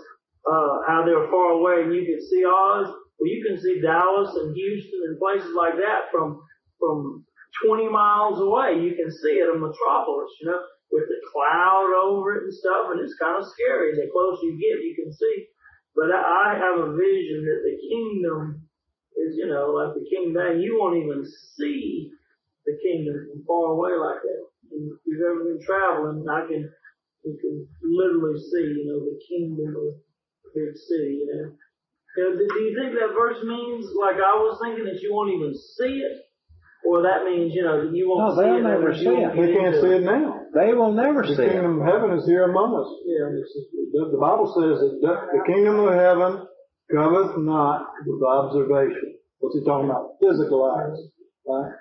[0.45, 2.89] uh, how they're far away and you can see Oz,
[3.19, 6.43] well, you can see Dallas and Houston and places like that from
[6.79, 7.25] from
[7.65, 8.83] 20 miles away.
[8.83, 12.91] You can see it, a metropolis, you know, with the cloud over it and stuff,
[12.91, 13.95] and it's kind of scary.
[13.95, 15.47] The closer you get, you can see.
[15.95, 18.67] But I have a vision that the kingdom
[19.17, 20.59] is, you know, like the kingdom.
[20.59, 21.23] You won't even
[21.57, 22.11] see
[22.67, 24.43] the kingdom from far away like that.
[24.73, 26.63] And if you've ever been traveling, I can,
[27.25, 29.99] you can literally see, you know, the kingdom of
[30.45, 31.57] the big city, you know.
[32.15, 35.99] Do you think that verse means, like I was thinking, that you won't even see
[35.99, 36.17] it?
[36.87, 38.71] Or that means, you know, that you won't No, see they'll it.
[38.71, 39.21] never that see you it.
[39.25, 40.47] won't They can't see it now.
[40.55, 41.47] They will never The see it.
[41.49, 42.91] The kingdom of heaven is here among us.
[43.09, 43.35] Yeah.
[43.35, 46.47] The, the Bible says that the, the kingdom of heaven
[46.93, 49.17] cometh not with observation.
[49.41, 50.21] What's he talking about?
[50.23, 51.01] Physical eyes.
[51.49, 51.73] Right?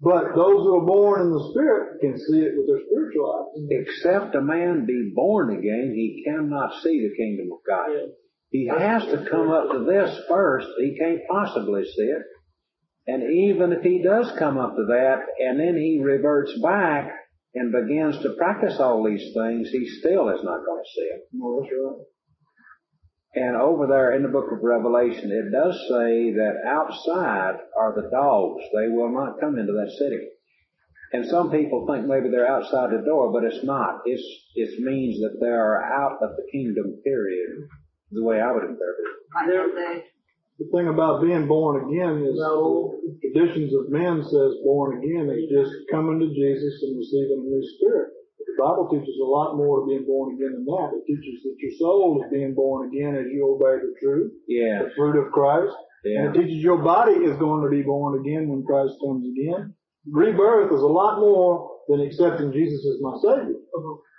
[0.00, 3.66] But those who are born in the Spirit can see it with their spiritual eyes.
[3.70, 7.90] Except a man be born again, he cannot see the kingdom of God.
[7.90, 8.06] Yeah.
[8.50, 10.68] He has to come up to this first.
[10.78, 12.22] He can't possibly see it.
[13.08, 17.10] And even if he does come up to that and then he reverts back
[17.54, 21.22] and begins to practice all these things, he still is not going to see it.
[21.32, 22.06] No, that's right.
[23.38, 28.10] And over there in the book of Revelation, it does say that outside are the
[28.10, 28.64] dogs.
[28.74, 30.26] They will not come into that city.
[31.12, 34.02] And some people think maybe they're outside the door, but it's not.
[34.04, 37.68] It's, it means that they are out of the kingdom period,
[38.10, 39.16] the way I would interpret it.
[40.58, 42.98] The, The thing about being born again is No.
[43.06, 47.50] the traditions of men says born again is just coming to Jesus and receiving the
[47.54, 48.10] new spirit.
[48.58, 50.90] The Bible teaches a lot more to being born again than that.
[50.98, 54.82] It teaches that your soul is being born again as you obey the truth, Yeah.
[54.82, 55.72] the fruit of Christ.
[56.04, 56.26] Yeah.
[56.26, 59.74] And it teaches your body is going to be born again when Christ comes again.
[60.10, 63.54] Rebirth is a lot more than accepting Jesus as my Savior.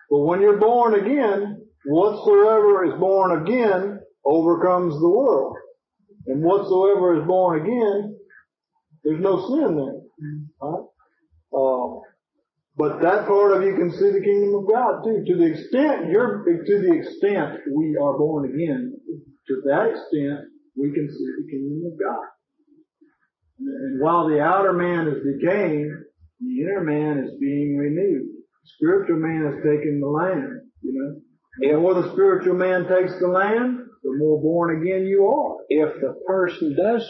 [0.10, 5.58] But when you're born again, whatsoever is born again overcomes the world.
[6.28, 8.18] And whatsoever is born again,
[9.04, 10.02] there's no sin there.
[10.62, 10.86] Right?
[11.54, 12.02] Um,
[12.80, 15.26] but that part of you can see the kingdom of God too.
[15.28, 18.96] To the extent you're, to the extent we are born again,
[19.48, 20.48] to that extent
[20.80, 22.28] we can see the kingdom of God.
[23.60, 25.92] And while the outer man is decaying,
[26.40, 28.32] the inner man is being renewed.
[28.64, 31.20] The spiritual man is taking the land, you know.
[31.60, 35.58] The more the spiritual man takes the land, the more born again you are.
[35.68, 37.06] If the person does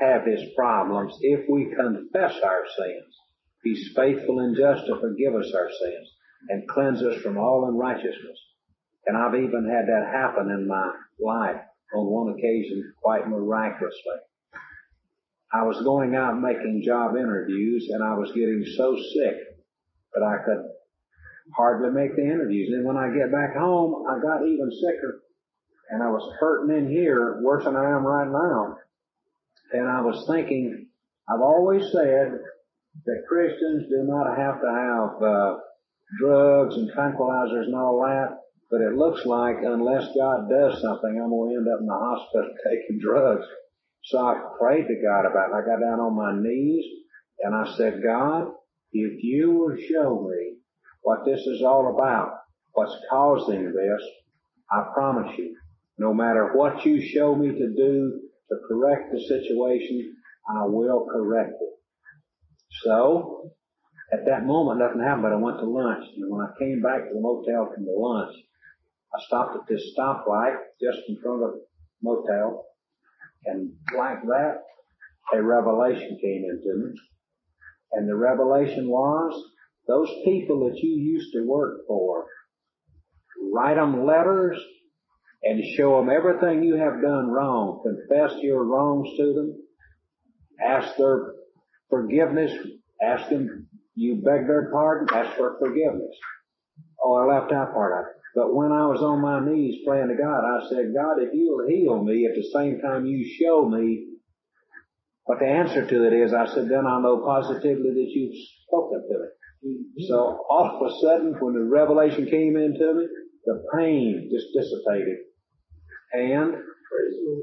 [0.00, 3.14] have his problems, if we confess our sins,
[3.68, 6.08] he's faithful and just to forgive us our sins
[6.48, 8.38] and cleanse us from all unrighteousness.
[9.06, 11.60] And I've even had that happen in my life
[11.94, 14.20] on one occasion quite miraculously.
[15.52, 19.36] I was going out making job interviews and I was getting so sick
[20.14, 20.64] that I could
[21.56, 22.70] hardly make the interviews.
[22.74, 25.22] And when I get back home, I got even sicker
[25.90, 28.76] and I was hurting in here worse than I am right now.
[29.72, 30.88] And I was thinking,
[31.28, 32.40] I've always said
[33.06, 35.56] that Christians do not have to have uh,
[36.20, 38.38] drugs and tranquilizers and all that,
[38.70, 41.92] but it looks like unless God does something, I'm going to end up in the
[41.92, 43.46] hospital taking drugs.
[44.04, 45.54] So I prayed to God about it.
[45.54, 46.84] I got down on my knees
[47.40, 48.52] and I said, God,
[48.92, 50.56] if you will show me
[51.02, 52.32] what this is all about,
[52.72, 54.02] what's causing this,
[54.70, 55.56] I promise you,
[55.98, 58.20] no matter what you show me to do
[58.50, 60.14] to correct the situation,
[60.48, 61.77] I will correct it.
[62.70, 63.50] So,
[64.12, 66.04] at that moment, nothing happened, but I went to lunch.
[66.16, 68.34] And when I came back to the motel from the lunch,
[69.14, 71.60] I stopped at this stoplight just in front of the
[72.02, 72.64] motel.
[73.46, 74.62] And like that,
[75.32, 76.94] a revelation came into me.
[77.92, 79.32] And the revelation was,
[79.86, 82.26] those people that you used to work for,
[83.52, 84.58] write them letters
[85.42, 87.82] and show them everything you have done wrong.
[87.82, 89.62] Confess your wrongs to them.
[90.62, 91.32] Ask their
[91.90, 92.52] forgiveness.
[93.02, 95.08] Ask them, you beg their pardon.
[95.14, 96.14] Ask for forgiveness.
[97.02, 98.14] Oh, I left that part out.
[98.34, 101.66] But when I was on my knees praying to God, I said, God, if you'll
[101.66, 104.06] heal me at the same time you show me
[105.24, 108.34] what the answer to it is, I said, then I'll know positively that you've
[108.66, 109.18] spoken to
[109.62, 110.06] me.
[110.08, 113.06] So all of a sudden, when the revelation came into me,
[113.44, 115.18] the pain just dissipated.
[116.12, 116.54] And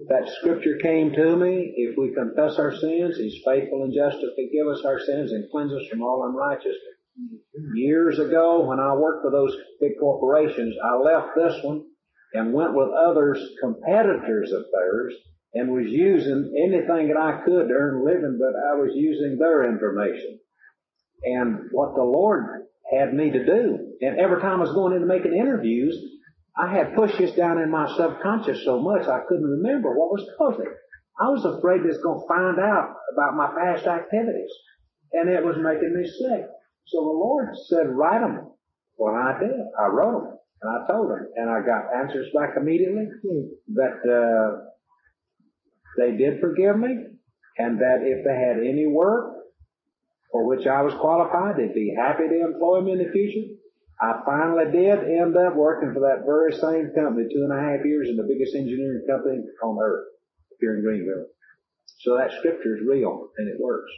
[0.07, 4.30] that scripture came to me, if we confess our sins, He's faithful and just to
[4.35, 6.95] forgive us our sins and cleanse us from all unrighteousness.
[7.76, 11.84] Years ago, when I worked for those big corporations, I left this one
[12.34, 15.13] and went with others, competitors of theirs,
[15.53, 19.38] and was using anything that I could to earn a living, but I was using
[19.39, 20.39] their information.
[21.23, 24.99] And what the Lord had me to do, and every time I was going in
[24.99, 25.95] to making interviews,
[26.57, 30.27] I had pushed this down in my subconscious so much I couldn't remember what was
[30.38, 30.77] causing it.
[31.19, 34.52] I was afraid was going to find out about my past activities,
[35.14, 36.48] and it was making me sick.
[36.88, 38.52] So the Lord said, write them.
[38.98, 39.52] Well, I did.
[39.80, 40.38] I wrote them.
[40.61, 41.27] And I told them.
[41.36, 43.07] And I got answers back immediately
[43.76, 44.72] that uh,
[45.98, 47.15] they did forgive me
[47.57, 49.36] and that if they had any work
[50.32, 53.56] for which I was qualified, they'd be happy to employ me in the future.
[54.01, 57.85] I finally did end up working for that very same company two and a half
[57.85, 60.07] years in the biggest engineering company on earth
[60.59, 61.27] here in Greenville.
[61.99, 63.91] So that scripture is real and it works.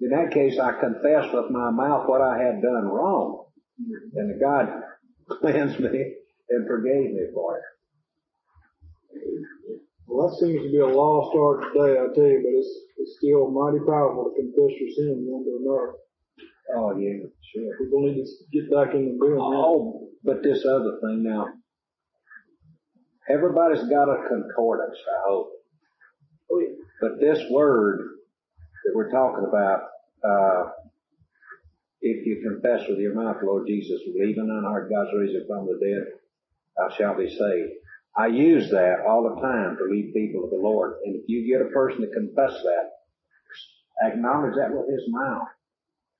[0.00, 3.46] In that case, I confessed with my mouth what I had done wrong.
[4.14, 4.68] And God
[5.40, 6.14] cleansed me
[6.50, 7.62] and forgave me for it.
[10.06, 13.16] Well, that seems to be a lost art today, I tell you, but it's, it's
[13.18, 16.05] still mighty powerful to confess your sin one to another.
[16.74, 17.76] Oh yeah, sure.
[17.78, 19.62] People need to get back into doing that.
[19.64, 21.46] Oh, but this other thing now.
[23.28, 25.50] Everybody's got a concordance, I hope.
[26.50, 26.74] Oh, yeah.
[27.00, 28.00] But this word
[28.84, 29.80] that we're talking about,
[30.24, 30.70] uh,
[32.00, 35.66] if you confess with your mouth, Lord Jesus, believe in thine heart God's raised from
[35.66, 36.18] the dead,
[36.76, 37.72] thou shalt be saved.
[38.16, 40.94] I use that all the time to lead people to the Lord.
[41.04, 45.48] And if you get a person to confess that, acknowledge that with his mouth,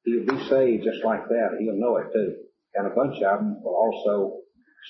[0.06, 1.56] he'll be saved just like that.
[1.60, 2.36] He'll know it too.
[2.74, 4.38] And a bunch of them will also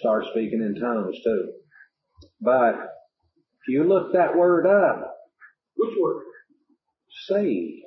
[0.00, 1.52] start speaking in tongues too.
[2.40, 5.14] But if you look that word up,
[5.76, 6.22] Which word?
[7.28, 7.82] saved,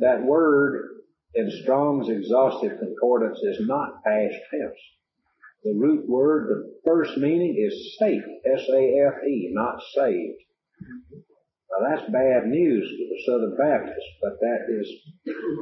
[0.00, 1.02] that word
[1.34, 4.78] in Strong's exhaustive concordance is not past tense.
[5.64, 10.38] The root word, the first meaning is safe, S-A-F-E, not saved.
[11.76, 14.88] Now that's bad news to the Southern Baptists, but that is,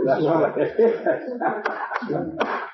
[0.07, 1.01] that's what it is.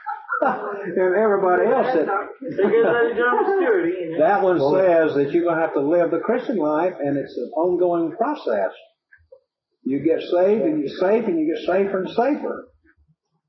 [0.42, 4.18] and everybody else said, that John Stewart, ain't it?
[4.18, 7.36] that one says that you're going to have to live the Christian life and it's
[7.36, 8.72] an ongoing process.
[9.84, 12.68] You get saved and you're safe and you get safer and safer.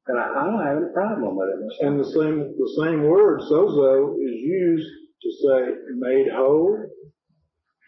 [0.08, 1.60] And I, I don't have any problem with it.
[1.60, 1.82] myself.
[1.82, 4.88] And the same, the same word, sozo, is used
[5.22, 6.86] to say made whole,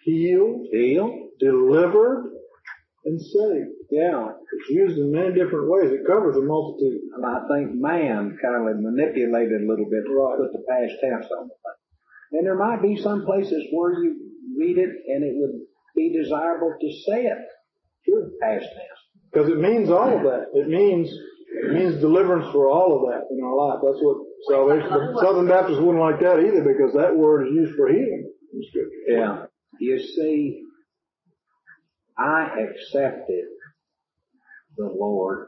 [0.04, 1.23] healed, Deal?
[1.40, 2.34] Delivered,
[3.06, 3.76] and saved.
[3.92, 4.32] Yeah.
[4.32, 5.92] It's used in many different ways.
[5.92, 7.02] It covers a multitude.
[7.16, 11.28] And I think man kind of manipulated a little bit to put the past tense
[11.32, 11.80] on the thing.
[12.40, 14.16] And there might be some places where you
[14.58, 17.38] read it and it would be desirable to say it.
[18.08, 18.30] Sure.
[18.42, 19.00] Past tense.
[19.32, 20.48] Because it means all of that.
[20.54, 23.80] It means, it means deliverance for all of that in our life.
[23.84, 24.18] That's what
[24.50, 28.32] salvation, the Southern Baptists wouldn't like that either because that word is used for healing
[28.54, 29.04] in scripture.
[29.08, 29.46] Yeah.
[29.80, 30.63] You see,
[32.18, 33.46] I accepted
[34.78, 35.48] the Lord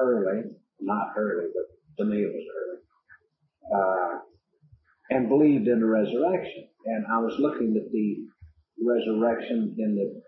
[0.00, 0.42] early,
[0.80, 2.80] not early, but to me it was early,
[3.74, 4.18] uh,
[5.10, 6.68] and believed in the resurrection.
[6.86, 8.26] And I was looking at the
[8.84, 10.22] resurrection in the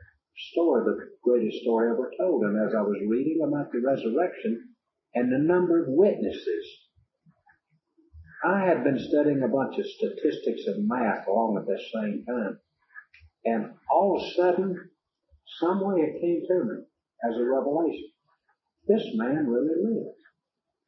[0.52, 2.44] story, the greatest story ever told.
[2.44, 4.74] And as I was reading about the resurrection
[5.14, 6.66] and the number of witnesses,
[8.44, 12.58] I had been studying a bunch of statistics and math along at the same time.
[13.44, 14.90] And all of a sudden,
[15.60, 16.84] some way it came to me
[17.28, 18.10] as a revelation.
[18.88, 20.20] This man really lived.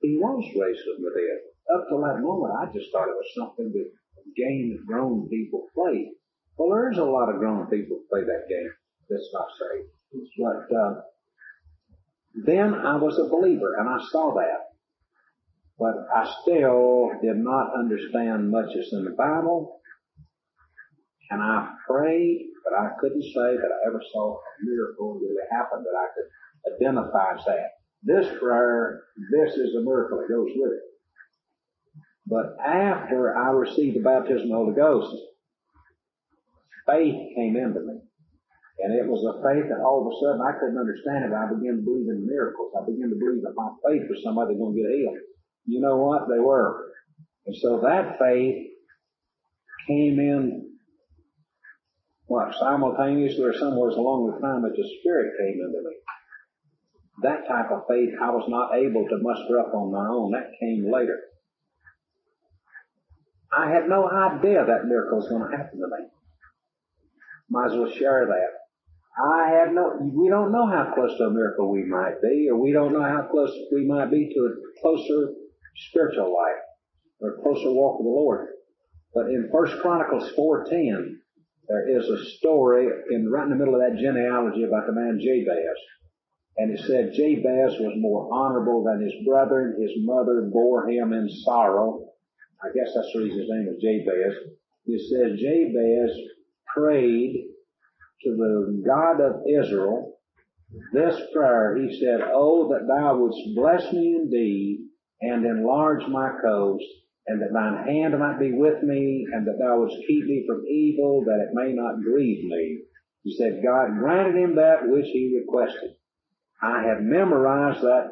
[0.00, 1.40] He was raised from the dead.
[1.74, 3.90] Up to that moment, I just thought it was something that
[4.36, 6.12] game grown people play.
[6.56, 8.72] Well, there's a lot of grown people play that game.
[9.08, 9.90] That's not saved.
[10.38, 10.94] But uh,
[12.44, 14.72] then I was a believer, and I saw that.
[15.78, 19.80] But I still did not understand much as in the Bible,
[21.30, 25.82] And I prayed, but I couldn't say that I ever saw a miracle really happen
[25.82, 27.70] that I could identify as that.
[28.02, 30.82] This prayer, this is a miracle that goes with it.
[32.26, 35.14] But after I received the baptism of the Holy Ghost,
[36.86, 38.02] faith came into me.
[38.78, 41.32] And it was a faith that all of a sudden I couldn't understand it.
[41.32, 42.74] I began to believe in miracles.
[42.76, 45.18] I began to believe that my faith was somebody going to get healed.
[45.66, 46.28] You know what?
[46.28, 46.92] They were.
[47.46, 48.68] And so that faith
[49.86, 50.65] came in,
[52.26, 55.94] what, simultaneously or somewhere along the time that the Spirit came into me.
[57.22, 60.32] That type of faith I was not able to muster up on my own.
[60.32, 61.18] That came later.
[63.56, 66.10] I had no idea that miracle was going to happen to me.
[67.48, 68.66] Might as well share that.
[69.16, 72.60] I had no, we don't know how close to a miracle we might be, or
[72.60, 75.32] we don't know how close we might be to a closer
[75.88, 76.60] spiritual life,
[77.20, 78.48] or a closer walk with the Lord.
[79.14, 81.16] But in First Chronicles 4.10,
[81.68, 85.18] there is a story in right in the middle of that genealogy about the man
[85.20, 85.78] Jabez.
[86.58, 89.76] And it said Jabez was more honorable than his brethren.
[89.80, 92.08] His mother bore him in sorrow.
[92.62, 94.34] I guess that's the reason his name was Jabez.
[94.86, 96.16] It says Jabez
[96.74, 97.48] prayed
[98.22, 100.18] to the God of Israel
[100.92, 101.76] this prayer.
[101.76, 104.86] He said, Oh, that thou wouldst bless me indeed
[105.20, 106.84] and enlarge my coast
[107.26, 110.64] and that thine hand might be with me and that thou wouldst keep me from
[110.68, 112.82] evil that it may not grieve me.
[113.22, 115.96] He said God granted him that which he requested.
[116.62, 118.10] I have memorized that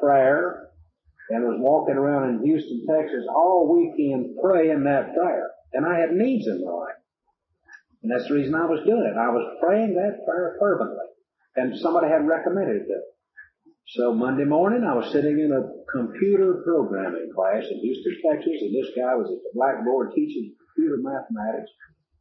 [0.00, 0.68] prayer
[1.28, 5.50] and was walking around in Houston, Texas all weekend praying that prayer.
[5.72, 6.94] And I had needs in my life.
[8.02, 9.18] And that's the reason I was doing it.
[9.18, 11.04] I was praying that prayer fervently.
[11.54, 13.04] And somebody had recommended it.
[13.88, 18.74] So Monday morning I was sitting in a computer programming class in Houston, Texas, and
[18.74, 21.70] this guy was at the blackboard teaching computer mathematics.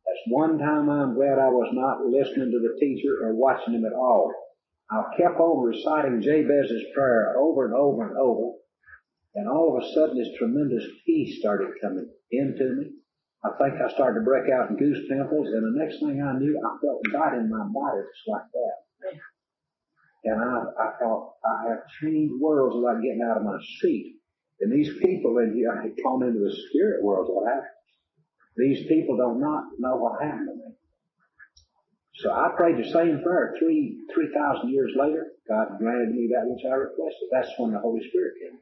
[0.02, 3.86] That's one time I'm glad I was not listening to the teacher or watching him
[3.86, 4.34] at all.
[4.90, 8.57] I kept on reciting Jabez's prayer over and over and over,
[9.36, 12.98] and all of a sudden this tremendous peace started coming into me.
[13.45, 16.34] I think I started to break out in goose pimples, and the next thing I
[16.41, 19.22] knew, I felt God in my body just like that.
[20.26, 24.20] And I, I thought, I have changed worlds without getting out of my seat.
[24.60, 27.80] And these people in here, I had into the spirit world, what happened.
[28.58, 30.76] These people do not know what happened to me.
[32.16, 35.32] So I prayed the same prayer three, three thousand years later.
[35.48, 37.32] God granted me that which I requested.
[37.32, 38.60] That's when the Holy Spirit came.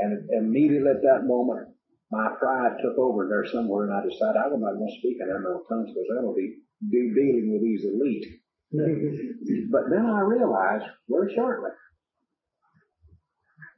[0.00, 1.68] And immediately at that moment,
[2.10, 5.18] my pride took over there somewhere, and I decided I was not going to speak
[5.22, 6.58] in unknown tongues because I will be
[6.90, 8.26] do dealing with these elite.
[8.74, 11.70] But then I realized very shortly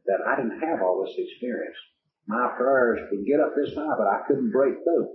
[0.06, 1.76] that I didn't have all this experience.
[2.26, 5.08] My prayers would get up this high, but I couldn't break through.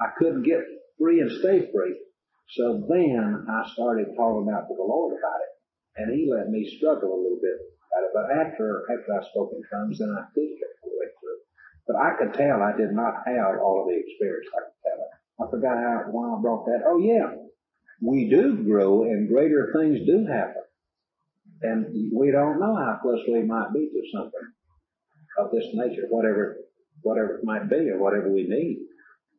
[0.00, 0.62] I couldn't get
[0.98, 1.98] free and stay free.
[2.56, 5.52] So then I started calling out to the Lord about it,
[6.00, 7.58] and He let me struggle a little bit
[7.90, 8.12] about it.
[8.14, 11.40] But after after I spoke in tongues, then I could get the way through.
[11.86, 14.48] But I could tell I did not have all of the experience.
[14.54, 15.12] I could tell it.
[15.38, 16.86] I forgot how, why I brought that.
[16.86, 17.47] Oh yeah.
[18.00, 20.62] We do grow and greater things do happen.
[21.62, 24.48] And we don't know how close we might be to something
[25.38, 26.58] of this nature, whatever,
[27.02, 28.86] whatever it might be or whatever we need.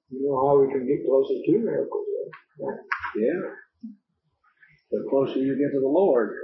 [0.09, 2.05] You know how we can get closer to miracles.
[3.15, 3.41] Yeah.
[4.91, 6.35] The closer you get to the Lord,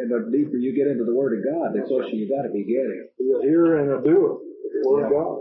[0.00, 2.52] and the deeper you get into the Word of God, the closer you got to
[2.52, 3.08] be getting.
[3.18, 4.38] Be a hearer and a doer
[4.82, 5.38] the Word of God.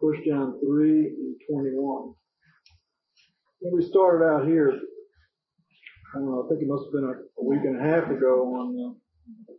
[0.00, 2.14] First John 3 and 21.
[3.62, 7.14] When we started out here, I don't know, I think it must have been a,
[7.14, 9.54] a week and a half ago on uh,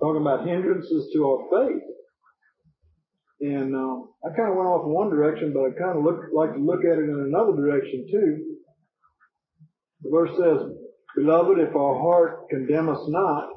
[0.00, 1.82] talking about hindrances to our faith.
[3.40, 6.20] And uh, I kind of went off in one direction, but I kind of look,
[6.34, 8.58] like to look at it in another direction too.
[10.02, 10.68] The verse says,
[11.16, 13.48] Beloved, if our heart condemn us not,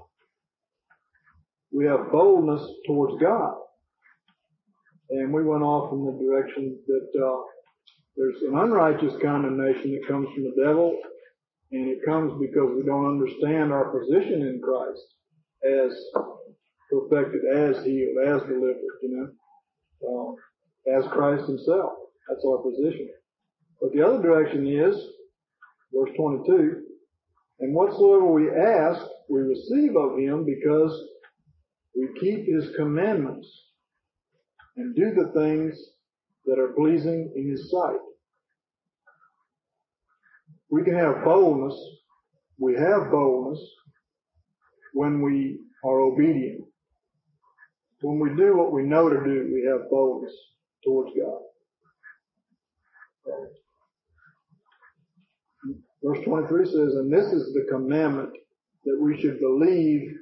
[1.73, 3.55] we have boldness towards God.
[5.09, 7.41] And we went off in the direction that uh,
[8.17, 10.97] there's an unrighteous condemnation that comes from the devil,
[11.71, 15.01] and it comes because we don't understand our position in Christ
[15.63, 15.91] as
[16.91, 19.31] perfected, as healed, as delivered, you
[20.03, 20.37] know,
[20.89, 21.93] uh, as Christ Himself.
[22.27, 23.09] That's our position.
[23.79, 24.95] But the other direction is,
[25.93, 26.83] verse 22,
[27.61, 30.91] and whatsoever we ask, we receive of Him because
[31.95, 33.47] we keep His commandments
[34.75, 35.79] and do the things
[36.45, 37.99] that are pleasing in His sight.
[40.69, 41.77] We can have boldness.
[42.57, 43.61] We have boldness
[44.93, 46.65] when we are obedient.
[48.01, 50.33] When we do what we know to do, we have boldness.
[50.83, 51.41] towards God.
[56.03, 58.31] Verse 23 says, And this is the commandment
[58.85, 60.17] that we should believe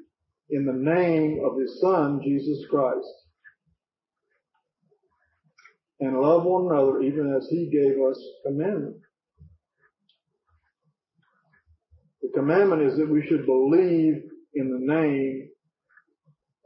[0.49, 3.07] in the name of His Son, Jesus Christ,
[6.01, 8.97] and love one another even as He gave us commandment.
[12.21, 14.23] The commandment is that we should believe
[14.53, 15.49] in the name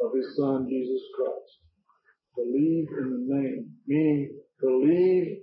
[0.01, 1.59] of His Son, Jesus Christ.
[2.35, 5.37] Believe in the name, meaning believe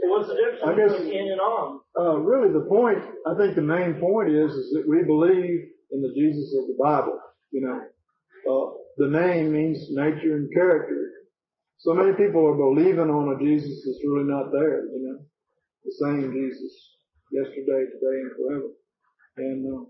[0.00, 1.80] So what's the difference I guess- in and on?
[1.98, 6.02] uh, really the point, I think the main point is, is that we believe in
[6.02, 7.18] the Jesus of the Bible.
[7.50, 7.80] You know,
[8.52, 11.12] uh, the name means nature and character.
[11.78, 14.86] So many people are believing on a Jesus that's really not there.
[14.86, 15.18] You know,
[15.84, 16.96] the same Jesus
[17.32, 18.68] yesterday, today, and forever.
[19.36, 19.84] And uh,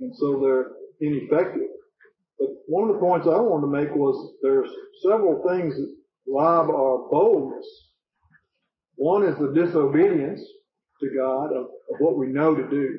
[0.00, 1.68] and so they're ineffective.
[2.38, 4.70] But one of the points I wanted to make was there's
[5.02, 5.94] several things that
[6.26, 7.66] rob our boldness.
[8.96, 10.40] One is the disobedience
[11.00, 12.98] to God of, of what we know to do.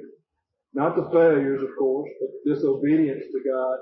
[0.74, 3.78] Not the failures, of course, but disobedience to God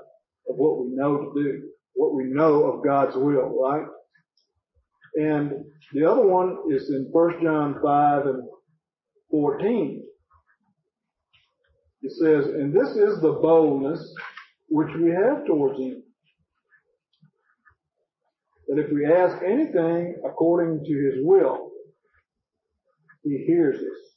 [0.48, 1.68] of what we know to do.
[1.94, 3.86] What we know of God's will, right?
[5.14, 8.42] And the other one is in 1 John 5 and
[9.30, 10.02] 14.
[12.02, 14.14] It says, and this is the boldness
[14.68, 16.02] which we have towards Him.
[18.68, 21.70] That if we ask anything according to His will,
[23.24, 24.10] He hears us.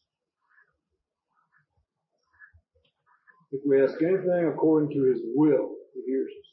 [3.51, 6.43] If we ask anything according to His will, He hears us.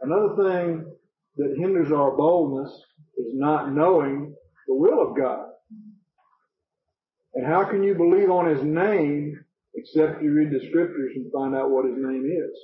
[0.00, 0.96] Another thing
[1.36, 2.84] that hinders our boldness
[3.18, 4.34] is not knowing
[4.66, 5.46] the will of God.
[7.34, 11.54] And how can you believe on His name except you read the scriptures and find
[11.54, 12.58] out what His name is?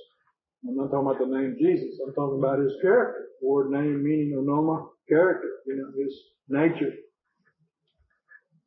[0.67, 1.99] I'm not talking about the name Jesus.
[2.07, 3.27] I'm talking about His character.
[3.43, 6.15] Word name meaning onoma, character, you know, His
[6.49, 6.93] nature.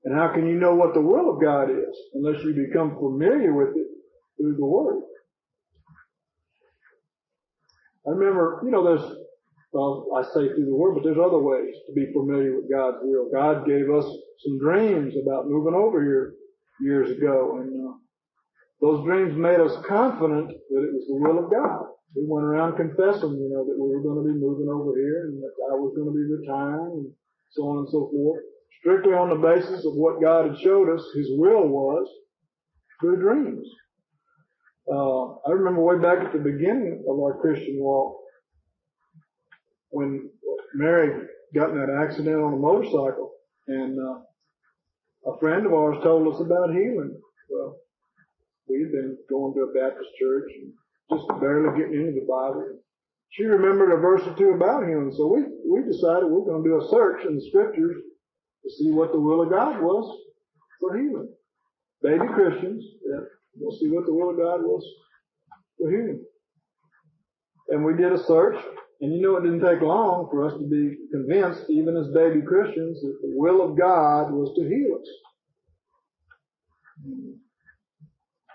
[0.05, 3.53] And how can you know what the will of God is unless you become familiar
[3.53, 3.87] with it
[4.37, 5.01] through the Word?
[8.07, 9.17] I remember, you know, there's,
[9.71, 12.97] well, I say through the Word, but there's other ways to be familiar with God's
[13.01, 13.29] will.
[13.31, 14.05] God gave us
[14.45, 16.33] some dreams about moving over here
[16.79, 17.93] years ago, and uh,
[18.81, 21.87] those dreams made us confident that it was the will of God.
[22.15, 25.27] We went around confessing, you know, that we were going to be moving over here
[25.27, 27.13] and that I was going to be retiring and
[27.51, 28.41] so on and so forth.
[28.79, 32.07] Strictly on the basis of what God had showed us His will was
[33.01, 33.67] through dreams.
[34.89, 38.17] Uh, I remember way back at the beginning of our Christian walk
[39.89, 40.29] when
[40.75, 43.31] Mary got in that accident on a motorcycle
[43.67, 47.19] and uh, a friend of ours told us about healing.
[47.49, 47.77] Well,
[48.69, 50.73] we had been going to a Baptist church and
[51.11, 52.79] just barely getting into the Bible.
[53.29, 56.69] She remembered a verse or two about healing, so we, we decided we're going to
[56.69, 57.95] do a search in the scriptures
[58.63, 60.17] to see what the will of God was
[60.79, 61.29] for healing.
[62.01, 64.85] Baby Christians, yeah, we'll see what the will of God was
[65.77, 66.23] for healing.
[67.69, 68.55] And we did a search,
[69.01, 72.41] and you know it didn't take long for us to be convinced, even as baby
[72.41, 75.07] Christians, that the will of God was to heal us.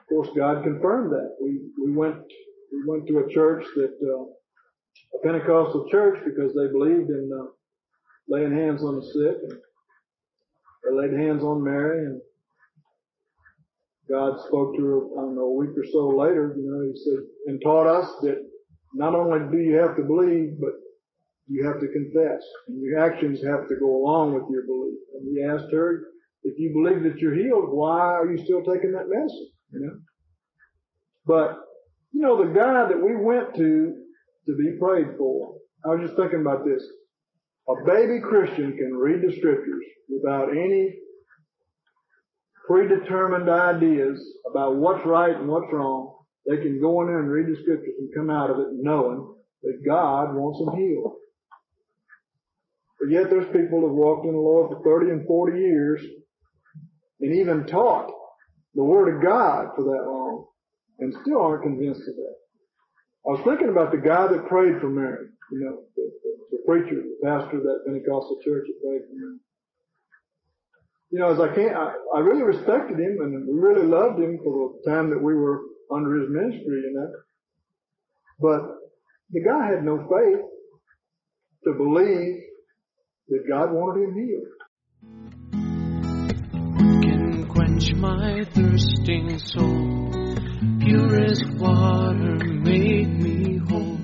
[0.00, 1.36] Of course, God confirmed that.
[1.40, 2.16] We we went
[2.72, 4.24] we went to a church that uh,
[5.18, 7.46] a Pentecostal church because they believed in uh,
[8.28, 9.60] laying hands on the sick, and
[10.84, 12.20] they laid hands on Mary, and
[14.10, 14.98] God spoke to her.
[15.18, 16.54] I don't know a week or so later.
[16.56, 18.51] You know, He said and taught us that
[18.94, 20.72] not only do you have to believe, but
[21.48, 24.98] you have to confess, and your actions have to go along with your belief.
[25.14, 26.04] And He asked her,
[26.44, 29.50] if you believe that you're healed, why are you still taking that medicine?
[29.72, 29.98] You know.
[31.26, 31.58] But
[32.12, 33.94] you know, the guy that we went to
[34.46, 35.54] to be prayed for,
[35.84, 36.82] I was just thinking about this.
[37.68, 40.94] A baby Christian can read the scriptures without any
[42.66, 44.20] predetermined ideas
[44.50, 46.16] about what's right and what's wrong.
[46.46, 49.34] They can go in there and read the scriptures and come out of it knowing
[49.62, 51.14] that God wants them healed.
[53.00, 56.00] But yet there's people that have walked in the Lord for 30 and 40 years
[57.20, 58.12] and even taught
[58.74, 60.46] the Word of God for that long
[60.98, 62.36] and still aren't convinced of that.
[63.26, 66.62] I was thinking about the guy that prayed for Mary, you know, the, the, the
[66.66, 69.38] preacher, the pastor of that Pentecostal church that prayed for Mary.
[71.10, 74.72] You know, as I can't, I, I really respected him and really loved him for
[74.74, 75.60] the time that we were
[75.94, 77.10] under his ministry, you know.
[78.40, 78.60] But
[79.30, 80.42] the guy had no faith
[81.64, 82.42] to believe
[83.28, 84.52] that God wanted him healed.
[87.02, 90.02] can quench my thirsting soul.
[91.62, 93.98] Water me whole.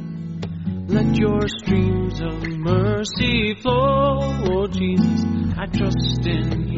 [0.86, 4.18] Let your streams of mercy flow.
[4.44, 5.24] Oh Jesus,
[5.58, 6.77] I trust in you.